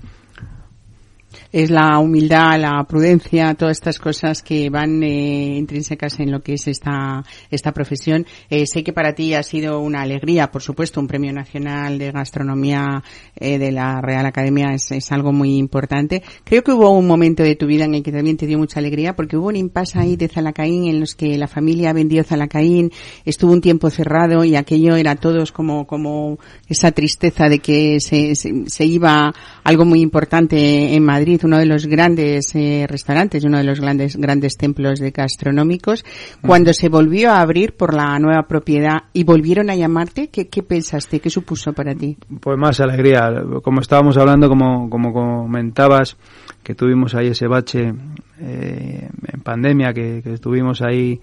es 1.55 1.69
la 1.69 1.99
humildad, 1.99 2.59
la 2.59 2.83
prudencia, 2.83 3.53
todas 3.53 3.77
estas 3.77 3.97
cosas 3.97 4.41
que 4.41 4.69
van 4.69 5.01
eh, 5.01 5.55
intrínsecas 5.55 6.19
en 6.19 6.29
lo 6.29 6.41
que 6.41 6.55
es 6.55 6.67
esta, 6.67 7.23
esta 7.49 7.71
profesión. 7.71 8.25
Eh, 8.49 8.65
sé 8.67 8.83
que 8.83 8.91
para 8.91 9.15
ti 9.15 9.33
ha 9.33 9.41
sido 9.41 9.79
una 9.79 10.01
alegría, 10.01 10.51
por 10.51 10.61
supuesto, 10.61 10.99
un 10.99 11.07
premio 11.07 11.31
nacional 11.31 11.97
de 11.97 12.11
gastronomía 12.11 13.01
eh, 13.37 13.57
de 13.57 13.71
la 13.71 14.01
Real 14.01 14.25
Academia 14.25 14.73
es, 14.73 14.91
es, 14.91 15.09
algo 15.13 15.31
muy 15.31 15.55
importante. 15.55 16.23
Creo 16.43 16.61
que 16.61 16.73
hubo 16.73 16.89
un 16.89 17.07
momento 17.07 17.41
de 17.41 17.55
tu 17.55 17.67
vida 17.67 17.85
en 17.85 17.95
el 17.95 18.03
que 18.03 18.11
también 18.11 18.35
te 18.35 18.47
dio 18.47 18.57
mucha 18.57 18.81
alegría 18.81 19.15
porque 19.15 19.37
hubo 19.37 19.47
un 19.47 19.55
impasse 19.55 19.97
ahí 19.97 20.17
de 20.17 20.27
Zalacaín 20.27 20.87
en 20.87 20.99
los 20.99 21.15
que 21.15 21.37
la 21.37 21.47
familia 21.47 21.93
vendió 21.93 22.25
Zalacaín, 22.25 22.91
estuvo 23.23 23.53
un 23.53 23.61
tiempo 23.61 23.89
cerrado 23.89 24.43
y 24.43 24.57
aquello 24.57 24.97
era 24.97 25.15
todos 25.15 25.53
como, 25.53 25.87
como 25.87 26.37
esa 26.67 26.91
tristeza 26.91 27.47
de 27.47 27.59
que 27.59 28.01
se, 28.01 28.35
se, 28.35 28.65
se 28.67 28.85
iba 28.85 29.33
algo 29.65 29.83
muy 29.83 29.99
importante 30.01 30.95
en 30.95 31.03
Madrid 31.03 31.41
uno 31.43 31.57
de 31.57 31.65
los 31.65 31.87
grandes 31.87 32.53
eh, 32.55 32.85
restaurantes, 32.87 33.43
uno 33.43 33.57
de 33.57 33.63
los 33.63 33.81
grandes 33.81 34.15
grandes 34.15 34.57
templos 34.57 34.99
de 34.99 35.09
gastronómicos, 35.09 36.05
cuando 36.41 36.69
uh 36.69 36.73
-huh. 36.73 36.79
se 36.79 36.87
volvió 36.87 37.31
a 37.31 37.41
abrir 37.41 37.73
por 37.73 37.95
la 37.95 38.17
nueva 38.19 38.43
propiedad 38.43 39.05
y 39.11 39.23
volvieron 39.23 39.71
a 39.71 39.75
llamarte, 39.75 40.29
¿qué, 40.29 40.47
qué 40.49 40.61
pensaste? 40.61 41.19
¿Qué 41.19 41.31
supuso 41.31 41.73
para 41.73 41.95
ti? 41.95 42.15
Pues 42.39 42.57
más 42.59 42.79
alegría. 42.79 43.43
Como 43.63 43.81
estábamos 43.81 44.15
hablando, 44.17 44.47
como, 44.47 44.87
como 44.87 45.11
comentabas, 45.11 46.15
que 46.63 46.75
tuvimos 46.75 47.15
ahí 47.15 47.29
ese 47.29 47.47
bache 47.47 47.91
eh, 48.39 49.09
en 49.33 49.41
pandemia, 49.41 49.93
que, 49.93 50.21
que 50.23 50.33
estuvimos 50.33 50.83
ahí 50.83 51.19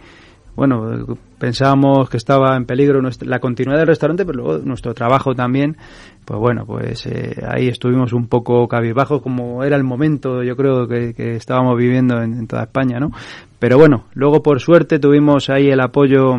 bueno, 0.55 1.17
pensábamos 1.38 2.11
que 2.11 2.19
estaba 2.19 2.57
en 2.57 2.67
peligro 2.67 3.01
nuestra, 3.01 3.29
la 3.29 3.41
continuidad 3.41 3.79
del 3.79 3.88
restaurante, 3.88 4.25
pero 4.25 4.43
luego 4.43 4.65
nuestro 4.65 4.93
trabajo 4.93 5.35
también, 5.35 5.77
pues 6.25 6.38
bueno, 6.38 6.65
pues 6.67 7.07
eh, 7.07 7.35
ahí 7.49 7.69
estuvimos 7.69 8.12
un 8.12 8.29
poco 8.29 8.69
cabizbajos, 8.69 9.23
como 9.23 9.65
era 9.65 9.77
el 9.77 9.85
momento, 9.85 10.43
yo 10.43 10.57
creo, 10.57 10.87
que, 10.87 11.15
estábamos 11.37 11.77
viviendo 11.79 12.21
en, 12.23 12.35
en, 12.35 12.47
toda 12.47 12.65
España, 12.65 13.01
¿no? 13.01 13.11
Pero 13.59 13.79
bueno, 13.79 14.05
luego 14.15 14.43
por 14.43 14.61
suerte 14.61 14.99
tuvimos 14.99 15.49
ahí 15.49 15.69
el 15.69 15.81
apoyo 15.81 16.37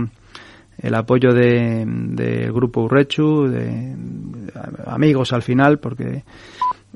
el 0.80 0.96
apoyo 0.96 1.34
del 1.34 2.16
de, 2.16 2.26
de 2.26 2.52
grupo 2.52 2.82
Urrechu, 2.82 3.48
de, 3.48 3.96
amigos 4.86 5.32
al 5.34 5.42
final, 5.42 5.80
porque 5.80 6.24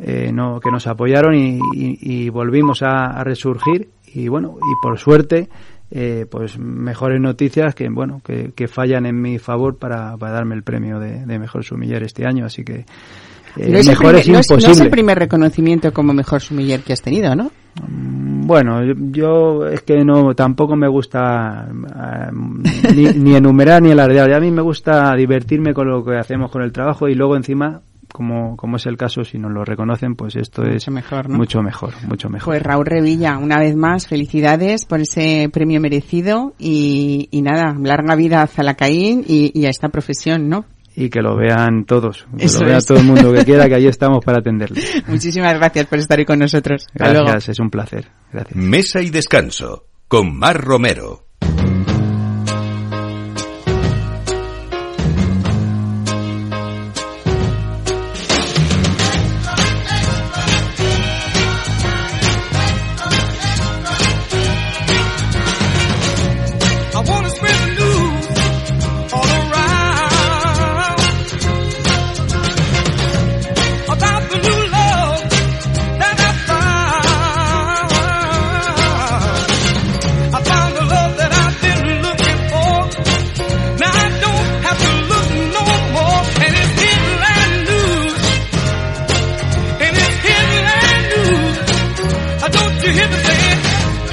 eh, 0.01 0.32
no, 0.34 0.60
que 0.60 0.71
nos 0.71 0.88
apoyaron 0.88 1.36
y, 1.36 1.60
y, 1.73 2.25
y 2.25 2.30
volvimos 2.30 2.82
a 2.84 3.23
resurgir 3.23 3.89
y 4.13 4.27
bueno, 4.27 4.58
y 4.58 4.82
por 4.82 4.97
suerte 4.97 5.49
eh, 5.89 6.26
pues 6.30 6.58
mejores 6.60 7.21
noticias 7.21 7.73
que 7.73 7.89
bueno 7.89 8.21
que, 8.23 8.52
que, 8.54 8.67
fallan 8.67 9.06
en 9.06 9.21
mi 9.21 9.39
favor 9.39 9.78
para, 9.78 10.17
para 10.17 10.34
darme 10.34 10.56
el 10.56 10.63
premio 10.63 11.00
de, 11.00 11.26
de 11.26 11.39
mejor 11.39 11.63
sumiller 11.63 12.04
este 12.04 12.26
año 12.26 12.45
así 12.45 12.65
que 12.65 12.86
eh, 13.60 13.69
no, 13.69 13.78
es 13.80 13.88
mejor 13.88 14.15
es, 14.15 14.28
no, 14.28 14.39
es, 14.39 14.50
no, 14.50 14.58
es 14.58 14.80
el 14.80 14.89
primer 14.89 15.17
reconocimiento 15.17 15.91
como 15.91 16.13
mejor 16.13 16.41
sumiller 16.41 16.82
que 16.82 16.93
has 16.93 17.02
tenido, 17.02 17.36
¿no? 17.36 17.52
Mm, 17.88 18.45
bueno, 18.45 18.84
yo, 19.12 19.67
es 19.67 19.82
que 19.82 20.04
no 20.04 20.36
tampoco 20.36 20.76
me 20.76 20.88
gusta 20.88 21.67
ni, 22.95 23.06
ni, 23.13 23.36
enumerar 23.36 23.82
ni 23.82 23.91
alardear. 23.91 24.34
A 24.34 24.39
mí 24.39 24.52
me 24.52 24.62
gusta 24.62 25.15
divertirme 25.15 25.73
con 25.73 25.89
lo 25.89 26.04
que 26.04 26.17
hacemos 26.17 26.52
con 26.52 26.62
el 26.62 26.71
trabajo 26.71 27.08
y 27.08 27.15
luego 27.15 27.36
encima 27.36 27.82
como, 28.17 28.58
como 28.58 28.77
es 28.77 28.88
el 28.88 28.97
caso, 28.97 29.23
si 29.23 29.38
nos 29.38 29.51
lo 29.51 29.63
reconocen, 29.63 30.15
pues 30.15 30.36
esto 30.36 30.63
mucho 30.63 30.75
es 30.75 30.89
mejor, 30.89 31.30
¿no? 31.30 31.38
mucho 31.38 31.62
mejor, 31.62 31.93
mucho 32.08 32.30
mejor. 32.30 32.45
Pues 32.56 32.63
Raúl 32.63 32.88
Revilla, 32.88 33.38
una 33.38 33.60
vez 33.60 33.75
más, 33.75 34.08
felicidades 34.08 34.86
por 34.86 35.01
ese 35.01 35.51
premio 35.53 35.80
merecido 35.80 36.56
y, 36.58 37.27
y 37.30 37.43
nada, 37.43 37.75
larga 37.80 38.15
vida 38.15 38.41
a 38.41 38.47
Zalacaín 38.47 39.23
y, 39.27 39.51
y 39.53 39.67
a 39.67 39.69
esta 39.69 39.89
profesión, 39.89 40.49
¿no? 40.49 40.65
y 40.95 41.12
que 41.12 41.21
lo 41.21 41.38
vean 41.38 41.86
todos, 41.86 42.25
que 42.36 42.45
Eso 42.45 42.62
lo 42.62 42.69
vea 42.69 42.77
es. 42.77 42.88
todo 42.88 42.97
el 42.97 43.03
mundo 43.03 43.32
que 43.32 43.45
quiera, 43.45 43.67
que 43.69 43.75
ahí 43.75 43.86
estamos 43.88 44.25
para 44.25 44.39
atenderles. 44.39 45.03
Muchísimas 45.08 45.53
gracias 45.53 45.86
por 45.86 45.99
estar 45.99 46.17
hoy 46.17 46.25
con 46.25 46.39
nosotros. 46.39 46.88
Hasta 46.88 46.97
Gracias, 47.13 47.23
luego. 47.23 47.51
es 47.51 47.60
un 47.60 47.69
placer. 47.69 48.08
Gracias. 48.34 48.56
Mesa 48.56 49.01
y 49.03 49.12
descanso 49.12 49.86
con 50.08 50.36
Mar 50.36 50.60
Romero. 50.60 51.26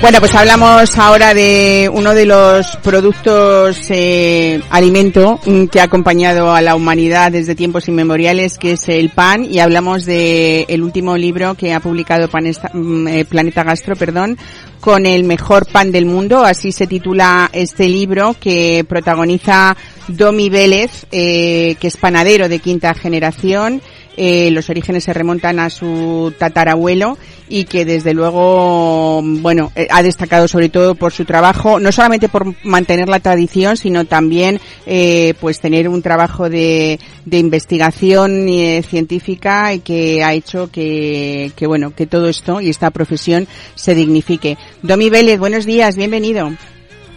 Bueno, 0.04 0.20
pues 0.20 0.34
hablamos 0.34 0.98
ahora 0.98 1.32
de 1.32 1.90
uno 1.90 2.12
de 2.12 2.26
los 2.26 2.76
productos 2.82 3.78
eh, 3.88 4.60
alimento 4.68 5.40
mm, 5.46 5.64
que 5.68 5.80
ha 5.80 5.84
acompañado 5.84 6.52
a 6.52 6.60
la 6.60 6.76
humanidad 6.76 7.32
desde 7.32 7.54
tiempos 7.54 7.88
inmemoriales, 7.88 8.58
que 8.58 8.72
es 8.72 8.86
el 8.90 9.08
pan, 9.08 9.46
y 9.46 9.60
hablamos 9.60 10.04
de 10.04 10.66
el 10.68 10.82
último 10.82 11.16
libro 11.16 11.54
que 11.54 11.72
ha 11.72 11.80
publicado 11.80 12.28
Panesta- 12.28 12.70
mm, 12.74 13.08
eh, 13.08 13.24
Planeta 13.24 13.64
Gastro, 13.64 13.96
perdón, 13.96 14.36
con 14.78 15.06
el 15.06 15.24
mejor 15.24 15.64
pan 15.64 15.90
del 15.90 16.04
mundo, 16.04 16.44
así 16.44 16.70
se 16.70 16.86
titula 16.86 17.48
este 17.54 17.88
libro 17.88 18.36
que 18.38 18.84
protagoniza 18.86 19.74
Domi 20.08 20.50
Vélez, 20.50 21.06
eh, 21.12 21.76
que 21.80 21.86
es 21.88 21.96
panadero 21.96 22.50
de 22.50 22.58
quinta 22.58 22.92
generación. 22.92 23.80
Eh, 24.16 24.50
los 24.50 24.70
orígenes 24.70 25.04
se 25.04 25.12
remontan 25.12 25.58
a 25.58 25.70
su 25.70 26.32
tatarabuelo 26.38 27.18
y 27.48 27.64
que 27.64 27.84
desde 27.84 28.14
luego, 28.14 29.20
bueno, 29.22 29.70
eh, 29.76 29.86
ha 29.90 30.02
destacado 30.02 30.48
sobre 30.48 30.68
todo 30.68 30.94
por 30.94 31.12
su 31.12 31.24
trabajo, 31.24 31.78
no 31.78 31.92
solamente 31.92 32.28
por 32.28 32.54
mantener 32.64 33.08
la 33.08 33.20
tradición, 33.20 33.76
sino 33.76 34.04
también, 34.04 34.60
eh, 34.86 35.34
pues 35.40 35.60
tener 35.60 35.88
un 35.88 36.02
trabajo 36.02 36.48
de, 36.48 36.98
de 37.24 37.38
investigación 37.38 38.48
eh, 38.48 38.82
científica 38.88 39.74
y 39.74 39.80
que 39.80 40.24
ha 40.24 40.32
hecho 40.32 40.70
que, 40.70 41.52
que, 41.56 41.66
bueno, 41.66 41.94
que 41.94 42.06
todo 42.06 42.28
esto 42.28 42.60
y 42.60 42.70
esta 42.70 42.90
profesión 42.90 43.46
se 43.74 43.94
dignifique. 43.94 44.56
Domi 44.82 45.10
Vélez, 45.10 45.38
buenos 45.38 45.66
días, 45.66 45.96
bienvenido. 45.96 46.50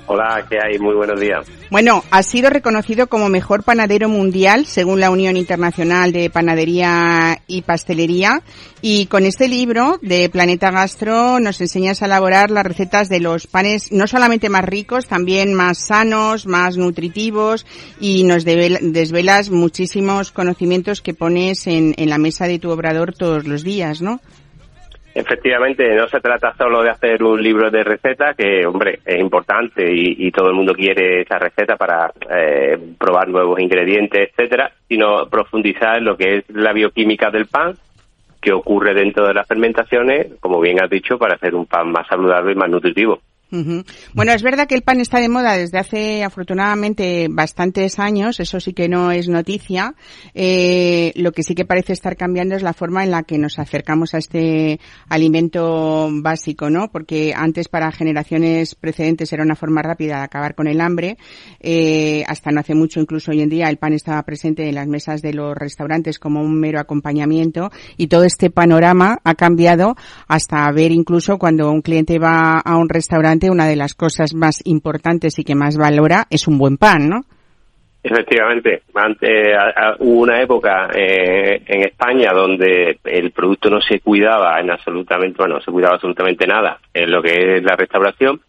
Hola, 0.10 0.46
¿qué 0.50 0.58
hay? 0.58 0.80
Muy 0.80 0.96
buenos 0.96 1.20
días. 1.20 1.46
Bueno, 1.70 2.02
ha 2.12 2.24
sido 2.24 2.50
reconocido 2.50 3.08
como 3.08 3.28
mejor 3.28 3.64
panadero 3.64 4.08
mundial 4.08 4.66
según 4.66 5.02
la 5.02 5.12
Unión 5.12 5.36
Internacional 5.36 6.14
de 6.14 6.30
Panadería 6.30 7.42
y 7.46 7.64
Pastelería 7.64 8.42
y 8.82 9.08
con 9.08 9.26
este 9.26 9.50
libro 9.50 10.00
de 10.02 10.30
Planeta 10.30 10.72
Gastro 10.72 11.42
nos 11.42 11.60
enseñas 11.60 12.02
a 12.02 12.06
elaborar 12.06 12.52
las 12.52 12.66
recetas 12.66 13.10
de 13.10 13.20
los 13.20 13.48
panes 13.48 13.92
no 13.92 14.08
solamente 14.08 14.48
más 14.48 14.64
ricos, 14.64 15.08
también 15.08 15.54
más 15.54 15.78
sanos, 15.78 16.48
más 16.48 16.78
nutritivos 16.78 17.66
y 18.00 18.24
nos 18.24 18.46
desvelas 18.46 19.50
muchísimos 19.50 20.32
conocimientos 20.32 21.02
que 21.02 21.16
pones 21.16 21.68
en 21.68 21.94
la 21.98 22.18
mesa 22.18 22.48
de 22.48 22.60
tu 22.60 22.70
obrador 22.70 23.14
todos 23.14 23.46
los 23.46 23.62
días, 23.62 24.02
¿no? 24.02 24.22
Efectivamente, 25.20 25.96
no 25.96 26.08
se 26.08 26.20
trata 26.20 26.54
solo 26.56 26.84
de 26.84 26.92
hacer 26.92 27.24
un 27.24 27.42
libro 27.42 27.72
de 27.72 27.84
recetas, 27.84 28.36
que, 28.36 28.68
hombre, 28.68 29.00
es 29.04 29.20
importante 29.20 29.84
y, 29.92 30.30
todo 30.30 30.50
el 30.50 30.54
mundo 30.56 30.76
quiere 30.76 31.22
esa 31.22 31.40
receta 31.40 31.76
para 31.76 32.14
eh, 32.30 32.78
probar 33.00 33.28
nuevos 33.28 33.60
ingredientes, 33.60 34.30
etcétera, 34.30 34.72
sino 34.88 35.26
profundizar 35.28 35.98
en 35.98 36.06
lo 36.06 36.16
que 36.16 36.36
es 36.36 36.50
la 36.50 36.72
bioquímica 36.72 37.32
del 37.32 37.48
pan, 37.48 37.74
que 38.40 38.54
ocurre 38.54 38.94
dentro 38.94 39.26
de 39.26 39.34
las 39.34 39.48
fermentaciones, 39.48 40.36
como 40.40 40.60
bien 40.60 40.80
has 40.84 40.90
dicho, 40.92 41.18
para 41.18 41.34
hacer 41.34 41.56
un 41.56 41.66
pan 41.66 41.92
más 41.92 42.06
saludable 42.06 42.52
y 42.52 42.56
más 42.56 42.70
nutritivo. 42.70 43.20
Bueno, 43.50 44.34
es 44.34 44.44
verdad 44.44 44.68
que 44.68 44.76
el 44.76 44.82
pan 44.82 45.00
está 45.00 45.22
de 45.22 45.30
moda 45.30 45.56
desde 45.56 45.78
hace 45.78 46.24
afortunadamente 46.24 47.28
bastantes 47.30 47.98
años, 47.98 48.42
eso 48.42 48.60
sí 48.60 48.74
que 48.74 48.90
no 48.90 49.12
es 49.12 49.30
noticia. 49.30 49.96
Eh, 50.34 51.14
lo 51.16 51.32
que 51.32 51.44
sí 51.44 51.56
que 51.56 51.64
parece 51.64 51.94
estar 51.94 52.18
cambiando 52.18 52.56
es 52.56 52.62
la 52.62 52.74
forma 52.74 53.06
en 53.06 53.12
la 53.12 53.24
que 53.24 53.38
nos 53.38 53.58
acercamos 53.58 54.14
a 54.14 54.18
este 54.18 54.82
alimento 55.08 56.10
básico, 56.12 56.70
¿no? 56.70 56.92
Porque 56.92 57.34
antes 57.34 57.70
para 57.70 57.92
generaciones 57.92 58.76
precedentes 58.76 59.32
era 59.32 59.44
una 59.44 59.56
forma 59.56 59.82
rápida 59.82 60.18
de 60.18 60.24
acabar 60.24 60.54
con 60.54 60.68
el 60.68 60.82
hambre. 60.82 61.18
Eh, 61.62 62.26
hasta 62.28 62.52
no 62.52 62.60
hace 62.60 62.76
mucho, 62.76 63.00
incluso 63.00 63.32
hoy 63.32 63.42
en 63.42 63.50
día, 63.50 63.70
el 63.70 63.78
pan 63.78 63.94
estaba 63.94 64.22
presente 64.24 64.68
en 64.68 64.76
las 64.76 64.88
mesas 64.88 65.22
de 65.22 65.34
los 65.34 65.56
restaurantes 65.56 66.20
como 66.20 66.42
un 66.42 66.60
mero 66.60 66.82
acompañamiento 66.82 67.72
y 67.96 68.08
todo 68.08 68.26
este 68.26 68.50
panorama 68.50 69.20
ha 69.24 69.36
cambiado 69.36 69.96
hasta 70.28 70.70
ver 70.72 70.92
incluso 70.92 71.38
cuando 71.38 71.72
un 71.72 71.82
cliente 71.82 72.20
va 72.20 72.60
a 72.60 72.76
un 72.76 72.90
restaurante 72.90 73.37
una 73.50 73.66
de 73.68 73.76
las 73.76 73.94
cosas 73.94 74.34
más 74.34 74.62
importantes 74.66 75.38
y 75.40 75.44
que 75.44 75.56
más 75.56 75.78
valora 75.78 76.26
es 76.30 76.48
un 76.48 76.58
buen 76.58 76.78
pan, 76.78 77.08
¿no? 77.10 77.22
Efectivamente, 78.04 78.84
a- 78.96 79.96
hubo 80.00 80.22
una 80.22 80.42
época 80.42 80.90
eh, 80.96 81.62
en 81.66 81.82
España 81.82 82.32
donde 82.34 83.00
el 83.04 83.32
producto 83.32 83.70
no 83.70 83.82
se 83.82 84.00
cuidaba 84.00 84.60
en 84.60 84.72
absolutamente, 84.72 85.36
bueno, 85.40 85.56
no 85.56 85.62
se 85.62 85.72
cuidaba 85.72 85.96
absolutamente 85.96 86.46
nada 86.48 86.80
en 86.94 87.12
lo 87.12 87.22
que 87.22 87.58
es 87.58 87.64
la 87.64 87.76
restauración. 87.76 88.40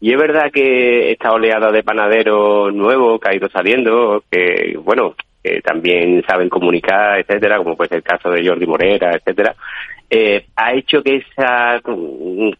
Y 0.00 0.12
es 0.12 0.18
verdad 0.18 0.52
que 0.52 1.10
esta 1.10 1.32
oleada 1.32 1.72
de 1.72 1.82
panaderos 1.82 2.72
nuevos 2.72 3.18
que 3.20 3.28
ha 3.30 3.34
ido 3.34 3.48
saliendo, 3.48 4.22
que 4.30 4.78
bueno, 4.84 5.14
que 5.42 5.60
también 5.62 6.22
saben 6.26 6.48
comunicar, 6.48 7.18
etcétera, 7.20 7.58
como 7.58 7.76
puede 7.76 7.88
ser 7.88 7.98
el 7.98 8.04
caso 8.04 8.30
de 8.30 8.46
Jordi 8.46 8.66
Morera, 8.66 9.14
etcétera, 9.14 9.54
eh, 10.10 10.46
ha 10.56 10.72
hecho 10.72 11.02
que 11.02 11.16
esa 11.16 11.82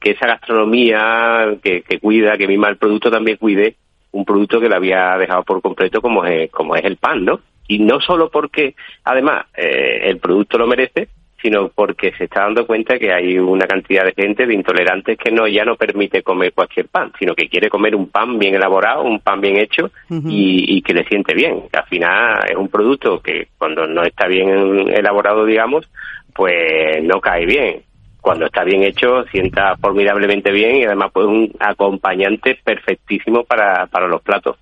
que 0.00 0.10
esa 0.10 0.26
gastronomía 0.26 1.56
que, 1.62 1.82
cuida, 2.00 2.36
que 2.36 2.46
mima 2.46 2.68
el 2.68 2.76
producto 2.76 3.10
también 3.10 3.38
cuide 3.38 3.76
un 4.12 4.24
producto 4.24 4.60
que 4.60 4.68
le 4.68 4.76
había 4.76 5.16
dejado 5.16 5.44
por 5.44 5.62
completo 5.62 6.02
como 6.02 6.24
es, 6.24 6.50
como 6.50 6.76
es 6.76 6.84
el 6.84 6.96
pan, 6.96 7.24
¿no? 7.24 7.40
Y 7.66 7.78
no 7.80 8.00
solo 8.00 8.30
porque, 8.30 8.74
además, 9.04 9.46
eh, 9.56 10.00
el 10.04 10.18
producto 10.18 10.56
lo 10.58 10.66
merece, 10.66 11.08
sino 11.40 11.68
porque 11.68 12.12
se 12.12 12.24
está 12.24 12.42
dando 12.42 12.66
cuenta 12.66 12.98
que 12.98 13.12
hay 13.12 13.38
una 13.38 13.66
cantidad 13.66 14.04
de 14.04 14.12
gente, 14.12 14.46
de 14.46 14.54
intolerantes, 14.54 15.16
que 15.16 15.30
no 15.30 15.46
ya 15.46 15.64
no 15.64 15.76
permite 15.76 16.22
comer 16.22 16.52
cualquier 16.52 16.88
pan, 16.88 17.12
sino 17.18 17.34
que 17.34 17.48
quiere 17.48 17.68
comer 17.68 17.94
un 17.94 18.08
pan 18.08 18.38
bien 18.38 18.54
elaborado, 18.54 19.02
un 19.02 19.20
pan 19.20 19.40
bien 19.40 19.56
hecho 19.56 19.90
y, 20.10 20.76
y 20.76 20.82
que 20.82 20.94
le 20.94 21.04
siente 21.04 21.34
bien. 21.34 21.62
Al 21.72 21.84
final 21.84 22.40
es 22.50 22.56
un 22.56 22.68
producto 22.68 23.20
que 23.20 23.48
cuando 23.56 23.86
no 23.86 24.02
está 24.02 24.26
bien 24.26 24.88
elaborado, 24.90 25.44
digamos, 25.44 25.88
pues 26.34 27.02
no 27.02 27.20
cae 27.20 27.46
bien. 27.46 27.82
Cuando 28.20 28.46
está 28.46 28.64
bien 28.64 28.82
hecho, 28.82 29.24
sienta 29.30 29.76
formidablemente 29.76 30.50
bien 30.50 30.76
y 30.76 30.84
además 30.84 31.10
pues 31.12 31.26
un 31.26 31.52
acompañante 31.60 32.58
perfectísimo 32.62 33.44
para, 33.44 33.86
para 33.86 34.08
los 34.08 34.20
platos. 34.22 34.56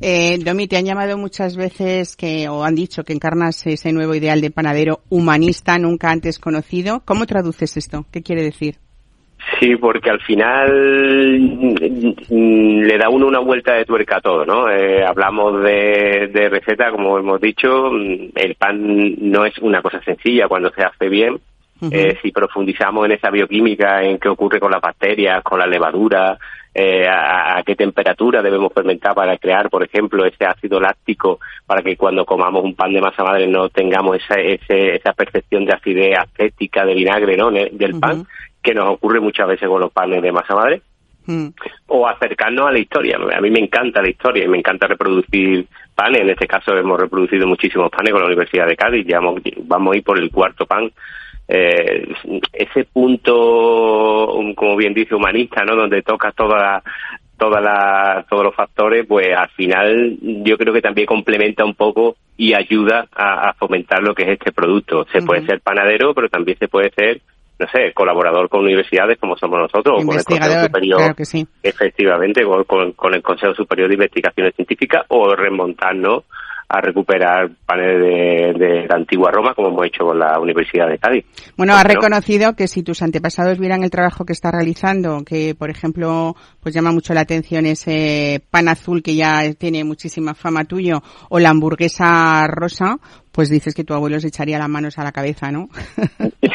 Eh, 0.00 0.38
Domi, 0.38 0.68
te 0.68 0.76
han 0.76 0.84
llamado 0.84 1.18
muchas 1.18 1.56
veces 1.56 2.16
que, 2.16 2.48
o 2.48 2.64
han 2.64 2.74
dicho 2.74 3.04
que 3.04 3.12
encarnas 3.12 3.66
ese 3.66 3.92
nuevo 3.92 4.14
ideal 4.14 4.40
de 4.40 4.50
panadero 4.50 5.00
humanista 5.10 5.78
nunca 5.78 6.10
antes 6.10 6.38
conocido. 6.38 7.02
¿Cómo 7.04 7.26
traduces 7.26 7.76
esto? 7.76 8.06
¿Qué 8.10 8.22
quiere 8.22 8.42
decir? 8.42 8.76
Sí, 9.60 9.76
porque 9.76 10.10
al 10.10 10.20
final 10.20 11.40
mm, 12.28 12.80
le 12.80 12.98
da 12.98 13.08
uno 13.08 13.26
una 13.26 13.40
vuelta 13.40 13.74
de 13.74 13.84
tuerca 13.84 14.16
a 14.16 14.20
todo, 14.20 14.44
¿no? 14.44 14.68
Eh, 14.70 15.04
hablamos 15.04 15.62
de, 15.62 16.28
de 16.32 16.48
receta, 16.48 16.90
como 16.90 17.18
hemos 17.18 17.40
dicho, 17.40 17.90
mm, 17.90 18.30
el 18.34 18.54
pan 18.56 19.14
no 19.30 19.44
es 19.44 19.56
una 19.58 19.80
cosa 19.80 20.02
sencilla 20.02 20.48
cuando 20.48 20.70
se 20.70 20.82
hace 20.82 21.08
bien 21.08 21.38
eh, 21.80 22.18
si 22.22 22.32
profundizamos 22.32 23.06
en 23.06 23.12
esa 23.12 23.30
bioquímica, 23.30 24.02
en 24.02 24.18
qué 24.18 24.28
ocurre 24.28 24.58
con 24.58 24.72
las 24.72 24.80
bacterias, 24.80 25.42
con 25.44 25.58
la 25.58 25.66
levadura, 25.66 26.36
eh, 26.74 27.08
a, 27.08 27.62
qué 27.64 27.74
temperatura 27.74 28.42
debemos 28.42 28.72
fermentar 28.72 29.14
para 29.14 29.36
crear, 29.38 29.70
por 29.70 29.82
ejemplo, 29.82 30.24
ese 30.24 30.44
ácido 30.44 30.80
láctico 30.80 31.40
para 31.66 31.82
que 31.82 31.96
cuando 31.96 32.24
comamos 32.24 32.62
un 32.62 32.74
pan 32.74 32.92
de 32.92 33.00
masa 33.00 33.24
madre 33.24 33.46
no 33.46 33.68
tengamos 33.68 34.16
esa, 34.16 34.40
esa 34.40 35.12
percepción 35.12 35.64
de 35.64 35.72
acidez 35.72 36.18
acética 36.18 36.84
de 36.84 36.94
vinagre 36.94 37.36
¿no? 37.36 37.50
del 37.50 37.98
pan, 37.98 38.26
que 38.62 38.74
nos 38.74 38.90
ocurre 38.90 39.20
muchas 39.20 39.48
veces 39.48 39.68
con 39.68 39.80
los 39.80 39.92
panes 39.92 40.22
de 40.22 40.32
masa 40.32 40.54
madre. 40.54 40.82
Mm. 41.26 41.48
O 41.88 42.08
acercarnos 42.08 42.68
a 42.68 42.72
la 42.72 42.78
historia. 42.78 43.18
A 43.36 43.40
mí 43.40 43.50
me 43.50 43.60
encanta 43.60 44.00
la 44.00 44.08
historia 44.08 44.44
y 44.44 44.48
me 44.48 44.58
encanta 44.58 44.86
reproducir 44.86 45.66
panes. 45.94 46.22
En 46.22 46.30
este 46.30 46.46
caso 46.46 46.76
hemos 46.76 46.98
reproducido 46.98 47.46
muchísimos 47.46 47.90
panes 47.90 48.12
con 48.12 48.22
la 48.22 48.28
Universidad 48.28 48.66
de 48.66 48.76
Cádiz. 48.76 49.06
Ya 49.06 49.18
vamos, 49.20 49.42
vamos 49.64 49.94
a 49.94 49.96
ir 49.98 50.02
por 50.02 50.18
el 50.18 50.30
cuarto 50.30 50.64
pan 50.64 50.90
eh, 51.48 52.06
ese 52.52 52.84
punto, 52.84 53.32
como 54.54 54.76
bien 54.76 54.92
dice, 54.92 55.14
humanista, 55.14 55.64
¿no? 55.64 55.76
Donde 55.76 56.02
toca 56.02 56.30
toda 56.32 56.82
toda 57.38 57.60
la, 57.60 58.26
todos 58.28 58.44
los 58.44 58.54
factores, 58.54 59.06
pues 59.06 59.28
al 59.34 59.48
final 59.50 60.18
yo 60.20 60.58
creo 60.58 60.74
que 60.74 60.82
también 60.82 61.06
complementa 61.06 61.64
un 61.64 61.74
poco 61.74 62.16
y 62.36 62.52
ayuda 62.52 63.06
a, 63.14 63.54
fomentar 63.54 64.02
lo 64.02 64.14
que 64.14 64.24
es 64.24 64.30
este 64.30 64.52
producto. 64.52 65.06
Se 65.12 65.22
puede 65.22 65.46
ser 65.46 65.60
panadero, 65.60 66.12
pero 66.14 66.28
también 66.28 66.58
se 66.58 66.68
puede 66.68 66.90
ser, 66.90 67.20
no 67.58 67.66
sé, 67.68 67.92
colaborador 67.94 68.48
con 68.48 68.62
universidades 68.62 69.18
como 69.18 69.36
somos 69.36 69.60
nosotros, 69.60 70.02
o 70.02 70.06
con 70.06 70.18
el 70.18 70.24
Consejo 70.24 70.64
Superior, 70.64 71.14
efectivamente, 71.62 72.42
con, 72.66 72.92
con, 72.92 73.14
el 73.14 73.22
Consejo 73.22 73.54
Superior 73.54 73.88
de 73.88 73.94
Investigaciones 73.94 74.54
Científicas, 74.54 75.04
o 75.08 75.34
remontarnos 75.34 76.24
a 76.68 76.80
recuperar 76.82 77.50
paneles 77.64 78.58
de, 78.58 78.86
la 78.88 78.96
antigua 78.96 79.30
Roma, 79.32 79.54
como 79.54 79.68
hemos 79.68 79.86
hecho 79.86 80.04
con 80.04 80.18
la 80.18 80.38
Universidad 80.38 80.88
de 80.88 80.98
Cádiz. 80.98 81.24
Bueno, 81.56 81.74
ha 81.74 81.82
reconocido 81.82 82.54
que 82.54 82.68
si 82.68 82.82
tus 82.82 83.00
antepasados 83.00 83.58
vieran 83.58 83.84
el 83.84 83.90
trabajo 83.90 84.26
que 84.26 84.34
está 84.34 84.50
realizando, 84.50 85.24
que 85.24 85.54
por 85.54 85.70
ejemplo, 85.70 86.36
pues 86.60 86.74
llama 86.74 86.92
mucho 86.92 87.14
la 87.14 87.22
atención 87.22 87.64
ese 87.64 88.42
pan 88.50 88.68
azul 88.68 89.02
que 89.02 89.14
ya 89.14 89.54
tiene 89.54 89.82
muchísima 89.84 90.34
fama 90.34 90.64
tuyo, 90.64 91.02
o 91.30 91.38
la 91.38 91.50
hamburguesa 91.50 92.46
rosa, 92.48 92.98
pues 93.32 93.48
dices 93.48 93.74
que 93.74 93.84
tu 93.84 93.94
abuelo 93.94 94.20
se 94.20 94.28
echaría 94.28 94.58
las 94.58 94.68
manos 94.68 94.98
a 94.98 95.04
la 95.04 95.12
cabeza, 95.12 95.50
¿no? 95.50 95.68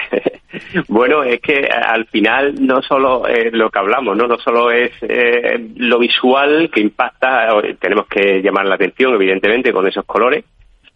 Bueno, 0.88 1.24
es 1.24 1.40
que 1.42 1.62
eh, 1.62 1.70
al 1.70 2.06
final 2.06 2.56
no 2.60 2.82
solo 2.82 3.28
es 3.28 3.54
lo 3.54 3.70
que 3.70 3.80
hablamos, 3.80 4.18
no, 4.18 4.28
no 4.28 4.38
solo 4.38 4.72
es 4.72 4.92
eh, 5.02 5.70
lo 5.76 6.00
visual 6.00 6.70
que 6.72 6.82
impacta, 6.82 7.48
tenemos 7.80 8.08
que 8.08 8.42
llamar 8.42 8.66
la 8.66 8.76
atención, 8.76 9.14
evidentemente, 9.14 9.72
con 9.72 9.88
esos 9.88 10.06
colores, 10.06 10.44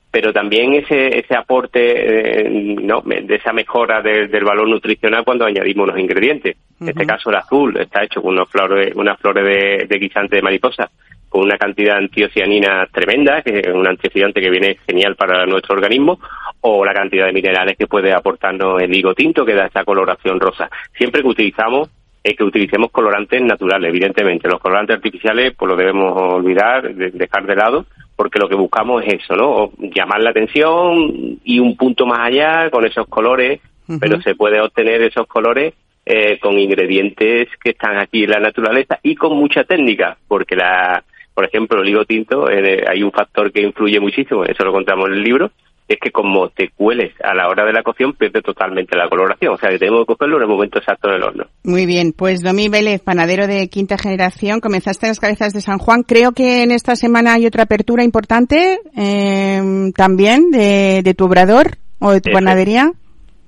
pero 0.09 0.34
también 0.34 0.74
ese, 0.74 1.20
ese 1.20 1.36
aporte 1.36 2.47
eh, 2.47 2.49
¿no? 2.82 3.01
de 3.01 3.36
esa 3.36 3.53
mejora 3.53 4.01
del 4.01 4.43
valor 4.43 4.68
nutricional 4.68 5.24
cuando 5.24 5.45
añadimos 5.45 5.88
los 5.88 5.99
ingredientes. 5.99 6.55
En 6.80 6.89
este 6.89 7.05
caso, 7.05 7.30
el 7.30 7.36
azul 7.36 7.78
está 7.78 8.03
hecho 8.03 8.22
con 8.22 8.34
unas 8.34 8.49
flores, 8.49 8.95
unas 8.95 9.20
flores 9.20 9.43
de, 9.43 9.86
de 9.88 9.99
guisante 9.99 10.38
de 10.38 10.41
mariposa 10.41 10.89
con 11.38 11.45
una 11.45 11.57
cantidad 11.59 11.93
de 11.93 12.05
antiocianina 12.05 12.88
tremenda, 12.91 13.43
que 13.43 13.59
es 13.59 13.67
un 13.67 13.85
antioxidante 13.85 14.41
que 14.41 14.49
viene 14.49 14.79
genial 14.88 15.15
para 15.15 15.45
nuestro 15.45 15.75
organismo, 15.75 16.19
o 16.61 16.83
la 16.83 16.95
cantidad 16.95 17.27
de 17.27 17.31
minerales 17.31 17.77
que 17.77 17.85
puede 17.85 18.11
aportarnos 18.11 18.81
el 18.81 18.95
higo 18.95 19.13
tinto, 19.13 19.45
que 19.45 19.53
da 19.53 19.67
esa 19.67 19.83
coloración 19.83 20.39
rosa. 20.39 20.67
Siempre 20.97 21.21
que 21.21 21.27
utilizamos 21.27 21.91
es 22.23 22.35
que 22.35 22.43
utilicemos 22.43 22.89
colorantes 22.89 23.39
naturales, 23.43 23.89
evidentemente. 23.89 24.49
Los 24.49 24.59
colorantes 24.59 24.95
artificiales, 24.95 25.53
pues 25.55 25.69
lo 25.69 25.77
debemos 25.77 26.19
olvidar, 26.19 26.91
dejar 26.95 27.45
de 27.45 27.55
lado, 27.55 27.85
porque 28.15 28.39
lo 28.39 28.49
que 28.49 28.55
buscamos 28.55 29.03
es 29.05 29.21
eso, 29.21 29.35
¿no? 29.35 29.69
Llamar 29.77 30.23
la 30.23 30.31
atención 30.31 31.38
y 31.43 31.59
un 31.59 31.77
punto 31.77 32.07
más 32.07 32.21
allá 32.21 32.71
con 32.71 32.83
esos 32.83 33.05
colores, 33.07 33.61
pero 33.99 34.19
se 34.21 34.33
puede 34.33 34.59
obtener 34.59 35.03
esos 35.03 35.27
colores 35.27 35.75
eh, 36.09 36.39
con 36.39 36.57
ingredientes 36.57 37.49
que 37.61 37.71
están 37.71 37.97
aquí 37.97 38.23
en 38.23 38.31
la 38.31 38.39
naturaleza 38.39 38.97
y 39.03 39.13
con 39.13 39.38
mucha 39.38 39.65
técnica, 39.65 40.17
porque 40.25 40.55
la, 40.55 41.03
por 41.38 41.45
ejemplo, 41.45 41.83
el 41.83 41.89
higo 41.89 42.03
tinto, 42.03 42.49
eh, 42.49 42.83
hay 42.89 43.03
un 43.03 43.11
factor 43.11 43.51
que 43.51 43.61
influye 43.61 43.99
muchísimo, 43.99 44.43
eso 44.43 44.63
lo 44.65 44.71
contamos 44.71 45.07
en 45.09 45.17
el 45.17 45.21
libro, 45.21 45.51
es 45.88 45.99
que 46.01 46.09
como 46.09 46.49
te 46.49 46.71
cueles 46.75 47.13
a 47.23 47.35
la 47.35 47.47
hora 47.47 47.63
de 47.63 47.73
la 47.73 47.83
cocción, 47.83 48.13
pierde 48.13 48.41
totalmente 48.41 48.97
la 48.97 49.07
coloración. 49.07 49.53
O 49.53 49.57
sea, 49.59 49.69
que 49.69 49.77
tenemos 49.77 49.99
que 49.99 50.15
cogerlo 50.15 50.38
en 50.38 50.41
el 50.41 50.49
momento 50.49 50.79
exacto 50.79 51.11
del 51.11 51.21
horno. 51.21 51.45
Muy 51.63 51.85
bien, 51.85 52.11
pues 52.11 52.41
Domi 52.41 52.69
Vélez, 52.69 53.03
panadero 53.03 53.45
de 53.45 53.67
quinta 53.67 53.99
generación, 53.99 54.61
comenzaste 54.61 55.05
en 55.05 55.11
las 55.11 55.19
cabezas 55.19 55.53
de 55.53 55.61
San 55.61 55.77
Juan. 55.77 56.01
Creo 56.01 56.31
que 56.31 56.63
en 56.63 56.71
esta 56.71 56.95
semana 56.95 57.35
hay 57.35 57.45
otra 57.45 57.65
apertura 57.65 58.03
importante 58.03 58.79
eh, 58.97 59.91
también 59.95 60.49
de, 60.49 61.01
de, 61.03 61.13
tu 61.13 61.25
obrador 61.25 61.77
o 61.99 62.13
de 62.13 62.21
tu 62.21 62.31
panadería. 62.31 62.93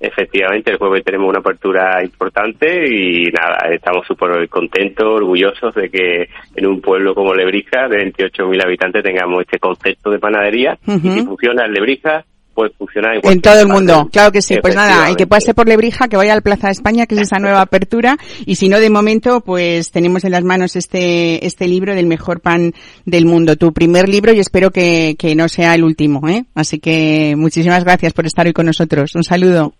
Efectivamente, 0.00 0.70
el 0.72 0.78
jueves 0.78 1.04
tenemos 1.04 1.28
una 1.28 1.40
apertura 1.40 2.02
importante 2.02 2.86
y 2.88 3.24
nada, 3.26 3.68
estamos 3.70 4.06
súper 4.06 4.48
contentos, 4.48 5.06
orgullosos 5.06 5.74
de 5.74 5.90
que 5.90 6.26
en 6.56 6.66
un 6.66 6.80
pueblo 6.80 7.14
como 7.14 7.34
Lebrija, 7.34 7.86
de 7.86 8.10
28.000 8.10 8.64
habitantes, 8.64 9.04
tengamos 9.04 9.42
este 9.42 9.58
concepto 9.58 10.10
de 10.10 10.18
panadería. 10.18 10.78
Y 10.86 10.98
si 10.98 11.26
funciona 11.26 11.66
en 11.66 11.74
Lebrija, 11.74 12.24
pues 12.54 12.72
funciona 12.78 13.14
en, 13.14 13.20
en 13.30 13.40
todo 13.42 13.60
el 13.60 13.68
mundo. 13.68 14.08
Claro 14.10 14.32
que 14.32 14.40
sí. 14.40 14.56
Pues 14.60 14.74
nada, 14.74 15.10
el 15.10 15.16
que 15.16 15.26
pase 15.26 15.52
por 15.52 15.68
Lebrija, 15.68 16.08
que 16.08 16.16
vaya 16.16 16.32
al 16.32 16.40
Plaza 16.40 16.68
de 16.68 16.72
España, 16.72 17.04
que 17.04 17.14
es 17.14 17.20
esa 17.20 17.38
nueva 17.38 17.60
apertura. 17.60 18.16
Y 18.46 18.54
si 18.54 18.70
no, 18.70 18.80
de 18.80 18.88
momento, 18.88 19.42
pues 19.42 19.90
tenemos 19.90 20.24
en 20.24 20.32
las 20.32 20.44
manos 20.44 20.76
este, 20.76 21.46
este 21.46 21.68
libro 21.68 21.94
del 21.94 22.06
mejor 22.06 22.40
pan 22.40 22.72
del 23.04 23.26
mundo. 23.26 23.56
Tu 23.56 23.72
primer 23.74 24.08
libro 24.08 24.32
y 24.32 24.40
espero 24.40 24.70
que, 24.70 25.16
que 25.18 25.34
no 25.34 25.48
sea 25.48 25.74
el 25.74 25.84
último, 25.84 26.26
¿eh? 26.26 26.46
Así 26.54 26.78
que 26.78 27.34
muchísimas 27.36 27.84
gracias 27.84 28.14
por 28.14 28.24
estar 28.24 28.46
hoy 28.46 28.54
con 28.54 28.64
nosotros. 28.64 29.14
Un 29.14 29.24
saludo. 29.24 29.74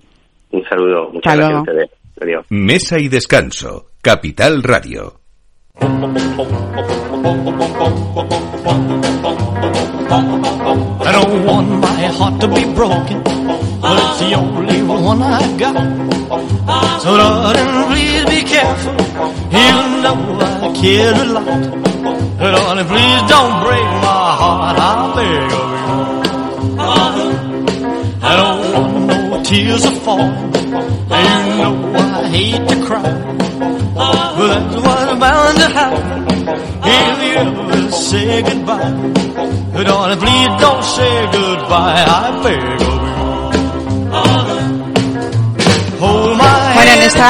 Un 0.53 0.65
saludo, 0.69 1.11
muchas 1.13 1.37
gracias 1.37 1.57
a 1.57 1.61
ustedes. 1.61 1.91
Adiós. 2.21 2.47
Mesa 2.51 2.99
y 2.99 3.09
descanso, 3.09 3.87
Capital 4.03 4.63
Radio. 4.63 5.21
I 11.03 11.13
don't 11.13 11.47
want 11.47 11.69
my 11.81 12.03
heart 12.09 12.41
to 12.41 12.49
be 12.49 12.65
broken, 12.75 13.23
but 13.81 13.97
it's 13.97 14.19
the 14.21 14.35
only 14.35 14.83
one 14.83 15.23
I 15.23 15.57
got. 15.57 15.77
So 17.01 17.17
darling, 17.17 17.87
please 17.89 18.25
be 18.27 18.43
careful, 18.43 18.93
you 19.51 19.73
know 20.03 20.39
I 20.41 20.73
care 20.81 21.15
a 21.15 21.25
lot. 21.25 21.47
Darling, 22.39 22.87
please 22.87 23.23
don't 23.31 23.65
break 23.65 23.89
my 24.05 24.35
heart, 24.41 24.77
I 24.79 25.15
beg 25.15 25.53
of 25.53 26.07
you. 26.07 26.10
Tears 29.51 29.85
are 29.85 30.01
falling, 30.07 30.55
and 31.11 31.51
you 31.51 31.57
know 31.59 31.93
I 31.97 32.29
hate 32.29 32.69
to 32.69 32.87
cry. 32.87 33.03
But 33.03 34.47
that's 34.47 34.77
what's 34.77 35.19
bound 35.19 35.57
to 35.59 35.69
happen 35.79 36.49
if 36.87 37.17
you 37.25 37.33
ever 37.35 37.91
say 37.91 38.43
goodbye. 38.43 39.83
Darling, 39.83 40.19
please 40.19 40.53
don't 40.63 40.85
say 40.85 41.27
goodbye, 41.33 42.05
I 42.07 42.43
beg 42.45 42.81
of 42.81 43.03
you. 43.03 43.10
En 47.01 47.07
este 47.07 47.23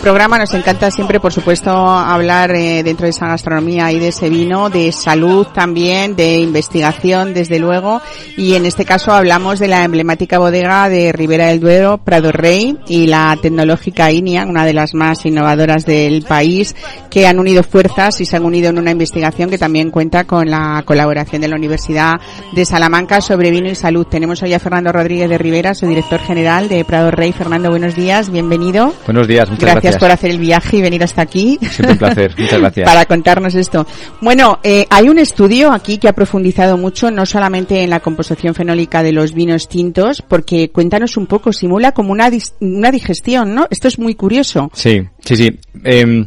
programa 0.00 0.38
nos 0.38 0.54
encanta 0.54 0.88
siempre, 0.92 1.18
por 1.18 1.32
supuesto, 1.32 1.70
hablar 1.70 2.54
eh, 2.54 2.84
dentro 2.84 3.04
de 3.04 3.10
esa 3.10 3.26
gastronomía 3.26 3.90
y 3.90 3.98
de 3.98 4.08
ese 4.08 4.30
vino, 4.30 4.70
de 4.70 4.92
salud 4.92 5.44
también, 5.52 6.14
de 6.14 6.38
investigación, 6.38 7.34
desde 7.34 7.58
luego. 7.58 8.00
Y 8.36 8.54
en 8.54 8.64
este 8.64 8.84
caso 8.84 9.12
hablamos 9.12 9.58
de 9.58 9.66
la 9.66 9.82
emblemática 9.82 10.38
bodega 10.38 10.88
de 10.88 11.10
Ribera 11.10 11.48
del 11.48 11.58
Duero, 11.58 11.98
Prado 11.98 12.30
Rey, 12.30 12.78
y 12.86 13.08
la 13.08 13.36
tecnológica 13.42 14.12
INIA, 14.12 14.46
una 14.46 14.64
de 14.64 14.72
las 14.72 14.94
más 14.94 15.26
innovadoras 15.26 15.84
del 15.84 16.22
país, 16.22 16.76
que 17.10 17.26
han 17.26 17.40
unido 17.40 17.64
fuerzas 17.64 18.20
y 18.20 18.24
se 18.24 18.36
han 18.36 18.44
unido 18.44 18.70
en 18.70 18.78
una 18.78 18.92
investigación 18.92 19.50
que 19.50 19.58
también 19.58 19.90
cuenta 19.90 20.24
con 20.24 20.48
la 20.48 20.84
colaboración 20.86 21.42
de 21.42 21.48
la 21.48 21.56
Universidad 21.56 22.20
de 22.54 22.64
Salamanca 22.64 23.20
sobre 23.20 23.50
vino 23.50 23.68
y 23.68 23.74
salud. 23.74 24.06
Tenemos 24.06 24.42
hoy 24.44 24.54
a 24.54 24.60
Fernando 24.60 24.92
Rodríguez 24.92 25.28
de 25.28 25.38
Rivera, 25.38 25.74
su 25.74 25.88
director 25.88 26.20
general 26.20 26.68
de 26.68 26.84
Prado 26.84 27.10
Rey. 27.10 27.32
Fernando, 27.32 27.68
buenos 27.68 27.96
días, 27.96 28.30
bienvenido. 28.30 28.91
Buenos 29.06 29.26
días, 29.26 29.48
muchas 29.48 29.62
gracias. 29.62 29.82
Gracias 29.82 30.00
por 30.00 30.10
hacer 30.10 30.30
el 30.30 30.38
viaje 30.38 30.76
y 30.76 30.82
venir 30.82 31.02
hasta 31.02 31.22
aquí. 31.22 31.58
Siempre 31.60 31.92
un 31.92 31.98
placer, 31.98 32.34
muchas 32.38 32.58
gracias. 32.60 32.88
Para 32.88 33.04
contarnos 33.06 33.54
esto. 33.54 33.86
Bueno, 34.20 34.60
eh, 34.62 34.86
hay 34.90 35.08
un 35.08 35.18
estudio 35.18 35.72
aquí 35.72 35.98
que 35.98 36.08
ha 36.08 36.12
profundizado 36.12 36.76
mucho, 36.76 37.10
no 37.10 37.26
solamente 37.26 37.82
en 37.82 37.90
la 37.90 38.00
composición 38.00 38.54
fenólica 38.54 39.02
de 39.02 39.12
los 39.12 39.34
vinos 39.34 39.68
tintos, 39.68 40.22
porque 40.22 40.70
cuéntanos 40.70 41.16
un 41.16 41.26
poco, 41.26 41.52
simula 41.52 41.92
como 41.92 42.12
una, 42.12 42.30
una 42.60 42.90
digestión, 42.90 43.54
¿no? 43.54 43.66
Esto 43.70 43.88
es 43.88 43.98
muy 43.98 44.14
curioso. 44.14 44.70
Sí, 44.72 45.02
sí, 45.24 45.36
sí. 45.36 45.58
Eh, 45.84 46.24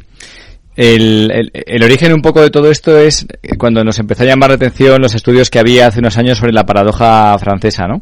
el, 0.76 1.32
el, 1.32 1.51
el, 1.53 1.84
origen 1.84 2.13
un 2.13 2.22
poco 2.22 2.41
de 2.41 2.49
todo 2.49 2.70
esto 2.70 2.97
es 2.97 3.26
cuando 3.57 3.84
nos 3.84 3.97
empezó 3.97 4.24
a 4.24 4.26
llamar 4.26 4.49
la 4.49 4.55
atención 4.55 5.01
los 5.01 5.16
estudios 5.16 5.49
que 5.49 5.59
había 5.59 5.88
hace 5.88 5.99
unos 5.99 6.18
años 6.18 6.38
sobre 6.38 6.51
la 6.51 6.66
paradoja 6.66 7.38
francesa, 7.39 7.88
¿no? 7.88 8.01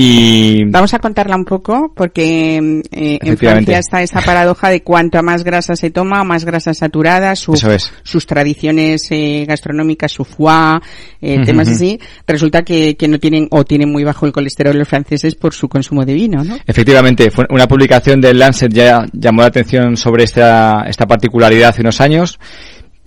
Y 0.00 0.64
Vamos 0.64 0.94
a 0.94 1.00
contarla 1.00 1.34
un 1.34 1.44
poco 1.44 1.92
porque 1.94 2.56
eh, 2.92 3.18
en. 3.20 3.36
Francia 3.36 3.78
está 3.78 4.02
esa 4.02 4.20
paradoja 4.20 4.70
de 4.70 4.82
cuanto 4.82 5.20
más 5.22 5.42
grasa 5.42 5.74
se 5.74 5.90
toma, 5.90 6.22
más 6.22 6.44
grasa 6.44 6.72
saturada, 6.72 7.34
su- 7.34 7.54
es. 7.54 7.92
sus 8.04 8.26
tradiciones 8.26 9.08
eh, 9.10 9.44
gastronómicas, 9.48 10.12
su 10.12 10.24
foie, 10.24 10.78
eh, 11.20 11.42
temas 11.44 11.68
así, 11.68 11.98
resulta 12.26 12.62
que, 12.62 12.96
que 12.96 13.08
no 13.08 13.18
tienen 13.18 13.48
o 13.50 13.64
tienen 13.64 13.90
muy 13.90 14.04
bajo 14.04 14.26
el 14.26 14.32
colesterol 14.32 14.76
los 14.76 14.86
franceses 14.88 15.34
por 15.34 15.52
su 15.52 15.68
consumo 15.68 16.04
de 16.04 16.14
vino, 16.14 16.44
¿no? 16.44 16.56
Efectivamente, 16.66 17.30
fue 17.30 17.46
una 17.50 17.66
publicación 17.66 18.20
del 18.20 18.38
Lancet 18.38 18.72
ya 18.72 19.04
llamó 19.12 19.42
la 19.42 19.48
atención 19.48 19.96
sobre 19.96 20.24
esta, 20.24 20.84
esta 20.88 21.06
particularidad 21.06 21.70
hace 21.70 21.80
unos 21.80 22.00
años 22.00 22.38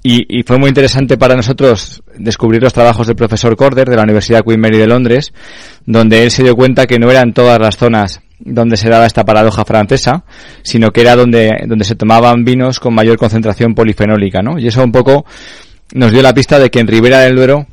y, 0.03 0.39
y 0.39 0.43
fue 0.43 0.57
muy 0.57 0.69
interesante 0.69 1.17
para 1.17 1.35
nosotros 1.35 2.03
descubrir 2.17 2.61
los 2.61 2.73
trabajos 2.73 3.07
del 3.07 3.15
profesor 3.15 3.55
Corder 3.55 3.87
de 3.87 3.95
la 3.95 4.03
Universidad 4.03 4.43
Queen 4.43 4.59
Mary 4.59 4.77
de 4.77 4.87
Londres, 4.87 5.33
donde 5.85 6.23
él 6.23 6.31
se 6.31 6.43
dio 6.43 6.55
cuenta 6.55 6.87
que 6.87 6.99
no 6.99 7.11
eran 7.11 7.33
todas 7.33 7.59
las 7.59 7.77
zonas 7.77 8.21
donde 8.43 8.77
se 8.77 8.89
daba 8.89 9.05
esta 9.05 9.23
paradoja 9.23 9.65
francesa, 9.65 10.23
sino 10.63 10.91
que 10.91 11.01
era 11.01 11.15
donde, 11.15 11.63
donde 11.67 11.85
se 11.85 11.95
tomaban 11.95 12.43
vinos 12.43 12.79
con 12.79 12.93
mayor 12.93 13.17
concentración 13.17 13.75
polifenólica, 13.75 14.41
¿no? 14.41 14.57
Y 14.57 14.67
eso 14.67 14.83
un 14.83 14.91
poco 14.91 15.25
nos 15.93 16.11
dio 16.11 16.21
la 16.21 16.33
pista 16.33 16.57
de 16.57 16.69
que 16.69 16.79
en 16.79 16.87
Ribera 16.87 17.19
del 17.19 17.35
Duero 17.35 17.67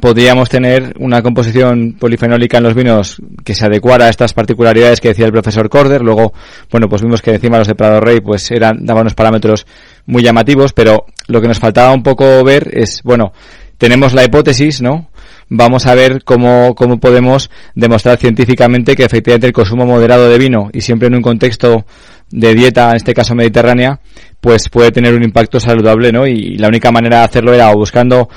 podríamos 0.00 0.48
tener 0.48 0.94
una 1.00 1.20
composición 1.20 1.96
polifenólica 1.98 2.58
en 2.58 2.64
los 2.64 2.74
vinos 2.74 3.20
que 3.44 3.56
se 3.56 3.66
adecuara 3.66 4.06
a 4.06 4.08
estas 4.08 4.34
particularidades 4.34 5.00
que 5.00 5.08
decía 5.08 5.26
el 5.26 5.32
profesor 5.32 5.68
Corder. 5.68 6.02
Luego, 6.02 6.32
bueno, 6.70 6.88
pues 6.88 7.02
vimos 7.02 7.22
que 7.22 7.32
encima 7.32 7.58
los 7.58 7.66
de 7.66 7.74
Prado 7.74 8.00
Rey 8.00 8.20
pues 8.20 8.50
eran, 8.52 8.84
daban 8.84 9.02
unos 9.02 9.14
parámetros 9.14 9.66
muy 10.06 10.22
llamativos, 10.22 10.72
pero 10.72 11.06
lo 11.30 11.40
que 11.40 11.48
nos 11.48 11.58
faltaba 11.58 11.92
un 11.92 12.02
poco 12.02 12.42
ver 12.44 12.70
es, 12.72 13.02
bueno, 13.04 13.32
tenemos 13.78 14.12
la 14.12 14.24
hipótesis, 14.24 14.82
¿no? 14.82 15.08
Vamos 15.48 15.86
a 15.86 15.94
ver 15.94 16.22
cómo, 16.24 16.74
cómo 16.74 17.00
podemos 17.00 17.50
demostrar 17.74 18.18
científicamente 18.18 18.94
que 18.94 19.04
efectivamente 19.04 19.46
el 19.46 19.52
consumo 19.52 19.86
moderado 19.86 20.28
de 20.28 20.38
vino 20.38 20.70
y 20.72 20.80
siempre 20.82 21.08
en 21.08 21.14
un 21.14 21.22
contexto 21.22 21.86
de 22.30 22.54
dieta, 22.54 22.90
en 22.90 22.96
este 22.96 23.14
caso 23.14 23.34
mediterránea, 23.34 24.00
pues 24.40 24.68
puede 24.68 24.92
tener 24.92 25.14
un 25.14 25.24
impacto 25.24 25.58
saludable, 25.58 26.12
¿no? 26.12 26.26
Y 26.26 26.56
la 26.58 26.68
única 26.68 26.92
manera 26.92 27.18
de 27.18 27.24
hacerlo 27.24 27.54
era 27.54 27.72
buscando 27.72 28.28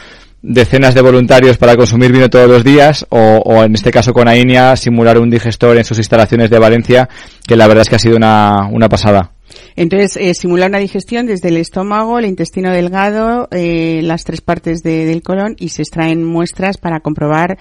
decenas 0.42 0.94
de 0.94 1.02
voluntarios 1.02 1.58
para 1.58 1.76
consumir 1.76 2.12
vino 2.12 2.30
todos 2.30 2.50
los 2.50 2.64
días 2.64 3.06
o, 3.10 3.42
o 3.46 3.64
en 3.64 3.76
este 3.76 3.92
caso 3.92 4.14
con 4.14 4.28
AINIA 4.28 4.76
simular 4.76 5.18
un 5.18 5.30
digestor 5.30 5.78
en 5.78 5.86
sus 5.86 5.98
instalaciones 6.00 6.50
de 6.50 6.60
Valencia 6.60 7.08
que 7.48 7.56
la 7.56 7.68
verdad 7.68 7.84
es 7.84 7.90
que 7.90 7.96
ha 7.96 8.00
sido 8.00 8.18
una, 8.18 8.68
una 8.70 8.90
pasada. 8.90 9.33
Entonces, 9.76 10.18
eh, 10.18 10.34
simula 10.34 10.68
una 10.68 10.80
digestión 10.80 11.26
desde 11.26 11.50
el 11.50 11.58
estómago, 11.58 12.20
el 12.20 12.26
intestino 12.26 12.72
delgado, 12.72 13.48
eh, 13.52 14.02
las 14.04 14.24
tres 14.24 14.42
partes 14.42 14.84
de- 14.84 15.06
del 15.06 15.24
colon 15.24 15.56
y 15.60 15.70
se 15.70 15.82
extraen 15.82 16.24
muestras 16.24 16.78
para 16.78 17.00
comprobar 17.00 17.58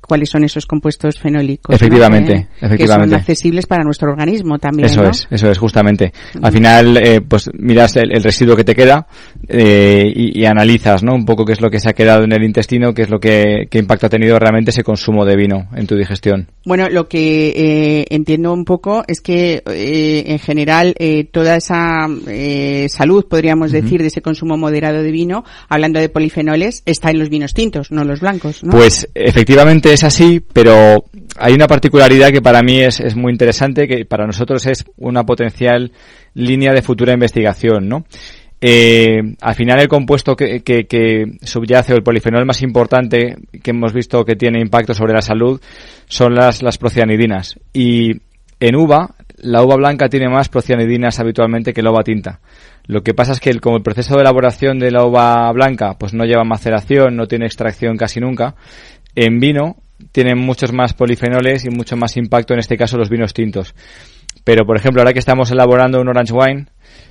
cuáles 0.00 0.30
son 0.30 0.44
esos 0.44 0.66
compuestos 0.66 1.18
fenólicos. 1.18 1.70
¿no? 1.70 1.76
Efectivamente, 1.76 2.48
efectivamente. 2.60 2.76
Que 2.76 2.86
son 2.86 3.14
accesibles 3.14 3.66
para 3.66 3.84
nuestro 3.84 4.10
organismo 4.10 4.58
también. 4.58 4.86
Eso 4.86 5.02
¿no? 5.02 5.10
es, 5.10 5.26
eso 5.30 5.50
es, 5.50 5.58
justamente. 5.58 6.12
Al 6.40 6.52
final, 6.52 6.96
eh, 6.96 7.20
pues 7.20 7.50
miras 7.54 7.96
el, 7.96 8.12
el 8.12 8.22
residuo 8.22 8.56
que 8.56 8.64
te 8.64 8.74
queda 8.74 9.06
eh, 9.48 10.04
y, 10.14 10.40
y 10.40 10.46
analizas, 10.46 11.02
¿no? 11.02 11.14
Un 11.14 11.24
poco 11.24 11.44
qué 11.44 11.52
es 11.52 11.60
lo 11.60 11.70
que 11.70 11.80
se 11.80 11.88
ha 11.88 11.92
quedado 11.92 12.24
en 12.24 12.32
el 12.32 12.42
intestino, 12.42 12.94
qué 12.94 13.02
es 13.02 13.10
lo 13.10 13.18
que, 13.18 13.66
qué 13.70 13.78
impacto 13.78 14.06
ha 14.06 14.10
tenido 14.10 14.38
realmente 14.38 14.70
ese 14.70 14.82
consumo 14.82 15.24
de 15.24 15.36
vino 15.36 15.68
en 15.74 15.86
tu 15.86 15.96
digestión. 15.96 16.48
Bueno, 16.64 16.88
lo 16.88 17.08
que 17.08 17.48
eh, 17.48 18.06
entiendo 18.10 18.52
un 18.52 18.64
poco 18.64 19.04
es 19.06 19.20
que 19.20 19.62
eh, 19.66 20.24
en 20.26 20.38
general 20.38 20.94
eh, 20.98 21.24
toda 21.24 21.56
esa 21.56 22.08
salud, 22.88 23.26
podríamos 23.28 23.72
decir, 23.72 24.00
de 24.00 24.08
ese 24.08 24.22
consumo 24.22 24.56
moderado 24.56 25.02
de 25.02 25.12
vino, 25.12 25.44
hablando 25.68 26.00
de 26.00 26.08
polifenoles, 26.08 26.82
está 26.86 27.10
en 27.10 27.18
los 27.18 27.28
vinos 27.28 27.54
tintos, 27.54 27.92
no 27.92 28.04
los 28.04 28.20
blancos, 28.20 28.64
¿no? 28.64 28.72
Pues 28.72 29.08
efectivamente 29.14 29.75
es 29.84 30.04
así, 30.04 30.40
pero 30.52 31.04
hay 31.38 31.54
una 31.54 31.66
particularidad 31.66 32.30
que 32.30 32.42
para 32.42 32.62
mí 32.62 32.80
es, 32.80 33.00
es 33.00 33.16
muy 33.16 33.32
interesante, 33.32 33.86
que 33.86 34.04
para 34.04 34.26
nosotros 34.26 34.66
es 34.66 34.84
una 34.96 35.24
potencial 35.24 35.92
línea 36.34 36.72
de 36.72 36.82
futura 36.82 37.12
investigación, 37.12 37.88
¿no? 37.88 38.04
Eh, 38.60 39.36
al 39.42 39.54
final 39.54 39.80
el 39.80 39.88
compuesto 39.88 40.34
que, 40.34 41.38
subyace 41.42 41.92
o 41.92 41.96
el 41.96 42.02
polifenol 42.02 42.46
más 42.46 42.62
importante 42.62 43.36
que 43.62 43.70
hemos 43.70 43.92
visto 43.92 44.24
que 44.24 44.34
tiene 44.34 44.60
impacto 44.60 44.94
sobre 44.94 45.12
la 45.12 45.22
salud 45.22 45.60
son 46.06 46.34
las, 46.34 46.78
procianidinas. 46.78 47.58
Y 47.72 48.12
en 48.58 48.76
uva, 48.76 49.14
la 49.36 49.62
uva 49.62 49.76
blanca 49.76 50.08
tiene 50.08 50.28
más 50.28 50.48
procianidinas 50.48 51.20
habitualmente 51.20 51.74
que 51.74 51.82
la 51.82 51.90
uva 51.90 52.02
tinta. 52.02 52.40
Lo 52.86 53.02
que 53.02 53.14
pasa 53.14 53.32
es 53.32 53.40
que 53.40 53.52
como 53.58 53.76
el 53.76 53.82
proceso 53.82 54.14
de 54.14 54.22
elaboración 54.22 54.78
de 54.78 54.92
la 54.92 55.04
uva 55.04 55.50
blanca 55.52 55.94
pues 55.98 56.14
no 56.14 56.24
lleva 56.24 56.44
maceración, 56.44 57.16
no 57.16 57.26
tiene 57.26 57.46
extracción 57.46 57.96
casi 57.96 58.20
nunca, 58.20 58.54
en 59.16 59.40
vino 59.40 59.76
tienen 60.12 60.38
muchos 60.38 60.72
más 60.72 60.92
polifenoles 60.92 61.64
y 61.64 61.70
mucho 61.70 61.96
más 61.96 62.16
impacto 62.16 62.52
en 62.52 62.60
este 62.60 62.76
caso 62.76 62.98
los 62.98 63.10
vinos 63.10 63.34
tintos. 63.34 63.74
Pero 64.44 64.64
por 64.64 64.76
ejemplo, 64.76 65.00
ahora 65.00 65.12
que 65.12 65.18
estamos 65.18 65.50
elaborando 65.50 66.00
un 66.00 66.08
orange 66.08 66.32
wine, 66.32 66.66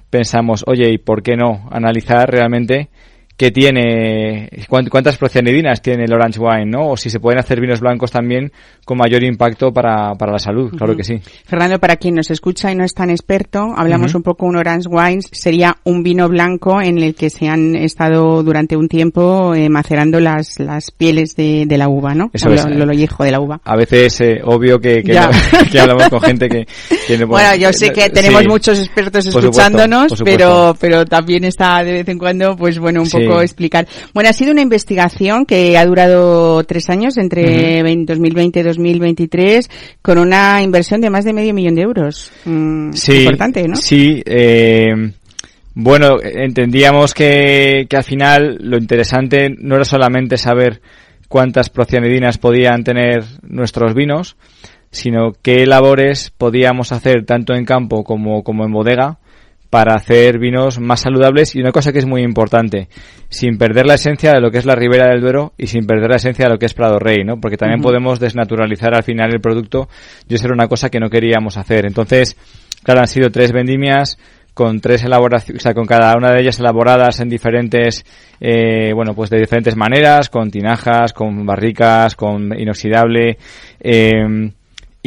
pensamos, 0.09 0.63
oye, 0.67 0.89
¿y 0.91 0.97
por 0.97 1.21
qué 1.21 1.35
no 1.35 1.67
analizar 1.71 2.29
realmente 2.29 2.89
qué 3.37 3.51
tiene, 3.51 4.49
cuán- 4.69 4.87
cuántas 4.87 5.17
procianidinas 5.17 5.81
tiene 5.81 6.05
el 6.05 6.13
orange 6.13 6.39
wine, 6.39 6.65
¿no? 6.67 6.89
O 6.91 6.97
si 6.97 7.09
se 7.09 7.19
pueden 7.19 7.39
hacer 7.39 7.59
vinos 7.59 7.79
blancos 7.81 8.11
también 8.11 8.51
con 8.85 8.97
mayor 8.97 9.23
impacto 9.23 9.73
para, 9.73 10.13
para 10.15 10.31
la 10.33 10.39
salud, 10.39 10.71
claro 10.77 10.95
que 10.95 11.03
sí. 11.03 11.19
Fernando, 11.45 11.79
para 11.79 11.97
quien 11.97 12.15
nos 12.15 12.31
escucha 12.31 12.71
y 12.71 12.75
no 12.75 12.83
es 12.85 12.93
tan 12.93 13.09
experto, 13.09 13.73
hablamos 13.75 14.15
un 14.15 14.23
poco 14.23 14.45
un 14.45 14.55
orange 14.55 14.87
wine, 14.89 15.21
sería 15.31 15.75
un 15.83 16.03
vino 16.03 16.29
blanco 16.29 16.81
en 16.81 16.97
el 16.99 17.15
que 17.15 17.29
se 17.29 17.47
han 17.49 17.75
estado 17.75 18.41
durante 18.43 18.77
un 18.77 18.87
tiempo 18.87 19.53
eh, 19.55 19.69
macerando 19.69 20.19
las, 20.19 20.59
las 20.59 20.91
pieles 20.91 21.35
de, 21.35 21.65
de 21.67 21.77
la 21.77 21.89
uva, 21.89 22.13
¿no? 22.13 22.29
Eso 22.33 22.49
es. 22.49 22.63
lo, 22.65 22.85
lo 22.85 22.93
de 22.95 23.31
la 23.31 23.39
uva. 23.39 23.59
A 23.63 23.75
veces, 23.75 24.21
eh, 24.21 24.39
obvio 24.43 24.79
que, 24.79 25.03
que, 25.03 25.13
no- 25.13 25.29
que 25.71 25.79
hablamos 25.79 26.09
con 26.09 26.21
gente 26.21 26.47
que... 26.47 26.65
que 27.07 27.17
no- 27.17 27.27
Bueno, 27.35 27.55
yo 27.55 27.73
sé 27.73 27.91
que 27.91 28.09
tenemos 28.11 28.43
sí. 28.43 28.47
muchos 28.47 28.79
expertos 28.79 29.25
Por 29.25 29.41
supuesto, 29.43 29.49
escuchándonos, 29.61 30.07
por 30.09 30.17
supuesto. 30.19 30.37
pero 30.37 30.75
pero 30.79 31.05
también 31.05 31.43
está 31.45 31.83
de 31.83 31.91
vez 31.93 32.07
en 32.07 32.17
cuando, 32.17 32.55
pues 32.55 32.77
bueno, 32.79 33.01
un 33.01 33.07
Sí. 33.07 33.17
Poco 33.25 33.41
explicar. 33.41 33.87
Bueno, 34.13 34.29
ha 34.29 34.33
sido 34.33 34.51
una 34.51 34.61
investigación 34.61 35.45
que 35.45 35.77
ha 35.77 35.85
durado 35.85 36.63
tres 36.63 36.89
años, 36.89 37.17
entre 37.17 37.81
2020 37.83 38.59
y 38.59 38.63
2023, 38.63 39.69
con 40.01 40.17
una 40.17 40.61
inversión 40.61 41.01
de 41.01 41.09
más 41.09 41.25
de 41.25 41.33
medio 41.33 41.53
millón 41.53 41.75
de 41.75 41.81
euros. 41.81 42.31
Mm, 42.45 42.91
Sí, 42.93 43.19
Importante, 43.19 43.67
¿no? 43.67 43.75
Sí, 43.75 44.21
eh, 44.25 45.11
bueno, 45.73 46.17
entendíamos 46.21 47.13
que, 47.13 47.85
que 47.89 47.97
al 47.97 48.03
final 48.03 48.57
lo 48.61 48.77
interesante 48.77 49.49
no 49.49 49.75
era 49.75 49.85
solamente 49.85 50.37
saber 50.37 50.81
cuántas 51.27 51.69
procianidinas 51.69 52.37
podían 52.37 52.83
tener 52.83 53.23
nuestros 53.41 53.93
vinos, 53.93 54.37
sino 54.91 55.33
qué 55.41 55.65
labores 55.65 56.31
podíamos 56.31 56.91
hacer 56.91 57.25
tanto 57.25 57.53
en 57.53 57.65
campo 57.65 58.03
como, 58.03 58.43
como 58.43 58.63
en 58.63 58.71
bodega 58.71 59.19
para 59.75 59.95
hacer 59.95 60.39
vinos 60.39 60.79
más 60.79 61.01
saludables 61.01 61.53
y 61.53 61.59
una 61.59 61.73
cosa 61.73 61.91
que 61.91 61.99
es 61.99 62.05
muy 62.05 62.21
importante, 62.21 62.87
sin 63.27 63.57
perder 63.57 63.85
la 63.85 63.95
esencia 63.95 64.31
de 64.31 64.39
lo 64.39 64.49
que 64.49 64.57
es 64.57 64.65
la 64.65 64.73
Ribera 64.73 65.09
del 65.09 65.19
Duero 65.19 65.51
y 65.57 65.67
sin 65.67 65.85
perder 65.85 66.11
la 66.11 66.15
esencia 66.15 66.45
de 66.45 66.51
lo 66.51 66.57
que 66.57 66.65
es 66.65 66.73
Prado 66.73 66.97
Rey, 66.97 67.25
¿no? 67.25 67.41
Porque 67.41 67.57
también 67.57 67.81
podemos 67.81 68.21
desnaturalizar 68.21 68.95
al 68.95 69.03
final 69.03 69.33
el 69.33 69.41
producto 69.41 69.89
y 70.29 70.35
eso 70.35 70.45
era 70.45 70.53
una 70.53 70.69
cosa 70.69 70.89
que 70.89 71.01
no 71.01 71.09
queríamos 71.09 71.57
hacer. 71.57 71.85
Entonces, 71.85 72.37
claro, 72.83 73.01
han 73.01 73.09
sido 73.09 73.29
tres 73.31 73.51
vendimias 73.51 74.17
con 74.53 74.79
tres 74.79 75.03
elaboraciones, 75.03 75.61
o 75.61 75.63
sea, 75.63 75.73
con 75.73 75.85
cada 75.85 76.15
una 76.15 76.31
de 76.31 76.39
ellas 76.39 76.57
elaboradas 76.57 77.19
en 77.19 77.27
diferentes, 77.27 78.05
eh, 78.39 78.93
bueno, 78.93 79.13
pues 79.13 79.29
de 79.29 79.39
diferentes 79.39 79.75
maneras, 79.75 80.29
con 80.29 80.51
tinajas, 80.51 81.11
con 81.11 81.45
barricas, 81.45 82.15
con 82.15 82.57
inoxidable, 82.57 83.39
eh, 83.81 84.53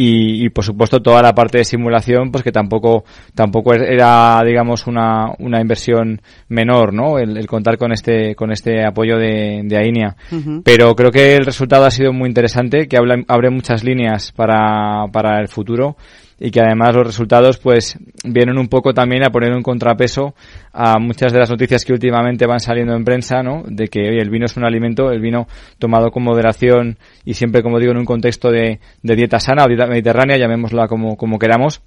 y, 0.00 0.44
y, 0.44 0.48
por 0.50 0.64
supuesto 0.64 1.00
toda 1.00 1.20
la 1.22 1.34
parte 1.34 1.58
de 1.58 1.64
simulación 1.64 2.30
pues 2.30 2.44
que 2.44 2.52
tampoco 2.52 3.04
tampoco 3.34 3.74
era 3.74 4.40
digamos 4.46 4.86
una, 4.86 5.32
una 5.38 5.60
inversión 5.60 6.20
menor 6.48 6.92
no 6.94 7.18
el, 7.18 7.36
el 7.36 7.46
contar 7.46 7.78
con 7.78 7.92
este 7.92 8.34
con 8.34 8.52
este 8.52 8.84
apoyo 8.86 9.16
de, 9.16 9.62
de 9.64 9.76
AINIA 9.76 10.16
pero 10.64 10.94
creo 10.94 11.10
que 11.10 11.34
el 11.36 11.44
resultado 11.44 11.84
ha 11.86 11.90
sido 11.90 12.12
muy 12.12 12.28
interesante 12.28 12.86
que 12.86 12.96
habla- 12.96 13.24
abre 13.26 13.50
muchas 13.50 13.82
líneas 13.82 14.30
para, 14.32 15.06
para 15.12 15.40
el 15.40 15.48
futuro 15.48 15.96
y 16.40 16.50
que 16.50 16.60
además 16.60 16.94
los 16.94 17.06
resultados 17.06 17.58
pues 17.58 17.98
vienen 18.24 18.58
un 18.58 18.68
poco 18.68 18.94
también 18.94 19.24
a 19.24 19.30
poner 19.30 19.52
un 19.52 19.62
contrapeso 19.62 20.34
a 20.72 20.98
muchas 20.98 21.32
de 21.32 21.40
las 21.40 21.50
noticias 21.50 21.84
que 21.84 21.92
últimamente 21.92 22.46
van 22.46 22.60
saliendo 22.60 22.94
en 22.94 23.04
prensa, 23.04 23.42
¿no? 23.42 23.64
De 23.66 23.88
que 23.88 24.00
el 24.00 24.30
vino 24.30 24.46
es 24.46 24.56
un 24.56 24.64
alimento, 24.64 25.10
el 25.10 25.20
vino 25.20 25.46
tomado 25.78 26.10
con 26.10 26.22
moderación 26.22 26.98
y 27.24 27.34
siempre, 27.34 27.62
como 27.62 27.78
digo, 27.78 27.92
en 27.92 27.98
un 27.98 28.04
contexto 28.04 28.50
de, 28.50 28.80
de 29.02 29.16
dieta 29.16 29.40
sana 29.40 29.64
o 29.64 29.68
dieta 29.68 29.86
mediterránea, 29.86 30.38
llamémosla 30.38 30.86
como, 30.86 31.16
como 31.16 31.38
queramos, 31.38 31.82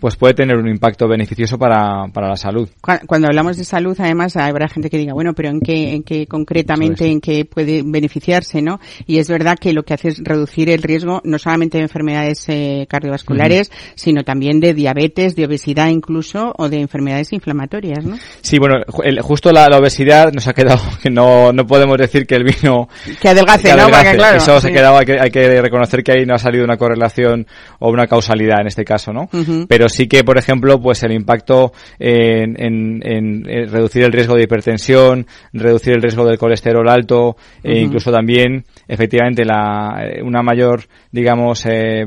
pues 0.00 0.16
puede 0.16 0.34
tener 0.34 0.56
un 0.56 0.68
impacto 0.68 1.06
beneficioso 1.06 1.58
para, 1.58 2.06
para 2.12 2.28
la 2.28 2.36
salud. 2.36 2.68
Cuando 3.06 3.28
hablamos 3.28 3.56
de 3.56 3.64
salud, 3.64 3.96
además, 3.98 4.36
habrá 4.36 4.68
gente 4.68 4.88
que 4.88 4.96
diga, 4.96 5.12
bueno, 5.12 5.34
pero 5.34 5.50
¿en 5.50 5.60
qué, 5.60 5.92
en 5.92 6.02
qué 6.02 6.26
concretamente, 6.26 7.06
en 7.06 7.20
qué 7.20 7.44
puede 7.44 7.82
beneficiarse, 7.84 8.62
no? 8.62 8.80
Y 9.06 9.18
es 9.18 9.28
verdad 9.28 9.58
que 9.58 9.72
lo 9.72 9.82
que 9.84 9.94
hace 9.94 10.08
es 10.08 10.18
reducir 10.24 10.70
el 10.70 10.82
riesgo 10.82 11.20
no 11.24 11.38
solamente 11.38 11.78
de 11.78 11.84
enfermedades 11.84 12.48
eh, 12.48 12.86
cardiovasculares, 12.88 13.70
sino 13.94 14.24
también 14.24 14.60
de 14.60 14.74
diabetes, 14.74 15.36
de 15.36 15.44
obesidad 15.44 15.88
incluso, 15.88 16.54
o 16.56 16.68
de 16.68 16.80
enfermedades 16.80 17.32
inflamatorias, 17.32 18.04
¿no? 18.04 18.16
Sí, 18.40 18.58
bueno, 18.58 18.76
justo 19.20 19.52
la, 19.52 19.66
obesidad 19.72 20.32
nos 20.32 20.48
ha 20.48 20.52
quedado 20.52 20.82
que 21.02 21.10
no, 21.10 21.52
no 21.52 21.66
podemos 21.66 21.98
decir 21.98 22.26
que 22.26 22.36
el 22.36 22.44
vino... 22.44 22.88
Que 23.20 23.28
adelgace, 23.28 23.74
¿no? 23.76 23.88
claro, 23.88 24.38
Eso 24.38 24.60
se 24.60 24.68
ha 24.68 24.72
quedado, 24.72 24.98
hay 24.98 25.06
que, 25.06 25.20
hay 25.20 25.30
que 25.30 25.60
reconocer 25.60 26.02
que 26.02 26.12
ahí 26.12 26.26
no 26.26 26.34
ha 26.34 26.38
salido 26.38 26.64
una 26.64 26.76
correlación 26.76 27.46
o 27.78 27.90
una 27.90 28.06
causalidad 28.06 28.60
en 28.60 28.68
este 28.68 28.84
caso, 28.84 29.12
¿no? 29.12 29.28
Pero 29.68 29.81
sí 29.88 30.06
que, 30.06 30.24
por 30.24 30.38
ejemplo, 30.38 30.80
pues 30.80 31.02
el 31.02 31.12
impacto 31.12 31.72
en, 31.98 32.56
en, 33.02 33.44
reducir 33.44 34.02
el 34.04 34.12
riesgo 34.12 34.34
de 34.34 34.44
hipertensión, 34.44 35.26
reducir 35.52 35.94
el 35.94 36.02
riesgo 36.02 36.24
del 36.24 36.38
colesterol 36.38 36.88
alto, 36.88 37.36
e 37.62 37.78
incluso 37.78 38.10
también, 38.10 38.64
efectivamente, 38.88 39.44
la, 39.44 40.02
una 40.22 40.42
mayor, 40.42 40.82
digamos, 41.10 41.64
eh, 41.66 42.04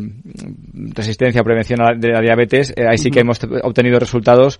resistencia 0.94 1.42
o 1.42 1.44
prevención 1.44 1.80
de 2.00 2.10
la 2.10 2.22
diabetes, 2.22 2.74
eh, 2.76 2.86
ahí 2.90 2.98
sí 2.98 3.10
que 3.10 3.22
hemos 3.22 3.40
obtenido 3.64 4.00
resultados 4.00 4.60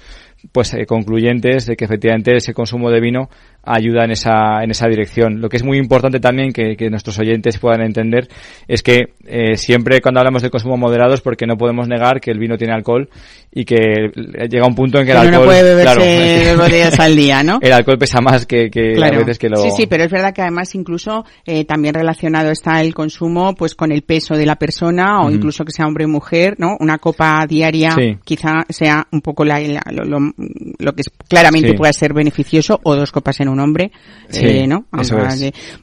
pues 0.52 0.74
eh, 0.74 0.86
concluyentes 0.86 1.66
de 1.66 1.76
que 1.76 1.86
efectivamente 1.86 2.36
ese 2.36 2.54
consumo 2.54 2.90
de 2.90 3.00
vino 3.00 3.30
ayuda 3.64 4.06
en 4.06 4.12
esa, 4.12 4.64
en 4.64 4.72
esa 4.72 4.88
dirección. 4.88 5.42
Lo 5.42 5.50
que 5.50 5.58
es 5.58 5.64
muy 5.64 5.78
importante 5.78 6.20
también 6.20 6.52
que, 6.52 6.76
que 6.76 6.90
nuestros 6.90 7.18
oyentes 7.20 7.58
puedan 7.58 7.82
entender 7.82 8.28
es 8.68 8.84
que 8.84 9.14
eh, 9.26 9.58
siempre 9.58 10.02
cuando 10.02 10.20
hablamos 10.20 10.44
de 10.44 10.52
consumo 10.52 10.78
moderado 10.78 11.16
es 11.16 11.22
porque 11.22 11.48
no 11.48 11.58
podemos 11.58 11.88
negar 11.88 12.22
que 12.22 12.32
el 12.32 12.38
vino 12.38 12.58
tiene 12.58 12.74
alcohol 12.74 13.10
y 13.52 13.66
que 13.66 14.12
llega 14.50 14.68
un 14.68 14.76
punto 14.76 15.00
en 15.00 15.06
que 15.06 15.12
el 15.12 15.18
alcohol... 15.18 15.40
No 15.40 15.46
puede 15.46 15.64
beberse 15.64 16.42
claro, 16.44 16.58
botellas 16.64 17.00
al 17.00 17.16
día, 17.16 17.42
¿no? 17.42 17.60
El 17.62 17.74
alcohol 17.74 17.98
pesa 17.98 18.22
más 18.22 18.46
que, 18.46 18.70
que 18.70 18.94
a 19.04 19.10
veces 19.12 19.40
que 19.40 19.50
lo... 19.50 19.58
Sí, 19.58 19.70
sí, 19.76 19.88
pero 19.88 20.04
es 20.04 20.12
verdad 20.12 20.34
que 20.34 20.42
además 20.42 20.76
incluso 20.76 21.26
eh, 21.46 21.66
también 21.66 21.96
relacionado 21.96 22.52
está 22.52 22.82
el 22.82 22.94
consumo 22.94 23.56
pues 23.56 23.74
con 23.74 23.92
el 23.92 24.04
peso 24.04 24.36
de 24.36 24.46
la 24.46 24.58
persona 24.58 25.22
o 25.22 25.32
incluso 25.32 25.66
que 25.66 25.72
sea 25.72 25.88
hombre 25.88 26.06
o 26.06 26.10
mujer, 26.10 26.56
¿no? 26.60 26.78
Una 26.80 26.98
copa 26.98 27.46
diaria 27.48 27.96
quizá 28.24 28.66
sea 28.70 29.08
un 29.12 29.22
poco 29.22 29.44
la, 29.44 29.60
lo, 29.92 30.04
lo, 30.04 30.25
que 30.34 31.04
claramente 31.28 31.74
pueda 31.74 31.94
ser 31.94 32.14
beneficioso 32.14 32.80
o 32.84 32.96
dos 32.96 33.12
copas 33.12 33.40
en 33.40 33.50
un 33.50 33.60
hombre, 33.60 33.92
eh, 34.34 34.68
¿no? 34.68 34.86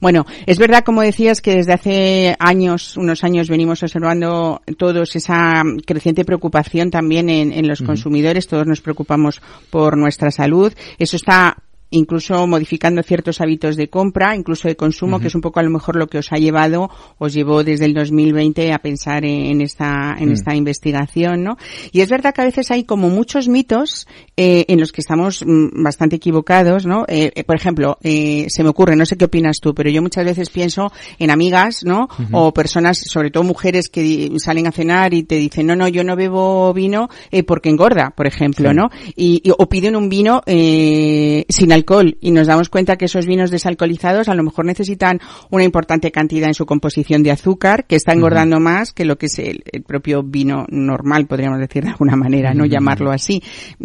Bueno, 0.01 0.25
es 0.47 0.59
verdad, 0.59 0.85
como 0.85 1.03
decías, 1.03 1.41
que 1.41 1.57
desde 1.57 1.73
hace 1.73 2.37
años, 2.39 2.97
unos 2.97 3.25
años, 3.25 3.49
venimos 3.49 3.83
observando 3.83 4.63
todos 4.79 5.15
esa 5.17 5.63
creciente 5.87 6.25
preocupación 6.25 6.91
también 6.91 7.29
en, 7.29 7.67
los 7.67 7.83
consumidores. 7.83 8.47
Todos 8.47 8.67
nos 8.67 8.81
preocupamos 8.81 9.41
por 9.71 9.97
nuestra 9.97 10.31
salud. 10.31 10.73
Eso 10.99 11.17
está 11.17 11.57
incluso 11.93 12.47
modificando 12.47 13.03
ciertos 13.03 13.41
hábitos 13.41 13.77
de 13.77 13.89
compra, 13.89 14.35
incluso 14.35 14.69
de 14.69 14.77
consumo, 14.77 15.21
que 15.21 15.29
es 15.29 15.35
un 15.35 15.41
poco 15.41 15.61
a 15.61 15.63
lo 15.63 15.71
mejor 15.71 15.97
lo 15.97 16.09
que 16.09 16.19
os 16.19 16.33
ha 16.33 16.37
llevado, 16.37 16.91
os 17.19 17.33
llevó 17.33 17.63
desde 17.63 17.85
el 17.85 17.95
2020 17.95 18.73
a 18.73 18.79
pensar 18.79 19.25
en 19.25 19.61
esta, 19.61 20.17
en 20.19 20.31
mm. 20.31 20.33
esta 20.33 20.55
investigación, 20.55 21.45
¿no? 21.45 21.57
Y 21.93 22.01
es 22.01 22.11
verdad 22.11 22.35
que 22.35 22.41
a 22.41 22.45
veces 22.45 22.71
hay 22.71 22.85
como 22.85 23.11
muchos 23.11 23.49
mitos 23.49 24.09
eh, 24.37 24.65
en 24.69 24.81
los 24.81 24.91
que 24.91 25.03
estamos 25.03 25.45
mm, 25.47 25.83
bastante 25.83 26.17
equivocados, 26.17 26.87
¿no? 26.87 27.05
Eh, 27.09 27.31
eh, 27.35 27.45
por 27.45 27.57
ejemplo, 27.57 27.99
se 28.03 28.63
me 28.63 28.69
ocurre, 28.69 28.97
no 28.97 29.07
sé 29.07 29.17
qué 29.17 29.27
opinas 29.27 29.59
tú, 29.61 29.75
pero 29.75 29.91
yo 29.91 30.03
muchas 30.03 30.25
veces 30.25 30.51
pienso 30.51 30.91
en 31.19 31.31
amigas, 31.31 31.85
¿no? 31.85 32.09
O 32.33 32.53
personas, 32.53 32.99
sobre 32.99 33.31
todo 33.31 33.45
mujeres 33.45 33.89
que 33.89 34.33
salen 34.39 34.67
a 34.67 34.73
cenar 34.73 35.15
y 35.15 35.25
te 35.25 35.37
dicen, 35.37 35.67
no, 35.67 35.77
no, 35.77 35.89
yo 35.89 36.03
no 36.05 36.17
bebo 36.17 36.73
vino 36.73 37.09
porque 37.47 37.69
engorda, 37.69 38.13
por 38.17 38.27
ejemplo, 38.27 38.73
¿no? 38.73 38.89
Y, 39.15 39.43
o 39.57 39.69
piden 39.69 39.97
un 39.97 40.09
vino 40.09 40.43
sin 40.47 41.73
alcohol 41.73 41.82
y 42.21 42.31
nos 42.31 42.47
damos 42.47 42.69
cuenta 42.69 42.97
que 42.97 43.07
esos 43.07 43.27
vinos 43.27 43.51
desalcoholizados 43.51 44.29
a 44.29 44.35
lo 44.35 44.43
mejor 44.43 44.65
necesitan 44.65 45.21
una 45.51 45.65
importante 45.65 46.11
cantidad 46.11 46.49
en 46.49 46.55
su 46.55 46.67
composición 46.67 47.23
de 47.23 47.31
azúcar 47.31 47.85
que 47.87 47.97
está 47.97 48.13
engordando 48.13 48.61
más 48.61 48.93
que 48.93 49.05
lo 49.05 49.17
que 49.17 49.27
es 49.27 49.39
el, 49.39 49.63
propio 49.87 50.23
vino 50.23 50.67
normal, 50.69 51.27
podríamos 51.27 51.59
decir 51.59 51.85
de 51.85 51.91
alguna 51.91 52.17
manera, 52.17 52.55
no 52.55 52.65
llamarlo 52.65 53.11
así. 53.11 53.43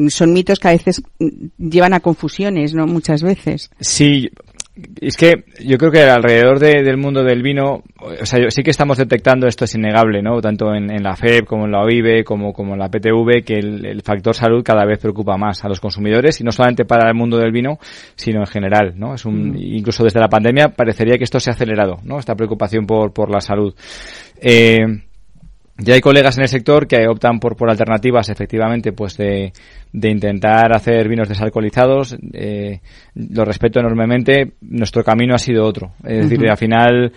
Son 0.09 0.33
mitos 0.33 0.59
que 0.59 0.67
a 0.67 0.71
veces 0.71 1.01
llevan 1.57 1.93
a 1.93 1.99
confusiones, 1.99 2.73
¿no? 2.73 2.87
Muchas 2.87 3.23
veces. 3.23 3.69
Sí, 3.79 4.29
es 5.01 5.17
que 5.17 5.45
yo 5.63 5.77
creo 5.77 5.91
que 5.91 6.03
alrededor 6.03 6.59
del 6.59 6.97
mundo 6.97 7.23
del 7.23 7.41
vino, 7.41 7.83
o 7.99 8.25
sea, 8.25 8.49
sí 8.49 8.63
que 8.63 8.71
estamos 8.71 8.97
detectando, 8.97 9.47
esto 9.47 9.65
es 9.65 9.75
innegable, 9.75 10.21
¿no? 10.21 10.39
Tanto 10.41 10.73
en, 10.73 10.87
la 11.03 11.15
FEB 11.15 11.45
como 11.45 11.65
en 11.65 11.71
la 11.71 11.81
OIB 11.81 12.23
como, 12.23 12.53
como 12.53 12.73
en 12.73 12.79
la 12.79 12.89
PTV, 12.89 13.43
que 13.43 13.55
el, 13.55 14.01
factor 14.03 14.35
salud 14.35 14.63
cada 14.63 14.85
vez 14.85 14.99
preocupa 14.99 15.37
más 15.37 15.63
a 15.65 15.69
los 15.69 15.79
consumidores 15.79 16.39
y 16.39 16.43
no 16.43 16.51
solamente 16.51 16.85
para 16.85 17.09
el 17.09 17.15
mundo 17.15 17.37
del 17.37 17.51
vino, 17.51 17.79
sino 18.15 18.39
en 18.39 18.47
general, 18.47 18.93
¿no? 18.95 19.15
Es 19.15 19.25
un, 19.25 19.57
incluso 19.57 20.03
desde 20.03 20.19
la 20.19 20.29
pandemia 20.29 20.69
parecería 20.69 21.17
que 21.17 21.23
esto 21.23 21.39
se 21.39 21.49
ha 21.49 21.53
acelerado, 21.53 21.97
¿no? 22.03 22.19
Esta 22.19 22.35
preocupación 22.35 22.85
por, 22.85 23.13
por 23.13 23.29
la 23.31 23.41
salud. 23.41 23.73
Eh, 24.39 24.85
ya 25.79 25.93
hay 25.93 26.01
colegas 26.01 26.37
en 26.37 26.43
el 26.43 26.49
sector 26.49 26.87
que 26.87 27.07
optan 27.07 27.39
por, 27.39 27.55
por 27.55 27.69
alternativas, 27.69 28.29
efectivamente, 28.29 28.93
pues 28.93 29.15
de, 29.15 29.53
de 29.91 30.09
intentar 30.09 30.75
hacer 30.75 31.07
vinos 31.07 31.29
desalcoholizados. 31.29 32.17
Eh, 32.33 32.79
lo 33.15 33.45
respeto 33.45 33.79
enormemente. 33.79 34.53
Nuestro 34.61 35.03
camino 35.03 35.35
ha 35.35 35.39
sido 35.39 35.65
otro. 35.65 35.93
Es 36.03 36.29
decir, 36.29 36.49
al 36.49 36.57
final 36.57 37.11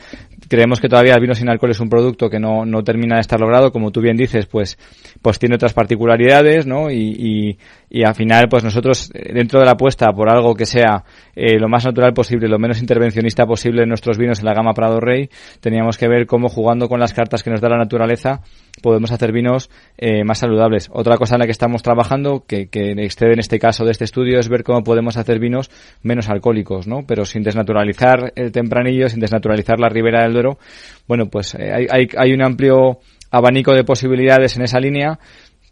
creemos 0.48 0.80
que 0.80 0.88
todavía 0.88 1.14
el 1.14 1.20
vino 1.20 1.34
sin 1.34 1.48
alcohol 1.48 1.70
es 1.70 1.80
un 1.80 1.88
producto 1.88 2.28
que 2.28 2.38
no, 2.38 2.64
no 2.64 2.82
termina 2.82 3.16
de 3.16 3.20
estar 3.20 3.40
logrado. 3.40 3.72
Como 3.72 3.90
tú 3.90 4.00
bien 4.00 4.16
dices, 4.16 4.46
pues, 4.46 4.78
pues 5.22 5.38
tiene 5.38 5.56
otras 5.56 5.72
particularidades, 5.72 6.66
¿no? 6.66 6.90
Y, 6.90 7.14
y, 7.18 7.58
y 7.90 8.04
al 8.04 8.14
final, 8.14 8.48
pues 8.48 8.64
nosotros, 8.64 9.10
eh, 9.14 9.32
dentro 9.34 9.60
de 9.60 9.66
la 9.66 9.72
apuesta 9.72 10.12
por 10.12 10.30
algo 10.30 10.54
que 10.54 10.66
sea 10.66 11.04
eh, 11.34 11.58
lo 11.58 11.68
más 11.68 11.84
natural 11.84 12.12
posible, 12.12 12.48
lo 12.48 12.58
menos 12.58 12.80
intervencionista 12.80 13.46
posible 13.46 13.82
en 13.82 13.88
nuestros 13.88 14.18
vinos 14.18 14.40
en 14.40 14.46
la 14.46 14.54
gama 14.54 14.72
Prado 14.72 15.00
Rey, 15.00 15.28
teníamos 15.60 15.98
que 15.98 16.08
ver 16.08 16.26
cómo 16.26 16.48
jugando 16.48 16.88
con 16.88 17.00
las 17.00 17.12
cartas 17.12 17.42
que 17.42 17.50
nos 17.50 17.60
da 17.60 17.68
la 17.68 17.78
naturaleza 17.78 18.42
podemos 18.80 19.12
hacer 19.12 19.32
vinos 19.32 19.70
eh, 19.98 20.24
más 20.24 20.38
saludables. 20.38 20.88
Otra 20.92 21.16
cosa 21.16 21.36
en 21.36 21.40
la 21.40 21.46
que 21.46 21.52
estamos 21.52 21.82
trabajando, 21.82 22.44
que, 22.46 22.68
excede 22.72 23.32
en 23.32 23.38
este 23.38 23.58
caso 23.58 23.84
de 23.84 23.92
este 23.92 24.04
estudio, 24.04 24.38
es 24.38 24.48
ver 24.48 24.64
cómo 24.64 24.82
podemos 24.82 25.16
hacer 25.16 25.38
vinos 25.38 25.70
menos 26.02 26.28
alcohólicos, 26.28 26.86
¿no? 26.86 27.04
Pero 27.06 27.24
sin 27.24 27.42
desnaturalizar 27.42 28.32
el 28.36 28.52
tempranillo, 28.52 29.08
sin 29.08 29.20
desnaturalizar 29.20 29.78
la 29.78 29.88
ribera 29.88 30.22
del 30.22 30.32
Duero. 30.32 30.58
Bueno, 31.06 31.26
pues 31.26 31.54
eh, 31.54 31.72
hay, 31.72 31.86
hay, 31.90 32.08
hay 32.16 32.32
un 32.32 32.42
amplio 32.42 32.98
abanico 33.30 33.72
de 33.74 33.84
posibilidades 33.84 34.56
en 34.56 34.62
esa 34.62 34.80
línea 34.80 35.18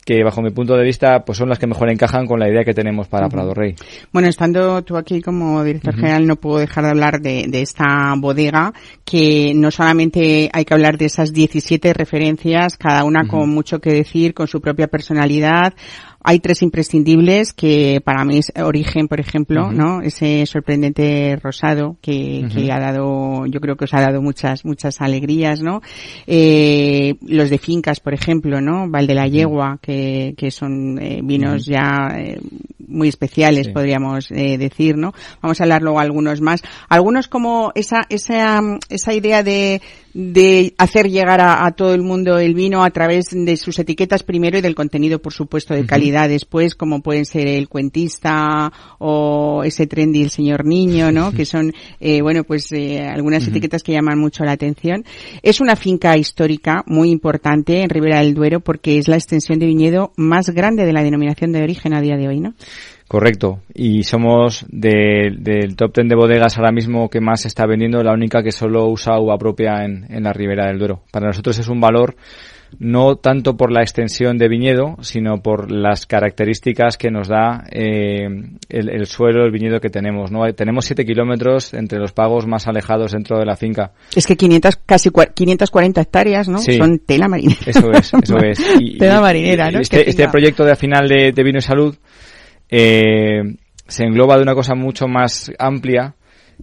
que 0.04 0.24
bajo 0.24 0.40
mi 0.40 0.50
punto 0.50 0.74
de 0.74 0.84
vista 0.84 1.22
pues 1.24 1.36
son 1.36 1.48
las 1.48 1.58
que 1.58 1.66
mejor 1.66 1.90
encajan 1.90 2.26
con 2.26 2.40
la 2.40 2.48
idea 2.48 2.64
que 2.64 2.72
tenemos 2.72 3.08
para 3.08 3.28
Prado 3.28 3.52
Rey. 3.52 3.74
Bueno, 4.12 4.28
estando 4.28 4.82
tú 4.82 4.96
aquí 4.96 5.20
como 5.20 5.62
director 5.62 5.94
general 5.94 6.26
no 6.26 6.36
puedo 6.36 6.58
dejar 6.58 6.84
de 6.84 6.90
hablar 6.90 7.20
de, 7.20 7.46
de, 7.48 7.60
esta 7.60 8.14
bodega 8.16 8.72
que 9.04 9.52
no 9.54 9.70
solamente 9.70 10.48
hay 10.52 10.64
que 10.64 10.74
hablar 10.74 10.96
de 10.96 11.06
esas 11.06 11.32
17 11.32 11.92
referencias, 11.92 12.76
cada 12.78 13.04
una 13.04 13.28
con 13.28 13.50
mucho 13.50 13.80
que 13.80 13.92
decir, 13.92 14.32
con 14.32 14.48
su 14.48 14.60
propia 14.60 14.86
personalidad, 14.86 15.74
hay 16.22 16.40
tres 16.40 16.62
imprescindibles 16.62 17.52
que 17.52 18.00
para 18.04 18.24
mí 18.24 18.38
es 18.38 18.52
Origen, 18.62 19.08
por 19.08 19.20
ejemplo, 19.20 19.72
¿no? 19.72 20.02
Ese 20.02 20.44
sorprendente 20.46 21.36
rosado 21.42 21.96
que, 22.02 22.46
que, 22.52 22.72
ha 22.72 22.78
dado, 22.78 23.46
yo 23.46 23.60
creo 23.60 23.76
que 23.76 23.84
os 23.84 23.94
ha 23.94 24.00
dado 24.00 24.20
muchas, 24.20 24.64
muchas 24.64 25.00
alegrías, 25.00 25.62
¿no? 25.62 25.80
Eh, 26.26 27.14
los 27.22 27.50
de 27.50 27.58
fincas, 27.58 28.00
por 28.00 28.14
ejemplo, 28.14 28.60
¿no? 28.60 28.88
Val 28.90 29.06
de 29.06 29.14
la 29.14 29.28
Yegua, 29.28 29.78
que, 29.80 30.34
que 30.36 30.50
son 30.50 30.98
eh, 31.00 31.20
vinos 31.22 31.66
ya 31.66 32.08
eh, 32.16 32.40
muy 32.88 33.08
especiales, 33.08 33.68
podríamos 33.68 34.30
eh, 34.30 34.58
decir, 34.58 34.96
¿no? 34.96 35.12
Vamos 35.40 35.60
a 35.60 35.64
hablar 35.64 35.82
luego 35.82 36.00
algunos 36.00 36.40
más. 36.40 36.62
Algunos 36.88 37.28
como 37.28 37.70
esa, 37.74 38.00
esa, 38.08 38.60
esa 38.88 39.12
idea 39.12 39.42
de, 39.42 39.80
de 40.14 40.74
hacer 40.78 41.08
llegar 41.08 41.40
a, 41.40 41.70
todo 41.72 41.94
el 41.94 42.02
mundo 42.02 42.38
el 42.38 42.54
vino 42.54 42.82
a 42.82 42.90
través 42.90 43.26
de 43.30 43.56
sus 43.56 43.78
etiquetas 43.78 44.22
primero 44.22 44.58
y 44.58 44.60
del 44.60 44.74
contenido, 44.74 45.20
por 45.20 45.32
supuesto, 45.32 45.74
de 45.74 45.86
calidad 45.86 46.28
después, 46.28 46.74
como 46.74 47.02
pueden 47.02 47.24
ser 47.24 47.46
el 47.46 47.68
cuentista 47.68 48.72
o 48.98 49.62
ese 49.64 49.86
trendy 49.86 50.22
el 50.22 50.30
señor 50.30 50.64
niño, 50.64 51.12
¿no? 51.12 51.32
Que 51.32 51.44
son, 51.44 51.72
eh, 52.00 52.22
bueno, 52.22 52.44
pues 52.44 52.72
eh, 52.72 53.00
algunas 53.06 53.46
etiquetas 53.46 53.82
que 53.82 53.92
llaman 53.92 54.18
mucho 54.18 54.44
la 54.44 54.52
atención. 54.52 55.04
Es 55.42 55.60
una 55.60 55.76
finca 55.76 56.16
histórica 56.16 56.82
muy 56.86 57.10
importante 57.10 57.82
en 57.82 57.90
Ribera 57.90 58.20
del 58.20 58.34
Duero 58.34 58.60
porque 58.60 58.98
es 58.98 59.08
la 59.08 59.16
extensión 59.16 59.58
de 59.58 59.66
viñedo 59.66 60.12
más 60.16 60.50
grande 60.50 60.84
de 60.84 60.92
la 60.92 61.02
denominación 61.02 61.52
de 61.52 61.62
origen 61.62 61.94
a 61.94 62.00
día 62.00 62.16
de 62.16 62.28
hoy, 62.28 62.40
¿no? 62.40 62.54
Correcto. 63.08 63.60
Y 63.74 64.02
somos 64.04 64.66
del 64.68 65.74
top 65.76 65.92
ten 65.94 66.08
de 66.08 66.14
bodegas 66.14 66.58
ahora 66.58 66.72
mismo 66.72 67.08
que 67.08 67.20
más 67.20 67.40
se 67.40 67.48
está 67.48 67.66
vendiendo, 67.66 68.02
la 68.02 68.12
única 68.12 68.42
que 68.42 68.52
solo 68.52 68.86
usa 68.86 69.18
uva 69.18 69.38
propia 69.38 69.84
en, 69.84 70.06
en 70.10 70.24
la 70.24 70.32
Ribera 70.32 70.66
del 70.66 70.78
Duero. 70.78 71.02
Para 71.10 71.26
nosotros 71.26 71.58
es 71.58 71.68
un 71.68 71.80
valor 71.80 72.16
no 72.78 73.16
tanto 73.16 73.56
por 73.56 73.72
la 73.72 73.80
extensión 73.80 74.38
de 74.38 74.48
viñedo, 74.48 74.96
sino 75.00 75.42
por 75.42 75.70
las 75.70 76.06
características 76.06 76.96
que 76.96 77.10
nos 77.10 77.28
da 77.28 77.64
eh, 77.70 78.28
el, 78.68 79.06
suelo, 79.06 79.44
el 79.44 79.50
viñedo 79.50 79.80
que 79.80 79.90
tenemos. 79.90 80.30
¿no? 80.30 80.44
Tenemos 80.52 80.84
7 80.84 81.04
kilómetros 81.04 81.74
entre 81.74 81.98
los 81.98 82.12
pagos 82.12 82.46
más 82.46 82.66
alejados 82.66 83.12
dentro 83.12 83.38
de 83.38 83.46
la 83.46 83.56
finca. 83.56 83.92
Es 84.14 84.26
que 84.26 84.36
500, 84.36 84.76
casi 84.84 85.10
540 85.10 86.00
hectáreas, 86.00 86.48
¿no? 86.48 86.58
Son 86.58 86.98
tela 86.98 87.28
marinera. 87.28 87.60
Eso 87.66 87.90
es, 87.92 88.12
eso 88.22 88.36
es. 88.38 88.58
tela 88.98 89.20
marinera, 89.20 89.70
¿no? 89.70 89.80
Este, 89.80 90.08
este 90.08 90.28
proyecto 90.28 90.64
de 90.64 90.76
final 90.76 91.08
de, 91.08 91.32
de 91.32 91.42
vino 91.42 91.58
y 91.58 91.62
salud 91.62 91.96
eh, 92.68 93.56
se 93.86 94.04
engloba 94.04 94.36
de 94.36 94.42
una 94.42 94.54
cosa 94.54 94.74
mucho 94.74 95.08
más 95.08 95.52
amplia 95.58 96.14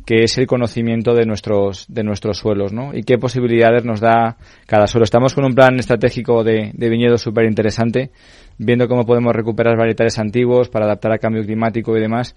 que 0.05 0.23
es 0.23 0.37
el 0.37 0.45
conocimiento 0.45 1.13
de 1.13 1.25
nuestros, 1.25 1.85
de 1.87 2.03
nuestros 2.03 2.37
suelos, 2.37 2.73
¿no? 2.73 2.93
Y 2.93 3.03
qué 3.03 3.17
posibilidades 3.17 3.85
nos 3.85 4.01
da 4.01 4.37
cada 4.65 4.87
suelo. 4.87 5.05
Estamos 5.05 5.33
con 5.33 5.45
un 5.45 5.55
plan 5.55 5.79
estratégico 5.79 6.43
de, 6.43 6.71
de 6.73 6.89
viñedo 6.89 7.17
súper 7.17 7.45
interesante, 7.45 8.11
viendo 8.57 8.87
cómo 8.87 9.05
podemos 9.05 9.33
recuperar 9.33 9.77
varietales 9.77 10.19
antiguos 10.19 10.69
para 10.69 10.85
adaptar 10.85 11.13
al 11.13 11.19
cambio 11.19 11.43
climático 11.43 11.95
y 11.95 12.01
demás, 12.01 12.35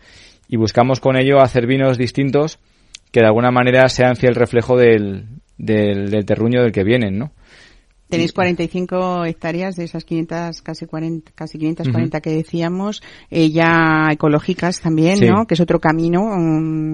y 0.49 0.57
buscamos 0.57 1.01
con 1.01 1.17
ello 1.17 1.41
hacer 1.41 1.67
vinos 1.67 1.99
distintos 1.99 2.61
que 3.11 3.21
de 3.21 3.27
alguna 3.27 3.51
manera 3.51 3.89
sean 3.89 4.17
fiel 4.17 4.35
reflejo 4.35 4.77
del, 4.77 5.27
del, 5.57 6.11
del 6.11 6.25
terruño 6.25 6.63
del 6.63 6.73
que 6.73 6.85
vienen, 6.85 7.19
¿no? 7.19 7.33
Tenéis 8.09 8.33
45 8.33 9.27
hectáreas 9.27 9.77
de 9.77 9.85
esas 9.85 10.05
500, 10.05 10.63
casi 10.63 10.87
40, 10.87 11.33
casi 11.35 11.59
540 11.59 12.21
que 12.21 12.31
decíamos, 12.31 13.03
eh, 13.31 13.51
ya 13.51 14.09
ecológicas 14.11 14.81
también, 14.81 15.21
¿no? 15.27 15.47
Que 15.47 15.55
es 15.55 15.61
otro 15.61 15.79
camino. 15.79 16.21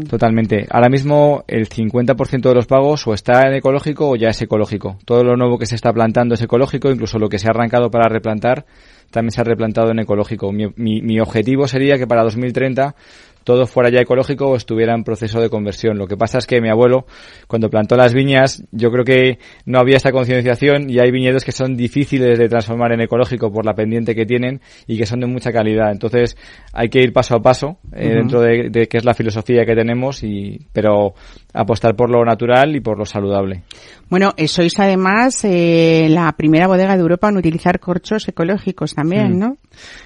Totalmente. 0.08 0.66
Ahora 0.70 0.88
mismo 0.88 1.44
el 1.46 1.68
50% 1.68 2.48
de 2.48 2.54
los 2.54 2.66
pagos 2.66 3.06
o 3.06 3.14
está 3.14 3.46
en 3.46 3.54
ecológico 3.54 4.10
o 4.10 4.16
ya 4.16 4.30
es 4.30 4.42
ecológico. 4.42 4.98
Todo 5.04 5.22
lo 5.22 5.36
nuevo 5.36 5.58
que 5.58 5.66
se 5.66 5.76
está 5.76 5.92
plantando 5.92 6.34
es 6.34 6.42
ecológico, 6.42 6.90
incluso 6.90 7.18
lo 7.18 7.28
que 7.28 7.38
se 7.38 7.46
ha 7.46 7.50
arrancado 7.50 7.90
para 7.90 8.08
replantar 8.08 8.66
también 9.10 9.30
se 9.30 9.40
ha 9.40 9.44
replantado 9.44 9.92
en 9.92 10.00
ecológico. 10.00 10.50
Mi, 10.50 10.66
mi, 10.74 11.00
mi 11.00 11.20
objetivo 11.20 11.68
sería 11.68 11.96
que 11.96 12.06
para 12.06 12.24
2030 12.24 12.96
todo 13.44 13.66
fuera 13.66 13.90
ya 13.90 14.00
ecológico 14.00 14.46
o 14.46 14.56
estuviera 14.56 14.94
en 14.94 15.04
proceso 15.04 15.40
de 15.40 15.48
conversión. 15.48 15.98
Lo 15.98 16.06
que 16.06 16.16
pasa 16.16 16.38
es 16.38 16.46
que 16.46 16.60
mi 16.60 16.68
abuelo, 16.68 17.06
cuando 17.46 17.70
plantó 17.70 17.96
las 17.96 18.14
viñas, 18.14 18.64
yo 18.72 18.90
creo 18.90 19.04
que 19.04 19.38
no 19.66 19.78
había 19.78 19.96
esta 19.96 20.10
concienciación 20.12 20.90
y 20.90 20.98
hay 20.98 21.10
viñedos 21.10 21.44
que 21.44 21.52
son 21.52 21.76
difíciles 21.76 22.38
de 22.38 22.48
transformar 22.48 22.92
en 22.92 23.02
ecológico 23.02 23.52
por 23.52 23.64
la 23.64 23.74
pendiente 23.74 24.14
que 24.14 24.26
tienen 24.26 24.60
y 24.86 24.98
que 24.98 25.06
son 25.06 25.20
de 25.20 25.26
mucha 25.26 25.52
calidad. 25.52 25.92
Entonces 25.92 26.36
hay 26.72 26.88
que 26.88 27.00
ir 27.00 27.12
paso 27.12 27.36
a 27.36 27.42
paso 27.42 27.78
eh, 27.92 28.14
dentro 28.14 28.40
de, 28.40 28.70
de 28.70 28.88
qué 28.88 28.98
es 28.98 29.04
la 29.04 29.14
filosofía 29.14 29.64
que 29.64 29.74
tenemos 29.74 30.22
y, 30.22 30.66
pero 30.72 31.14
apostar 31.54 31.94
por 31.94 32.10
lo 32.10 32.24
natural 32.24 32.74
y 32.76 32.80
por 32.80 32.98
lo 32.98 33.06
saludable. 33.06 33.62
Bueno, 34.10 34.34
eh, 34.36 34.48
sois 34.48 34.78
además 34.78 35.44
eh, 35.44 36.08
la 36.10 36.30
primera 36.32 36.66
bodega 36.66 36.94
de 36.94 37.00
Europa 37.00 37.28
en 37.28 37.38
utilizar 37.38 37.80
corchos 37.80 38.28
ecológicos 38.28 38.94
también, 38.94 39.36
mm. 39.36 39.38
¿no? 39.38 39.56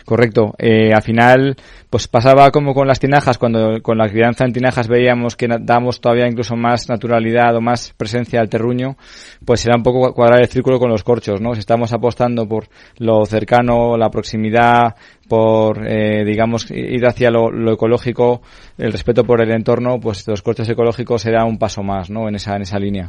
Correcto. 0.05 0.55
Eh, 0.59 0.93
al 0.95 1.03
final, 1.03 1.57
pues 1.91 2.07
pasaba 2.07 2.51
como 2.51 2.75
con 2.75 2.87
las 2.87 3.01
tinajas, 3.01 3.39
cuando 3.39 3.83
con 3.83 3.99
la 3.99 4.09
crianza 4.09 4.45
en 4.45 4.53
tinajas 4.53 4.89
veíamos 4.89 5.37
que 5.37 5.49
damos 5.61 6.01
todavía 6.01 6.27
incluso 6.27 6.57
más 6.57 6.89
naturalidad 6.89 7.57
o 7.57 7.61
más 7.61 7.93
presencia 7.97 8.41
al 8.41 8.49
terruño, 8.49 8.97
pues 9.45 9.65
era 9.67 9.77
un 9.77 9.83
poco 9.83 10.15
cuadrar 10.15 10.41
el 10.41 10.49
círculo 10.49 10.79
con 10.79 10.91
los 10.91 11.03
corchos, 11.03 11.41
¿no? 11.41 11.55
Si 11.55 11.61
estamos 11.61 11.93
apostando 11.93 12.47
por 12.47 12.69
lo 12.99 13.25
cercano, 13.27 13.97
la 13.97 14.11
proximidad, 14.11 14.95
por, 15.29 15.87
eh, 15.87 16.25
digamos, 16.25 16.71
ir 16.71 17.07
hacia 17.07 17.31
lo, 17.31 17.73
ecológico, 17.73 18.41
el 18.79 18.91
respeto 18.91 19.25
por 19.25 19.41
el 19.43 19.51
entorno, 19.51 20.01
pues 20.01 20.27
los 20.27 20.43
cortes 20.43 20.69
ecológicos 20.69 21.23
será 21.23 21.45
un 21.45 21.59
paso 21.59 21.83
más, 21.83 22.11
¿no? 22.11 22.29
En 22.29 22.35
esa, 22.35 22.57
en 22.57 22.63
esa 22.63 22.79
línea. 22.79 23.09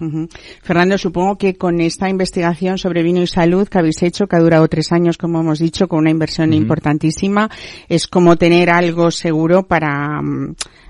Fernando, 0.61 0.97
supongo 0.97 1.37
que 1.37 1.55
con 1.55 1.79
esta 1.79 2.09
investigación 2.09 2.77
sobre 2.77 3.03
vino 3.03 3.21
y 3.21 3.27
salud 3.27 3.67
que 3.67 3.79
habéis 3.79 4.03
hecho, 4.03 4.27
que 4.27 4.35
ha 4.35 4.39
durado 4.39 4.67
tres 4.67 4.91
años, 4.91 5.17
como 5.17 5.39
hemos 5.39 5.59
dicho, 5.59 5.87
con 5.87 5.99
una 5.99 6.11
inversión 6.11 6.53
importantísima, 6.53 7.49
es 7.87 8.07
como 8.07 8.35
tener 8.35 8.69
algo 8.69 9.11
seguro 9.11 9.63
para, 9.63 10.21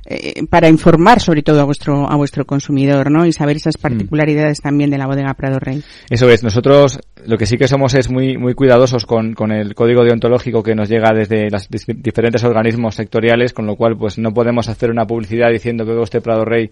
eh, 0.06 0.46
para 0.50 0.68
informar 0.70 1.20
sobre 1.20 1.44
todo 1.44 1.62
a 1.62 1.64
vuestro 1.64 2.10
a 2.10 2.16
vuestro 2.16 2.46
consumidor, 2.46 3.12
¿no? 3.12 3.26
Y 3.26 3.34
saber 3.34 3.58
esas 3.58 3.78
mm. 3.78 3.82
particularidades 3.82 4.62
también 4.62 4.90
de 4.90 4.98
la 4.98 5.08
bodega 5.08 5.34
Prado 5.36 5.60
Rey. 5.60 5.84
Eso 6.10 6.30
es. 6.30 6.44
Nosotros 6.44 7.00
lo 7.26 7.38
que 7.38 7.46
sí 7.46 7.58
que 7.58 7.68
somos 7.68 7.94
es 7.94 8.10
muy 8.10 8.38
muy 8.38 8.54
cuidadosos 8.54 9.06
con, 9.06 9.34
con 9.34 9.52
el 9.52 9.76
código 9.76 10.04
deontológico 10.04 10.64
que 10.64 10.76
nos 10.76 10.90
llega 10.90 11.12
desde 11.14 11.50
los 11.50 11.68
diferentes 11.70 12.44
organismos 12.44 12.96
sectoriales, 12.96 13.54
con 13.54 13.66
lo 13.66 13.76
cual 13.76 13.98
pues 13.98 14.18
no 14.18 14.34
podemos 14.34 14.68
hacer 14.70 14.90
una 14.90 15.06
publicidad 15.06 15.50
diciendo 15.52 15.86
que 15.86 16.00
este 16.02 16.22
Prado 16.22 16.46
Rey 16.46 16.72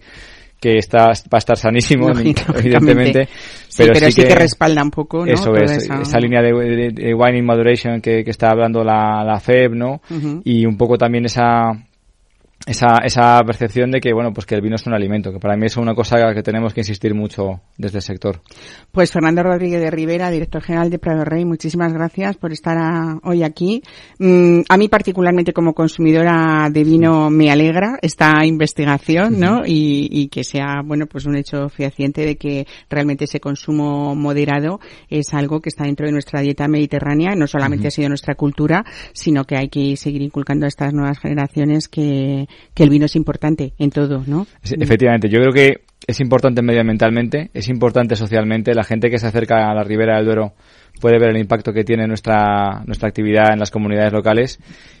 que 0.60 0.78
está 0.78 1.06
va 1.06 1.12
a 1.32 1.38
estar 1.38 1.56
sanísimo, 1.56 2.10
evidentemente. 2.56 3.28
pero, 3.76 3.94
sí, 4.10 4.22
que, 4.22 4.34
respalda 4.34 4.82
un 4.82 4.90
poco, 4.90 5.24
¿no? 5.24 5.32
Eso 5.32 5.54
es, 5.54 5.88
esa, 5.88 6.18
línea 6.18 6.42
de, 6.42 6.90
de, 6.92 7.14
Wine 7.14 7.38
in 7.38 7.44
Moderation 7.44 8.00
que, 8.00 8.24
que 8.24 8.30
está 8.30 8.50
hablando 8.50 8.82
la, 8.82 9.22
la 9.24 9.38
FEB, 9.38 9.74
¿no? 9.74 10.00
Y 10.44 10.66
un 10.66 10.76
poco 10.76 10.98
también 10.98 11.26
esa 11.26 11.70
esa, 12.68 12.98
esa 13.02 13.42
percepción 13.44 13.90
de 13.90 14.00
que 14.00 14.12
bueno 14.12 14.32
pues 14.32 14.46
que 14.46 14.54
el 14.54 14.60
vino 14.60 14.76
es 14.76 14.86
un 14.86 14.92
alimento 14.92 15.32
que 15.32 15.38
para 15.38 15.56
mí 15.56 15.66
es 15.66 15.76
una 15.78 15.94
cosa 15.94 16.34
que 16.34 16.42
tenemos 16.42 16.74
que 16.74 16.82
insistir 16.82 17.14
mucho 17.14 17.60
desde 17.78 17.98
el 17.98 18.02
sector. 18.02 18.42
Pues 18.92 19.10
Fernando 19.10 19.42
Rodríguez 19.42 19.80
de 19.80 19.90
Rivera 19.90 20.30
director 20.30 20.62
general 20.62 20.90
de 20.90 20.98
Prado 20.98 21.24
Rey 21.24 21.46
muchísimas 21.46 21.94
gracias 21.94 22.36
por 22.36 22.52
estar 22.52 22.76
hoy 23.24 23.42
aquí. 23.42 23.82
Mm, 24.18 24.60
a 24.68 24.76
mí 24.76 24.88
particularmente 24.88 25.54
como 25.54 25.72
consumidora 25.72 26.68
de 26.70 26.84
vino 26.84 27.30
me 27.30 27.50
alegra 27.50 27.98
esta 28.02 28.44
investigación 28.44 29.40
no 29.40 29.62
y, 29.64 30.08
y, 30.10 30.28
que 30.28 30.44
sea 30.44 30.82
bueno 30.84 31.06
pues 31.06 31.24
un 31.24 31.36
hecho 31.36 31.70
fehaciente 31.70 32.26
de 32.26 32.36
que 32.36 32.66
realmente 32.90 33.24
ese 33.24 33.40
consumo 33.40 34.14
moderado 34.14 34.78
es 35.08 35.32
algo 35.32 35.60
que 35.60 35.70
está 35.70 35.84
dentro 35.84 36.04
de 36.04 36.12
nuestra 36.12 36.42
dieta 36.42 36.68
mediterránea 36.68 37.34
no 37.34 37.46
solamente 37.46 37.88
ha 37.88 37.90
sido 37.90 38.10
nuestra 38.10 38.34
cultura 38.34 38.84
sino 39.14 39.44
que 39.44 39.56
hay 39.56 39.68
que 39.68 39.96
seguir 39.96 40.20
inculcando 40.20 40.66
a 40.66 40.68
estas 40.68 40.92
nuevas 40.92 41.18
generaciones 41.18 41.88
que 41.88 42.46
que 42.74 42.82
el 42.82 42.90
vino 42.90 43.06
es 43.06 43.16
importante 43.16 43.72
en 43.78 43.90
todo, 43.90 44.22
¿no? 44.26 44.46
efectivamente, 44.62 45.28
yo 45.28 45.40
creo 45.40 45.52
que 45.52 45.82
es 46.06 46.20
importante 46.20 46.62
medioambientalmente, 46.62 47.50
es 47.52 47.68
importante 47.68 48.16
socialmente. 48.16 48.74
La 48.74 48.84
gente 48.84 49.10
que 49.10 49.18
se 49.18 49.26
acerca 49.26 49.70
a 49.70 49.74
la 49.74 49.82
ribera 49.82 50.16
del 50.16 50.24
Duero 50.24 50.54
puede 51.00 51.18
ver 51.18 51.30
el 51.30 51.38
impacto 51.38 51.72
que 51.72 51.84
tiene 51.84 52.06
nuestra, 52.06 52.82
nuestra 52.86 53.08
actividad 53.08 53.52
en 53.52 53.58
las 53.58 53.70
comunidades 53.70 54.12
locales 54.12 54.58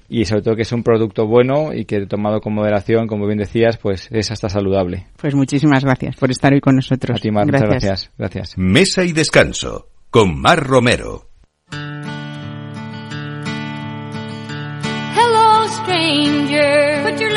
y 0.08 0.24
sobre 0.24 0.42
todo 0.42 0.54
que 0.54 0.62
es 0.62 0.72
un 0.72 0.82
producto 0.82 1.26
bueno 1.26 1.72
y 1.72 1.84
que 1.84 2.06
tomado 2.06 2.40
con 2.40 2.54
moderación, 2.54 3.06
como 3.06 3.26
bien 3.26 3.38
decías, 3.38 3.78
pues 3.78 4.08
es 4.10 4.30
hasta 4.30 4.48
saludable. 4.48 5.06
Pues 5.16 5.34
muchísimas 5.34 5.84
gracias 5.84 6.16
por 6.16 6.30
estar 6.30 6.52
hoy 6.52 6.60
con 6.60 6.76
nosotros. 6.76 7.18
A 7.18 7.20
ti, 7.20 7.30
Mar, 7.30 7.46
muchas 7.46 7.62
gracias. 7.62 8.10
Gracias. 8.18 8.58
Mesa 8.58 9.04
y 9.04 9.12
descanso 9.12 9.88
con 10.10 10.38
Mar 10.38 10.62
Romero. 10.62 11.24
stranger. 15.68 17.04
Put 17.04 17.20
your 17.20 17.30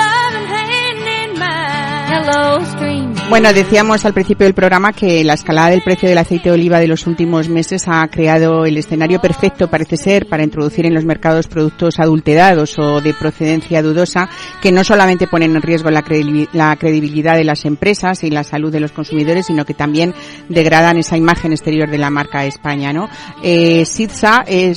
Bueno, 3.29 3.53
decíamos 3.53 4.03
al 4.03 4.13
principio 4.13 4.45
del 4.45 4.53
programa 4.53 4.91
que 4.91 5.23
la 5.23 5.35
escalada 5.35 5.69
del 5.69 5.81
precio 5.81 6.09
del 6.09 6.17
aceite 6.17 6.49
de 6.49 6.55
oliva 6.55 6.79
de 6.81 6.87
los 6.87 7.07
últimos 7.07 7.47
meses 7.47 7.85
ha 7.87 8.05
creado 8.09 8.65
el 8.65 8.75
escenario 8.75 9.21
perfecto, 9.21 9.69
parece 9.69 9.95
ser, 9.95 10.27
para 10.27 10.43
introducir 10.43 10.85
en 10.85 10.93
los 10.93 11.05
mercados 11.05 11.47
productos 11.47 11.99
adulterados 11.99 12.77
o 12.77 12.99
de 12.99 13.13
procedencia 13.13 13.81
dudosa 13.81 14.29
que 14.61 14.73
no 14.73 14.83
solamente 14.83 15.27
ponen 15.27 15.55
en 15.55 15.61
riesgo 15.61 15.89
la, 15.89 16.01
credibilidad 16.01 17.37
de 17.37 17.45
las 17.45 17.63
empresas 17.63 18.23
y 18.25 18.29
la 18.29 18.43
salud 18.43 18.71
de 18.71 18.81
los 18.81 18.91
consumidores, 18.91 19.45
sino 19.45 19.63
que 19.63 19.73
también 19.73 20.13
degradan 20.49 20.97
esa 20.97 21.15
imagen 21.15 21.53
exterior 21.53 21.89
de 21.89 21.97
la 21.99 22.09
marca 22.09 22.45
España, 22.45 22.91
¿no? 22.91 23.07
Eh, 23.41 23.85
Sidsa, 23.85 24.43
eh, 24.45 24.73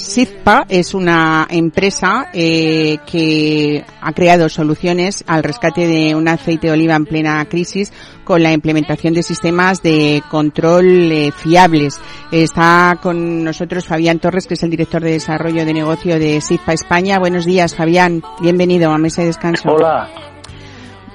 es 0.68 0.94
una 0.94 1.48
empresa 1.50 2.28
eh, 2.32 2.98
que 3.04 3.84
ha 4.00 4.12
creado 4.12 4.48
soluciones 4.48 5.24
al 5.26 5.42
rescate 5.42 5.88
de 5.88 6.14
un 6.14 6.28
aceite 6.28 6.68
de 6.68 6.72
oliva 6.72 6.94
en 6.94 7.06
plena 7.06 7.33
crisis 7.46 7.92
con 8.24 8.42
la 8.42 8.52
implementación 8.52 9.14
de 9.14 9.22
sistemas 9.22 9.82
de 9.82 10.22
control 10.30 11.12
eh, 11.12 11.32
fiables. 11.32 12.00
Está 12.30 12.98
con 13.02 13.44
nosotros 13.44 13.86
Fabián 13.86 14.18
Torres, 14.18 14.46
que 14.46 14.54
es 14.54 14.62
el 14.62 14.70
director 14.70 15.02
de 15.02 15.12
desarrollo 15.12 15.64
de 15.64 15.74
negocio 15.74 16.18
de 16.18 16.40
SIFA 16.40 16.72
España. 16.72 17.18
Buenos 17.18 17.44
días, 17.44 17.74
Fabián. 17.74 18.22
Bienvenido 18.40 18.90
a 18.90 18.98
Mesa 18.98 19.22
de 19.22 19.28
Descanso. 19.28 19.70
Hola. 19.70 20.08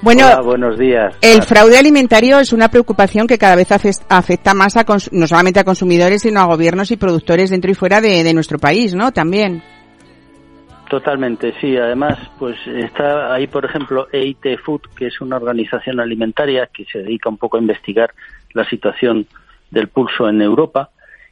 Bueno, 0.02 0.44
buenos 0.44 0.78
días. 0.78 1.14
El 1.22 1.44
fraude 1.44 1.78
alimentario 1.78 2.40
es 2.40 2.54
una 2.54 2.70
preocupación 2.70 3.28
que 3.28 3.38
cada 3.38 3.56
vez 3.56 3.68
afecta 4.08 4.54
más 4.54 4.78
a 4.78 4.86
no 5.12 5.28
solamente 5.28 5.60
a 5.60 5.66
consumidores, 5.66 6.22
sino 6.22 6.40
a 6.40 6.46
gobiernos 6.46 6.92
y 6.92 6.98
productores 6.98 7.50
dentro 7.50 7.70
y 7.70 7.76
fuera 7.76 8.00
de, 8.00 8.24
de 8.24 8.34
nuestro 8.34 8.60
país, 8.60 8.96
¿no? 8.96 9.12
También. 9.12 9.62
Totalmente, 10.90 11.54
sí. 11.62 11.78
Además, 11.78 12.18
pues 12.40 12.58
está 12.66 13.32
ahí, 13.32 13.46
por 13.46 13.64
ejemplo, 13.64 14.08
EIT 14.12 14.60
Food, 14.64 14.82
que 14.98 15.08
es 15.08 15.22
una 15.22 15.38
organización 15.38 16.00
alimentaria 16.00 16.68
que 16.74 16.84
se 16.86 17.04
dedica 17.04 17.30
un 17.30 17.38
poco 17.38 17.58
a 17.58 17.62
investigar 17.62 18.12
la 18.54 18.68
situación 18.68 19.28
del 19.70 19.88
pulso 19.88 20.28
en 20.28 20.42
Europa. 20.42 20.90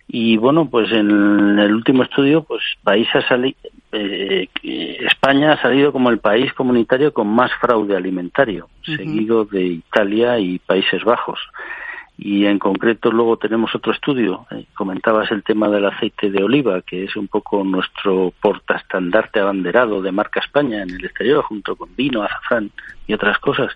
Y 0.08 0.38
bueno, 0.38 0.70
pues 0.70 0.92
en 0.92 1.58
el 1.58 1.74
último 1.74 2.04
estudio, 2.04 2.44
pues 2.44 2.62
país 2.84 3.08
ha 3.16 3.28
salido, 3.28 3.58
eh, 3.92 4.48
España 4.62 5.54
ha 5.54 5.62
salido 5.62 5.92
como 5.92 6.12
el 6.12 6.20
país 6.20 6.54
comunitario 6.54 7.12
con 7.12 7.28
más 7.28 7.52
fraude 7.60 7.98
alimentario, 7.98 8.70
seguido 8.84 9.44
de 9.44 9.64
Italia 9.64 10.40
y 10.40 10.60
Países 10.60 11.04
Bajos. 11.04 11.40
Y 12.18 12.46
en 12.46 12.58
concreto 12.58 13.12
luego 13.12 13.38
tenemos 13.38 13.74
otro 13.76 13.94
estudio. 13.94 14.48
Eh, 14.50 14.66
comentabas 14.74 15.32
el 15.32 15.44
tema 15.44 15.70
del 15.70 15.86
aceite 15.86 16.32
de 16.32 16.44
oliva, 16.44 16.82
que 16.82 17.04
es 17.04 17.16
un 17.16 17.28
poco 17.28 17.64
nuestro 17.64 18.34
portaestandarte 18.42 19.40
abanderado 19.40 20.02
de 20.02 20.12
marca 20.12 20.40
España 20.40 20.82
en 20.82 20.90
el 20.90 21.06
exterior, 21.06 21.44
junto 21.44 21.76
con 21.76 21.96
vino, 21.96 22.24
azafrán 22.24 22.72
y 23.06 23.14
otras 23.14 23.38
cosas. 23.38 23.72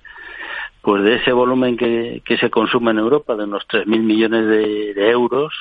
Pues 0.82 1.04
de 1.04 1.18
ese 1.18 1.32
volumen 1.32 1.78
que, 1.78 2.24
que 2.26 2.38
se 2.38 2.50
consume 2.50 2.92
en 2.92 2.98
Europa, 2.98 3.36
de 3.36 3.44
unos 3.44 3.68
3.000 3.68 3.86
millones 4.02 4.48
de, 4.48 4.94
de 4.96 5.10
euros, 5.12 5.54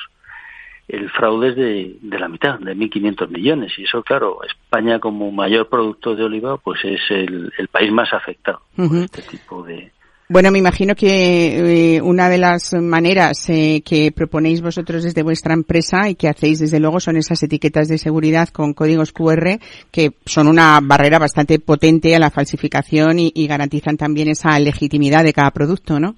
el 0.87 1.11
fraude 1.11 1.49
es 1.49 1.55
de, 1.55 1.97
de 2.01 2.19
la 2.19 2.27
mitad, 2.27 2.57
de 2.57 2.75
1.500 2.75 3.29
millones. 3.29 3.73
Y 3.77 3.83
eso, 3.83 4.01
claro, 4.01 4.39
España 4.43 4.97
como 4.99 5.31
mayor 5.31 5.69
productor 5.69 6.17
de 6.17 6.23
oliva, 6.23 6.57
pues 6.57 6.83
es 6.83 6.99
el, 7.11 7.53
el 7.59 7.67
país 7.67 7.91
más 7.91 8.11
afectado 8.11 8.63
por 8.75 8.87
este 8.97 9.21
tipo 9.21 9.61
de, 9.61 9.91
bueno, 10.31 10.49
me 10.49 10.59
imagino 10.59 10.95
que 10.95 11.95
eh, 11.97 12.01
una 12.01 12.29
de 12.29 12.37
las 12.37 12.73
maneras 12.73 13.49
eh, 13.49 13.81
que 13.85 14.13
proponéis 14.15 14.61
vosotros 14.61 15.03
desde 15.03 15.23
vuestra 15.23 15.53
empresa 15.53 16.07
y 16.07 16.15
que 16.15 16.29
hacéis 16.29 16.59
desde 16.59 16.79
luego 16.79 17.01
son 17.01 17.17
esas 17.17 17.43
etiquetas 17.43 17.89
de 17.89 17.97
seguridad 17.97 18.47
con 18.47 18.73
códigos 18.73 19.11
QR 19.11 19.59
que 19.91 20.11
son 20.25 20.47
una 20.47 20.79
barrera 20.81 21.19
bastante 21.19 21.59
potente 21.59 22.15
a 22.15 22.19
la 22.19 22.31
falsificación 22.31 23.19
y, 23.19 23.45
garantizan 23.45 23.97
también 23.97 24.29
esa 24.29 24.57
legitimidad 24.57 25.25
de 25.25 25.33
cada 25.33 25.51
producto, 25.51 25.99
¿no? 25.99 26.15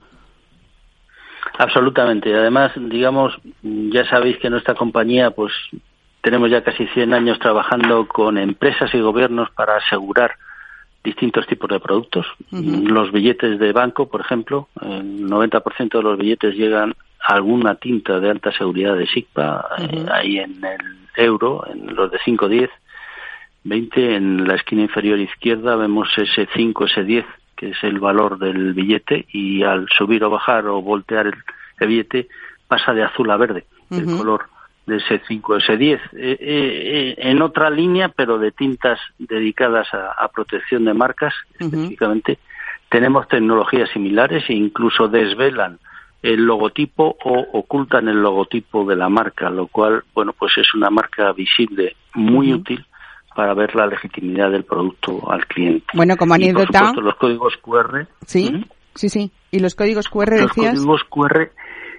Absolutamente. 1.58 2.36
Además, 2.36 2.72
digamos, 2.76 3.34
ya 3.64 4.08
sabéis 4.08 4.38
que 4.38 4.52
nuestra 4.52 4.76
compañía, 4.76 5.32
pues, 5.32 5.52
tenemos 6.22 6.52
ya 6.52 6.64
casi 6.64 6.86
100 6.86 7.16
años 7.16 7.40
trabajando 7.40 8.08
con 8.08 8.38
empresas 8.38 8.94
y 8.94 9.00
gobiernos 9.00 9.50
para 9.56 9.78
asegurar 9.78 10.36
distintos 11.04 11.46
tipos 11.48 11.70
de 11.70 11.80
productos. 11.80 12.26
Los 12.52 13.12
billetes 13.12 13.60
de 13.60 13.74
banco, 13.74 14.08
por 14.08 14.22
ejemplo, 14.22 14.70
el 14.82 15.28
90% 15.28 15.98
de 15.98 16.02
los 16.02 16.18
billetes 16.18 16.56
llegan 16.56 16.94
a 17.20 17.34
alguna 17.34 17.76
tinta 17.76 18.20
de 18.20 18.30
alta 18.30 18.52
seguridad 18.52 18.96
de 18.96 19.08
SIGPA, 19.08 19.68
eh, 19.80 20.06
ahí 20.12 20.38
en 20.38 20.64
el 20.64 20.98
euro, 21.16 21.66
en 21.68 21.94
los 21.96 22.12
de 22.12 22.20
5, 22.24 22.48
10, 22.48 22.70
20, 23.66 24.16
en 24.16 24.48
la 24.48 24.56
esquina 24.56 24.84
inferior 24.84 25.20
izquierda 25.20 25.76
vemos 25.76 26.10
ese 26.18 26.48
5, 26.54 26.86
ese 26.86 27.04
10, 27.04 27.26
que 27.56 27.70
es 27.70 27.84
el 27.84 28.00
valor 28.00 28.40
del 28.40 28.74
billete, 28.74 29.26
y 29.32 29.64
al 29.64 29.88
subir 29.90 30.24
o 30.24 30.30
bajar 30.30 30.68
o 30.68 30.82
voltear 30.82 31.28
el, 31.28 31.36
el 31.80 31.88
billete 31.88 32.28
pasa 32.68 32.94
de 32.94 33.04
azul 33.04 33.30
a 33.30 33.38
verde, 33.38 33.66
el 33.92 34.06
color 34.06 34.46
de 34.86 34.98
ese 34.98 35.22
5, 35.28 35.58
ese 35.58 35.78
10, 35.78 36.02
eh, 36.02 36.08
eh, 36.14 36.38
eh, 36.40 37.16
en 37.18 37.42
otra 37.42 37.70
línea, 37.70 38.10
pero 38.10 38.38
de 38.38 38.52
tintas 38.52 39.00
dedicadas 39.18 39.88
a, 39.94 40.12
a 40.12 40.28
protección 40.30 40.86
de 40.86 40.94
marcas, 40.94 41.34
específicamente, 41.60 42.40
tenemos 42.90 43.28
tecnologías 43.28 43.90
similares 43.92 44.44
e 44.50 44.54
incluso 44.54 45.08
desvelan 45.08 45.80
el 46.22 46.46
logotipo 46.46 47.18
o 47.24 47.48
ocultan 47.60 48.08
el 48.08 48.22
logotipo 48.22 48.86
de 48.86 48.96
la 48.96 49.10
marca, 49.10 49.50
lo 49.50 49.68
cual, 49.68 50.04
bueno, 50.14 50.34
pues 50.38 50.54
es 50.58 50.74
una 50.74 50.90
marca 50.90 51.32
visible 51.34 51.96
muy 52.14 52.54
útil 52.54 52.86
para 53.36 53.54
ver 53.54 53.76
la 53.76 53.88
legitimidad 53.88 54.52
del 54.52 54.64
producto 54.64 55.30
al 55.32 55.46
cliente. 55.48 55.86
Bueno, 55.94 56.16
como 56.18 56.36
Y, 56.36 56.38
por 56.40 56.44
anécdota. 56.44 56.80
supuesto, 56.80 57.02
los 57.02 57.16
códigos 57.16 57.58
QR. 57.58 58.08
Sí, 58.28 58.66
sí, 58.94 59.10
sí. 59.10 59.32
¿Y 59.52 59.60
los 59.60 59.76
códigos 59.76 60.08
QR 60.08 60.32
Los 60.40 60.42
decías? 60.56 60.76
códigos 60.76 61.04
QR 61.10 61.52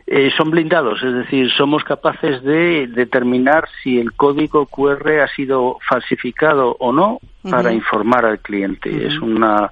eh, 0.07 0.31
son 0.37 0.51
blindados, 0.51 1.03
es 1.03 1.15
decir, 1.15 1.51
somos 1.53 1.83
capaces 1.85 2.43
de 2.43 2.87
determinar 2.89 3.69
si 3.83 3.99
el 3.99 4.13
código 4.13 4.67
QR 4.67 5.21
ha 5.21 5.29
sido 5.29 5.79
falsificado 5.89 6.77
o 6.79 6.93
no 6.93 7.21
para 7.43 7.73
informar 7.73 8.25
al 8.27 8.39
cliente. 8.41 9.07
Es 9.07 9.19
una 9.19 9.71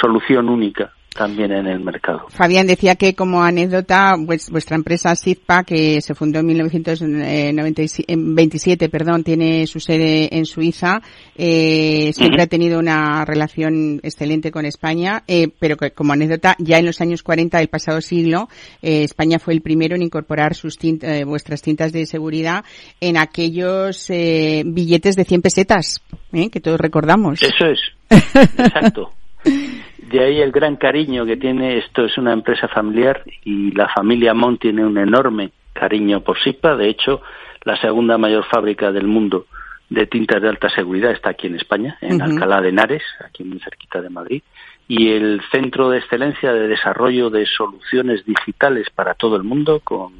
solución 0.00 0.48
única 0.48 0.92
también 1.14 1.52
en 1.52 1.66
el 1.66 1.80
mercado. 1.80 2.26
Fabián 2.28 2.66
decía 2.66 2.96
que 2.96 3.14
como 3.14 3.42
anécdota, 3.42 4.14
pues, 4.26 4.50
vuestra 4.50 4.76
empresa 4.76 5.14
SIDPA, 5.14 5.64
que 5.64 6.00
se 6.00 6.14
fundó 6.14 6.40
en 6.40 6.46
1927, 6.46 8.88
perdón, 8.88 9.24
tiene 9.24 9.66
su 9.66 9.80
sede 9.80 10.36
en 10.36 10.44
Suiza, 10.46 11.00
eh, 11.36 12.12
siempre 12.14 12.42
ha 12.42 12.46
tenido 12.46 12.78
una 12.78 13.24
relación 13.24 14.00
excelente 14.02 14.50
con 14.50 14.64
España, 14.66 15.22
eh, 15.26 15.48
pero 15.58 15.76
que, 15.76 15.90
como 15.92 16.12
anécdota, 16.12 16.56
ya 16.58 16.78
en 16.78 16.86
los 16.86 17.00
años 17.00 17.22
40 17.22 17.58
del 17.58 17.68
pasado 17.68 18.00
siglo, 18.00 18.48
eh, 18.82 19.04
España 19.04 19.38
fue 19.38 19.54
el 19.54 19.62
primero 19.62 19.94
en 19.96 20.02
incorporar 20.02 20.54
sus 20.54 20.78
tint- 20.78 21.04
eh, 21.04 21.24
vuestras 21.24 21.62
tintas 21.62 21.92
de 21.92 22.06
seguridad 22.06 22.64
en 23.00 23.16
aquellos 23.16 24.08
eh, 24.10 24.62
billetes 24.66 25.16
de 25.16 25.24
100 25.24 25.42
pesetas, 25.42 26.02
que 26.32 26.60
todos 26.60 26.80
recordamos. 26.80 27.40
Eso 27.42 27.66
es, 27.66 27.80
exacto. 28.58 29.12
De 30.12 30.20
ahí 30.22 30.42
el 30.42 30.52
gran 30.52 30.76
cariño 30.76 31.24
que 31.24 31.38
tiene, 31.38 31.78
esto 31.78 32.04
es 32.04 32.18
una 32.18 32.34
empresa 32.34 32.68
familiar 32.68 33.24
y 33.44 33.70
la 33.70 33.88
familia 33.88 34.34
Mon 34.34 34.58
tiene 34.58 34.84
un 34.84 34.98
enorme 34.98 35.52
cariño 35.72 36.20
por 36.20 36.38
SIPA. 36.38 36.76
De 36.76 36.90
hecho, 36.90 37.22
la 37.64 37.78
segunda 37.78 38.18
mayor 38.18 38.44
fábrica 38.44 38.92
del 38.92 39.06
mundo 39.06 39.46
de 39.88 40.06
tintas 40.06 40.42
de 40.42 40.50
alta 40.50 40.68
seguridad 40.68 41.12
está 41.12 41.30
aquí 41.30 41.46
en 41.46 41.54
España, 41.54 41.96
en. 42.02 42.20
Alcalá 42.20 42.60
de 42.60 42.68
Henares, 42.68 43.02
aquí 43.24 43.42
muy 43.42 43.58
cerquita 43.60 44.02
de 44.02 44.10
Madrid. 44.10 44.42
Y 44.86 45.12
el 45.12 45.40
Centro 45.50 45.88
de 45.88 46.00
Excelencia 46.00 46.52
de 46.52 46.68
Desarrollo 46.68 47.30
de 47.30 47.46
Soluciones 47.46 48.26
Digitales 48.26 48.88
para 48.94 49.14
todo 49.14 49.36
el 49.36 49.44
mundo, 49.44 49.80
con 49.80 50.12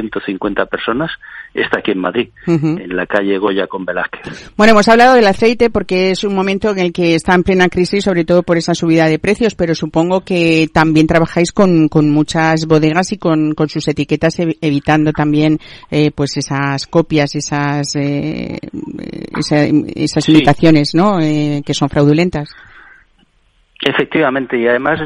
150 0.00 0.66
personas, 0.66 1.10
está 1.54 1.78
aquí 1.78 1.92
en 1.92 2.00
Madrid, 2.00 2.28
en 2.46 2.96
la 2.96 3.06
calle 3.06 3.38
Goya 3.38 3.66
con 3.68 3.84
Velázquez. 3.84 4.52
Bueno, 4.56 4.72
hemos 4.72 4.88
hablado 4.88 5.14
del 5.14 5.26
aceite 5.26 5.70
porque 5.70 6.10
es 6.10 6.24
un 6.24 6.34
momento 6.34 6.70
en 6.72 6.80
el 6.80 6.92
que 6.92 7.14
está 7.14 7.34
en 7.34 7.44
plena 7.44 7.68
crisis, 7.68 8.02
sobre 8.04 8.24
todo 8.24 8.42
por 8.42 8.56
esa 8.56 8.74
subida 8.74 9.06
de 9.06 9.18
precios, 9.20 9.54
pero 9.54 9.74
supongo 9.74 10.22
que 10.22 10.68
también 10.72 11.06
trabajáis 11.06 11.52
con, 11.52 11.88
con 11.88 12.10
muchas 12.10 12.66
bodegas 12.66 13.12
y 13.12 13.18
con, 13.18 13.54
con 13.54 13.68
sus 13.68 13.86
etiquetas 13.86 14.38
evi- 14.40 14.58
evitando 14.60 15.12
también 15.12 15.58
eh, 15.90 16.10
pues 16.10 16.36
esas 16.36 16.86
copias, 16.88 17.34
esas 17.36 17.94
eh, 17.94 18.58
esa- 19.38 19.64
esas 19.94 20.24
Sí. 20.24 20.32
imitaciones, 20.32 20.94
¿no? 20.94 21.20
Eh, 21.20 21.62
que 21.64 21.74
son 21.74 21.88
fraudulentas. 21.88 22.48
Efectivamente, 23.86 24.58
y 24.58 24.66
además 24.66 24.98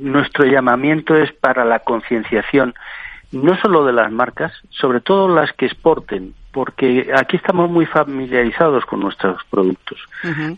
nuestro 0.00 0.44
llamamiento 0.46 1.16
es 1.16 1.32
para 1.40 1.64
la 1.64 1.80
concienciación, 1.80 2.72
no 3.36 3.56
solo 3.60 3.84
de 3.84 3.92
las 3.92 4.10
marcas, 4.10 4.52
sobre 4.70 5.00
todo 5.00 5.28
las 5.28 5.52
que 5.52 5.66
exporten, 5.66 6.34
porque 6.56 7.10
aquí 7.14 7.36
estamos 7.36 7.70
muy 7.70 7.84
familiarizados 7.84 8.86
con 8.86 9.00
nuestros 9.00 9.38
productos. 9.50 9.98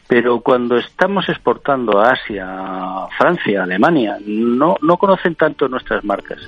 Pero 0.07 0.38
cuando 0.38 0.76
estamos 0.78 1.28
exportando 1.28 1.99
a 1.99 2.12
Asia, 2.12 2.46
a 2.46 3.09
Francia, 3.18 3.61
a 3.61 3.64
Alemania, 3.64 4.16
no, 4.24 4.76
no 4.80 4.96
conocen 4.96 5.34
tanto 5.34 5.66
nuestras 5.66 6.05
marcas. 6.05 6.38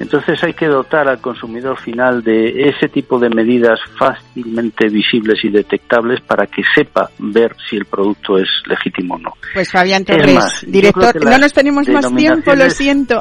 Entonces 0.00 0.42
hay 0.42 0.54
que 0.54 0.68
dotar 0.68 1.06
al 1.06 1.20
consumidor 1.20 1.78
final 1.78 2.24
de 2.24 2.70
ese 2.70 2.88
tipo 2.88 3.18
de 3.18 3.28
medidas 3.28 3.78
fácilmente 3.98 4.88
visibles 4.88 5.44
y 5.44 5.50
detectables 5.50 6.22
para 6.22 6.46
que 6.46 6.62
sepa 6.74 7.10
ver 7.18 7.54
si 7.68 7.76
el 7.76 7.84
producto 7.84 8.38
es 8.38 8.48
legítimo 8.64 9.16
o 9.16 9.18
no. 9.18 9.34
Pues 9.52 9.70
Fabián 9.70 10.00
Es 10.08 10.16
Torres, 10.16 10.34
más, 10.34 10.64
director, 10.66 11.22
no 11.22 11.36
nos 11.36 11.52
tenemos 11.52 11.86
más 11.88 12.14
tiempo, 12.16 12.54
lo 12.54 12.70
siento. 12.70 13.20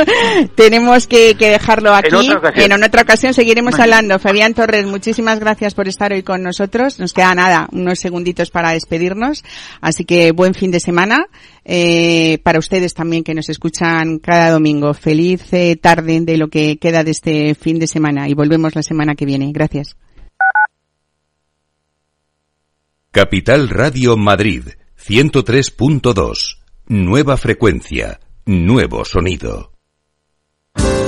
Tenemos 0.56 1.06
que, 1.06 1.36
que 1.36 1.50
dejarlo 1.50 1.94
aquí. 1.94 2.14
otra 2.14 2.38
ocasión. 2.38 2.72
En 2.72 2.82
otra 2.82 3.02
ocasión 3.02 3.32
seguiremos 3.32 3.78
hablando. 3.78 4.18
Fabián 4.18 4.54
Torres, 4.54 4.84
muchísimas 5.04 5.38
gracias 5.38 5.74
por 5.74 5.86
estar 5.86 6.14
hoy 6.14 6.22
con 6.22 6.42
nosotros. 6.42 6.98
Nos 6.98 7.12
queda 7.12 7.34
nada, 7.34 7.68
unos 7.72 7.98
segunditos 7.98 8.50
para 8.50 8.70
despedirnos. 8.70 9.44
Así 9.82 10.06
que 10.06 10.32
buen 10.32 10.54
fin 10.54 10.70
de 10.70 10.80
semana. 10.80 11.26
Eh, 11.62 12.38
para 12.42 12.58
ustedes 12.58 12.94
también 12.94 13.22
que 13.22 13.34
nos 13.34 13.50
escuchan 13.50 14.18
cada 14.18 14.50
domingo. 14.50 14.94
Feliz 14.94 15.52
eh, 15.52 15.76
tarde 15.76 16.20
de 16.22 16.38
lo 16.38 16.48
que 16.48 16.78
queda 16.78 17.04
de 17.04 17.10
este 17.10 17.54
fin 17.54 17.78
de 17.78 17.86
semana 17.86 18.30
y 18.30 18.34
volvemos 18.34 18.74
la 18.74 18.82
semana 18.82 19.14
que 19.14 19.26
viene. 19.26 19.52
Gracias. 19.52 19.94
Capital 23.10 23.68
Radio 23.68 24.16
Madrid 24.16 24.68
103.2. 25.06 26.62
Nueva 26.86 27.36
frecuencia, 27.36 28.20
nuevo 28.46 29.04
sonido. 29.04 29.73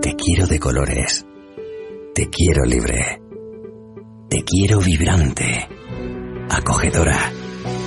Te 0.00 0.14
quiero 0.14 0.46
de 0.46 0.60
colores. 0.60 1.26
Te 2.14 2.30
quiero 2.30 2.64
libre. 2.64 3.20
Te 4.30 4.44
quiero 4.44 4.78
vibrante. 4.78 5.68
Acogedora. 6.48 7.18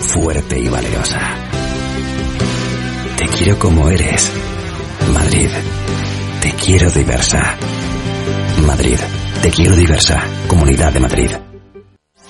Fuerte 0.01 0.59
y 0.59 0.67
valerosa. 0.67 1.21
Te 3.17 3.27
quiero 3.27 3.57
como 3.57 3.89
eres. 3.89 4.33
Madrid. 5.13 5.49
Te 6.41 6.51
quiero 6.51 6.91
diversa. 6.91 7.55
Madrid. 8.65 8.99
Te 9.41 9.49
quiero 9.49 9.75
diversa. 9.77 10.21
Comunidad 10.49 10.91
de 10.91 10.99
Madrid. 10.99 11.31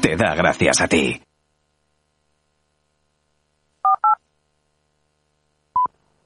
te 0.00 0.16
da 0.16 0.34
gracias 0.34 0.80
a 0.80 0.88
ti. 0.88 1.31